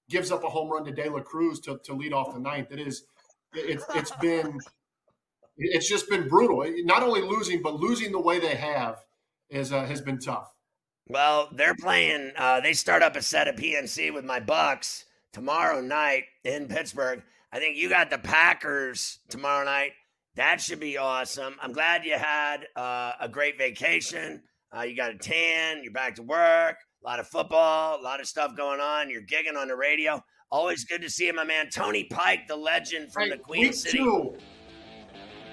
gives 0.09 0.31
up 0.31 0.45
a 0.45 0.49
home 0.49 0.71
run 0.71 0.85
to 0.85 0.93
De 0.93 1.09
La 1.09 1.21
Cruz 1.21 1.61
to, 1.61 1.79
to 1.85 1.95
lead 1.95 2.13
off 2.13 2.35
the 2.35 2.41
ninth. 2.41 2.73
It 2.73 2.81
is, 2.81 3.05
it's, 3.55 3.85
it's 3.95 4.13
been, 4.21 4.59
it's 5.57 5.89
just 5.89 6.09
been 6.09 6.29
brutal. 6.29 6.65
Not 6.85 7.03
only 7.03 7.23
losing, 7.23 7.63
but 7.63 7.75
losing 7.75 8.13
the 8.13 8.21
way 8.21 8.39
they 8.39 8.55
have 8.55 9.05
is 9.51 9.73
uh, 9.73 9.85
has 9.85 10.01
been 10.01 10.19
tough. 10.19 10.53
Well, 11.09 11.49
they're 11.53 11.75
playing. 11.75 12.33
Uh, 12.37 12.61
they 12.61 12.73
start 12.73 13.03
up 13.03 13.17
a 13.17 13.23
set 13.23 13.49
of 13.49 13.57
PNC 13.57 14.15
with 14.15 14.25
my 14.25 14.41
Bucs 14.41 15.05
tomorrow 15.33 15.81
night 15.81 16.25
in 16.45 16.69
Pittsburgh. 16.69 17.23
I 17.53 17.59
think 17.59 17.77
you 17.77 17.89
got 17.89 18.11
the 18.11 18.19
Packers 18.19 19.19
tomorrow 19.29 19.65
night. 19.65 19.93
That 20.37 20.61
should 20.61 20.81
be 20.81 20.97
awesome. 20.97 21.57
I'm 21.61 21.73
glad 21.73 22.05
you 22.05 22.15
had 22.15 22.67
uh, 22.75 23.13
a 23.21 23.29
great 23.29 23.59
vacation. 23.59 24.43
Uh, 24.75 24.83
you 24.83 24.97
got 24.97 25.11
a 25.11 25.19
tan. 25.19 25.83
You're 25.83 25.93
back 25.93 26.15
to 26.15 26.23
work. 26.23 26.77
A 27.05 27.07
lot 27.07 27.21
of 27.21 27.29
football. 27.29 28.01
A 28.01 28.03
lot 28.03 28.21
of 28.21 28.27
stuff 28.27 28.57
going 28.57 28.81
on. 28.81 29.11
You're 29.11 29.23
gigging 29.23 29.57
on 29.57 29.69
the 29.69 29.77
radio. 29.77 30.23
Always 30.51 30.85
good 30.85 31.03
to 31.03 31.11
see 31.11 31.27
you, 31.27 31.35
my 31.35 31.45
man 31.45 31.69
Tony 31.71 32.05
Pike, 32.05 32.47
the 32.47 32.57
legend 32.57 33.13
from 33.13 33.25
hey, 33.25 33.31
the 33.31 33.39
Queen 33.39 33.73
City. 33.73 33.99
Two, 33.99 34.37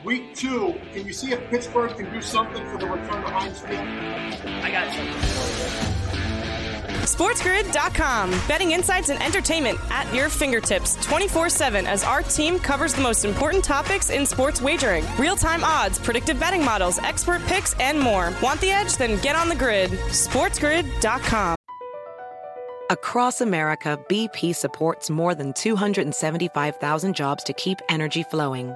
week 0.04 0.36
two. 0.36 0.76
Can 0.94 1.06
you 1.06 1.14
see 1.14 1.32
if 1.32 1.50
Pittsburgh 1.50 1.96
can 1.96 2.12
do 2.12 2.22
something 2.22 2.66
for 2.68 2.78
the 2.78 2.88
return 2.88 3.24
of 3.24 3.30
Heinz 3.30 3.60
Field? 3.60 3.80
I 3.80 4.72
got 4.72 4.94
something 4.94 5.80
SportsGrid.com. 7.10 8.30
Betting 8.48 8.72
insights 8.72 9.10
and 9.10 9.22
entertainment 9.22 9.80
at 9.90 10.14
your 10.14 10.30
fingertips 10.30 10.96
24 11.06 11.50
7 11.50 11.88
as 11.88 12.04
our 12.04 12.22
team 12.22 12.60
covers 12.60 12.94
the 12.94 13.02
most 13.02 13.26
important 13.26 13.64
topics 13.64 14.10
in 14.10 14.26
sports 14.26 14.62
wagering 14.62 15.04
real 15.18 15.36
time 15.36 15.64
odds, 15.64 15.98
predictive 15.98 16.40
betting 16.40 16.64
models, 16.64 17.00
expert 17.00 17.44
picks, 17.46 17.74
and 17.80 18.00
more. 18.00 18.32
Want 18.42 18.62
the 18.62 18.72
edge? 18.72 18.96
Then 18.96 19.20
get 19.22 19.36
on 19.36 19.50
the 19.50 19.56
grid. 19.56 19.92
SportsGrid.com. 19.92 21.56
Across 22.92 23.42
America, 23.42 24.00
BP 24.10 24.56
supports 24.56 25.10
more 25.10 25.36
than 25.36 25.54
275,000 25.54 27.16
jobs 27.16 27.44
to 27.44 27.54
keep 27.54 27.80
energy 27.90 28.24
flowing. 28.24 28.76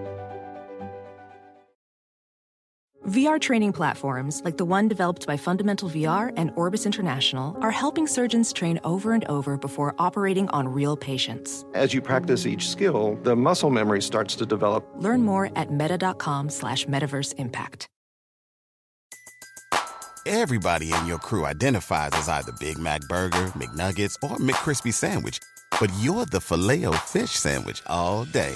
VR 3.07 3.41
training 3.41 3.73
platforms, 3.73 4.43
like 4.45 4.57
the 4.57 4.65
one 4.65 4.87
developed 4.87 5.25
by 5.25 5.35
Fundamental 5.35 5.89
VR 5.89 6.31
and 6.37 6.51
Orbis 6.55 6.85
International, 6.85 7.57
are 7.59 7.71
helping 7.71 8.05
surgeons 8.05 8.53
train 8.53 8.79
over 8.83 9.13
and 9.13 9.25
over 9.25 9.57
before 9.57 9.95
operating 9.97 10.47
on 10.49 10.67
real 10.67 10.95
patients. 10.95 11.65
As 11.73 11.95
you 11.95 12.01
practice 12.01 12.45
each 12.45 12.69
skill, 12.69 13.17
the 13.23 13.35
muscle 13.35 13.71
memory 13.71 14.03
starts 14.03 14.35
to 14.35 14.45
develop. 14.45 14.87
Learn 14.97 15.23
more 15.23 15.49
at 15.55 15.71
meta.com 15.71 16.51
slash 16.51 16.85
metaverse 16.85 17.33
impact. 17.39 17.87
Everybody 20.27 20.93
in 20.93 21.07
your 21.07 21.17
crew 21.17 21.47
identifies 21.47 22.11
as 22.13 22.29
either 22.29 22.51
Big 22.59 22.77
Mac 22.77 23.01
Burger, 23.09 23.47
McNuggets, 23.57 24.13
or 24.21 24.37
McCrispy 24.37 24.93
Sandwich. 24.93 25.39
But 25.79 25.91
you're 25.99 26.27
the 26.27 26.39
Filet-O-Fish 26.39 27.31
Sandwich 27.31 27.81
all 27.87 28.25
day. 28.25 28.55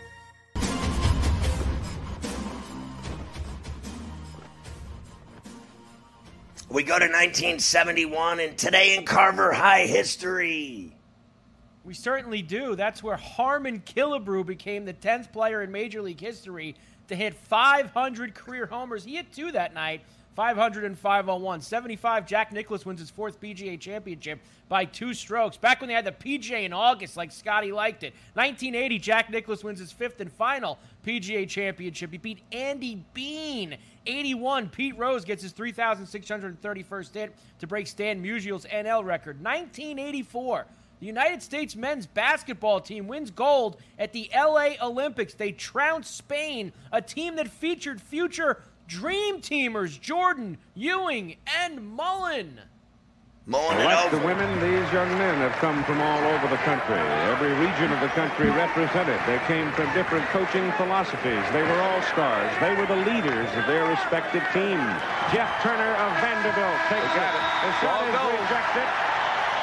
We 6.71 6.83
go 6.83 6.97
to 6.97 7.03
1971 7.03 8.39
and 8.39 8.57
today 8.57 8.95
in 8.95 9.03
Carver 9.03 9.51
High 9.51 9.87
history. 9.87 10.95
We 11.83 11.93
certainly 11.93 12.41
do. 12.41 12.77
That's 12.77 13.03
where 13.03 13.17
Harmon 13.17 13.81
Killebrew 13.81 14.45
became 14.45 14.85
the 14.85 14.93
10th 14.93 15.33
player 15.33 15.63
in 15.63 15.71
Major 15.73 16.01
League 16.01 16.21
history 16.21 16.77
to 17.09 17.15
hit 17.15 17.33
500 17.33 18.33
career 18.33 18.67
homers. 18.67 19.03
He 19.03 19.17
hit 19.17 19.33
two 19.33 19.51
that 19.51 19.73
night, 19.73 19.99
500 20.35 20.85
and 20.85 20.97
501. 20.97 21.61
75, 21.61 22.25
Jack 22.25 22.51
Nicklaus 22.51 22.85
wins 22.85 22.99
his 22.99 23.09
fourth 23.09 23.39
PGA 23.41 23.79
championship 23.79 24.39
by 24.69 24.85
two 24.85 25.13
strokes. 25.13 25.57
Back 25.57 25.81
when 25.81 25.89
they 25.89 25.93
had 25.93 26.05
the 26.05 26.11
PGA 26.11 26.63
in 26.63 26.71
August, 26.71 27.17
like 27.17 27.31
Scotty 27.31 27.71
liked 27.71 28.03
it. 28.03 28.13
1980, 28.35 28.99
Jack 28.99 29.29
Nicklaus 29.29 29.63
wins 29.63 29.79
his 29.79 29.91
fifth 29.91 30.21
and 30.21 30.31
final 30.31 30.79
PGA 31.05 31.47
championship. 31.47 32.11
He 32.11 32.17
beat 32.17 32.39
Andy 32.51 33.03
Bean. 33.13 33.77
81, 34.05 34.69
Pete 34.69 34.97
Rose 34.97 35.25
gets 35.25 35.43
his 35.43 35.53
3,631st 35.53 37.13
hit 37.13 37.35
to 37.59 37.67
break 37.67 37.87
Stan 37.87 38.21
Musial's 38.21 38.65
NL 38.65 39.03
record. 39.03 39.43
1984, 39.43 40.65
the 41.01 41.07
United 41.07 41.41
States 41.41 41.75
men's 41.75 42.05
basketball 42.05 42.79
team 42.79 43.07
wins 43.07 43.31
gold 43.31 43.77
at 43.99 44.13
the 44.13 44.29
LA 44.35 44.73
Olympics. 44.81 45.33
They 45.33 45.51
trounce 45.51 46.07
Spain, 46.07 46.71
a 46.91 47.01
team 47.01 47.35
that 47.35 47.47
featured 47.47 47.99
future 47.99 48.61
Dream 48.91 49.39
Teamers 49.39 49.95
Jordan, 49.95 50.59
Ewing, 50.75 51.39
and 51.47 51.79
Mullin. 51.95 52.59
Mullin 53.47 53.79
Like 53.87 54.11
the 54.11 54.19
women, 54.19 54.51
these 54.59 54.83
young 54.91 55.07
men 55.15 55.39
have 55.39 55.55
come 55.63 55.79
from 55.87 56.03
all 56.03 56.19
over 56.35 56.51
the 56.51 56.59
country. 56.67 56.99
Every 57.31 57.55
region 57.55 57.87
of 57.87 58.03
the 58.03 58.11
country 58.11 58.51
represented. 58.51 59.15
They 59.23 59.39
came 59.47 59.71
from 59.79 59.87
different 59.95 60.27
coaching 60.35 60.67
philosophies. 60.75 61.39
They 61.55 61.63
were 61.63 61.79
all 61.87 62.03
stars. 62.11 62.51
They 62.59 62.75
were 62.75 62.83
the 62.83 62.99
leaders 63.07 63.47
of 63.55 63.63
their 63.63 63.87
respective 63.87 64.43
teams. 64.51 64.91
Jeff 65.31 65.47
Turner 65.63 65.95
of 65.95 66.11
Vanderbilt 66.19 66.79
takes 66.91 67.15
it. 67.15 67.31
The 67.63 67.71
shot 67.79 68.03
is 68.03 68.19
rejected. 68.43 68.91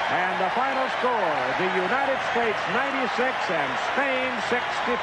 And 0.08 0.40
the 0.40 0.48
final 0.56 0.88
score, 1.04 1.36
the 1.60 1.68
United 1.76 2.16
States 2.32 2.56
96 2.72 3.12
and 3.52 3.70
Spain 3.92 4.32
65. 4.48 4.96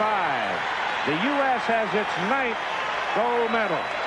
The 1.13 1.13
U.S. 1.13 1.61
has 1.69 1.85
its 1.93 2.09
ninth 2.25 2.57
gold 3.13 3.53
medal. 3.53 4.04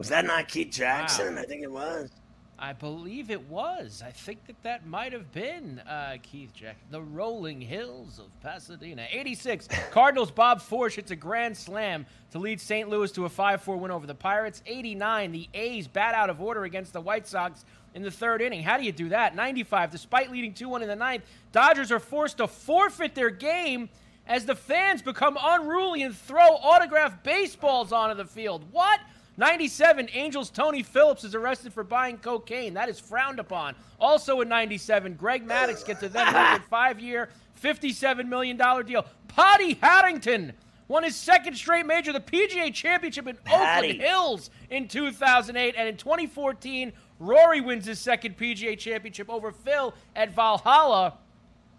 Was 0.00 0.08
that 0.08 0.24
not 0.24 0.48
Keith 0.48 0.70
Jackson? 0.70 1.36
I 1.36 1.42
think 1.42 1.62
it 1.62 1.70
was. 1.70 2.10
I 2.58 2.72
believe 2.72 3.30
it 3.30 3.50
was. 3.50 4.02
I 4.02 4.10
think 4.10 4.46
that 4.46 4.56
that 4.62 4.86
might 4.86 5.12
have 5.12 5.30
been 5.30 5.78
uh, 5.80 6.16
Keith 6.22 6.54
Jackson. 6.54 6.86
The 6.90 7.02
Rolling 7.02 7.60
Hills 7.60 8.18
of 8.18 8.28
Pasadena. 8.40 9.06
86. 9.10 9.68
Cardinals 9.90 10.30
Bob 10.30 10.62
Forsch 10.62 10.94
hits 10.94 11.10
a 11.10 11.16
grand 11.16 11.54
slam 11.54 12.06
to 12.30 12.38
lead 12.38 12.62
St. 12.62 12.88
Louis 12.88 13.12
to 13.12 13.26
a 13.26 13.28
5-4 13.28 13.78
win 13.78 13.90
over 13.90 14.06
the 14.06 14.14
Pirates. 14.14 14.62
89. 14.64 15.32
The 15.32 15.50
A's 15.52 15.86
bat 15.86 16.14
out 16.14 16.30
of 16.30 16.40
order 16.40 16.64
against 16.64 16.94
the 16.94 17.00
White 17.02 17.26
Sox 17.26 17.66
in 17.94 18.00
the 18.00 18.10
third 18.10 18.40
inning. 18.40 18.62
How 18.62 18.78
do 18.78 18.84
you 18.84 18.92
do 18.92 19.10
that? 19.10 19.36
95. 19.36 19.90
Despite 19.90 20.32
leading 20.32 20.54
2-1 20.54 20.80
in 20.80 20.88
the 20.88 20.96
ninth, 20.96 21.24
Dodgers 21.52 21.92
are 21.92 22.00
forced 22.00 22.38
to 22.38 22.46
forfeit 22.46 23.14
their 23.14 23.28
game 23.28 23.90
as 24.26 24.46
the 24.46 24.56
fans 24.56 25.02
become 25.02 25.36
unruly 25.38 26.00
and 26.00 26.16
throw 26.16 26.40
autographed 26.40 27.22
baseballs 27.22 27.92
onto 27.92 28.16
the 28.16 28.24
field. 28.24 28.64
What? 28.72 28.98
97, 29.40 30.10
Angels 30.12 30.50
Tony 30.50 30.82
Phillips 30.82 31.24
is 31.24 31.34
arrested 31.34 31.72
for 31.72 31.82
buying 31.82 32.18
cocaine. 32.18 32.74
That 32.74 32.90
is 32.90 33.00
frowned 33.00 33.40
upon. 33.40 33.74
Also 33.98 34.42
in 34.42 34.50
97, 34.50 35.14
Greg 35.14 35.48
Maddux 35.48 35.84
gets 35.84 36.02
a 36.02 36.10
then 36.10 36.60
five-year, 36.70 37.30
$57 37.60 38.28
million 38.28 38.58
deal. 38.84 39.06
Potty 39.28 39.78
Harrington 39.80 40.52
won 40.88 41.04
his 41.04 41.16
second 41.16 41.54
straight 41.54 41.86
major, 41.86 42.12
the 42.12 42.20
PGA 42.20 42.72
Championship 42.74 43.26
in 43.26 43.36
Patty. 43.44 43.88
Oakland 43.88 44.02
Hills 44.02 44.50
in 44.68 44.86
2008. 44.88 45.74
And 45.74 45.88
in 45.88 45.96
2014, 45.96 46.92
Rory 47.18 47.62
wins 47.62 47.86
his 47.86 47.98
second 47.98 48.36
PGA 48.36 48.78
Championship 48.78 49.30
over 49.30 49.52
Phil 49.52 49.94
at 50.14 50.34
Valhalla. 50.34 51.16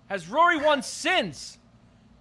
Has 0.08 0.28
Rory 0.28 0.58
won 0.58 0.82
since? 0.82 1.60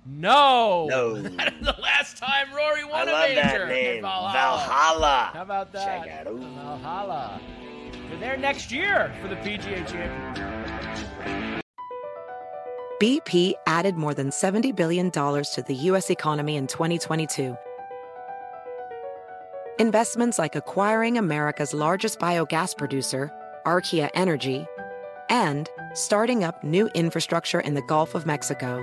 No. 0.07 0.87
No. 0.89 1.23
That 1.37 1.55
is 1.55 1.67
the 1.67 1.77
last 1.81 2.17
time 2.17 2.53
Rory 2.55 2.85
won 2.85 3.09
I 3.09 3.11
a 3.11 3.13
love 3.13 3.29
major. 3.29 3.41
that 3.43 3.61
in 3.63 3.69
name. 3.69 4.03
Valhalla. 4.03 4.33
Valhalla. 4.33 5.31
How 5.35 5.43
about 5.43 5.73
that? 5.73 6.05
Check 6.05 6.27
out. 6.27 6.33
Ooh. 6.33 6.39
Valhalla. 6.39 7.41
They're 8.09 8.19
there 8.19 8.37
next 8.37 8.73
year 8.73 9.15
for 9.21 9.29
the 9.29 9.37
PGA 9.37 9.87
Championship. 9.87 11.65
BP 13.01 13.55
added 13.67 13.97
more 13.97 14.13
than 14.13 14.29
$70 14.31 14.75
billion 14.77 15.11
to 15.11 15.65
the 15.67 15.75
U.S. 15.75 16.11
economy 16.11 16.57
in 16.57 16.67
2022. 16.67 17.57
Investments 19.79 20.39
like 20.39 20.55
acquiring 20.57 21.17
America's 21.17 21.73
largest 21.73 22.19
biogas 22.19 22.77
producer, 22.77 23.33
Archaea 23.65 24.11
Energy, 24.13 24.67
and 25.31 25.71
starting 25.95 26.45
up 26.45 26.63
new 26.63 26.89
infrastructure 26.89 27.61
in 27.61 27.73
the 27.73 27.83
Gulf 27.83 28.15
of 28.15 28.27
Mexico. 28.27 28.83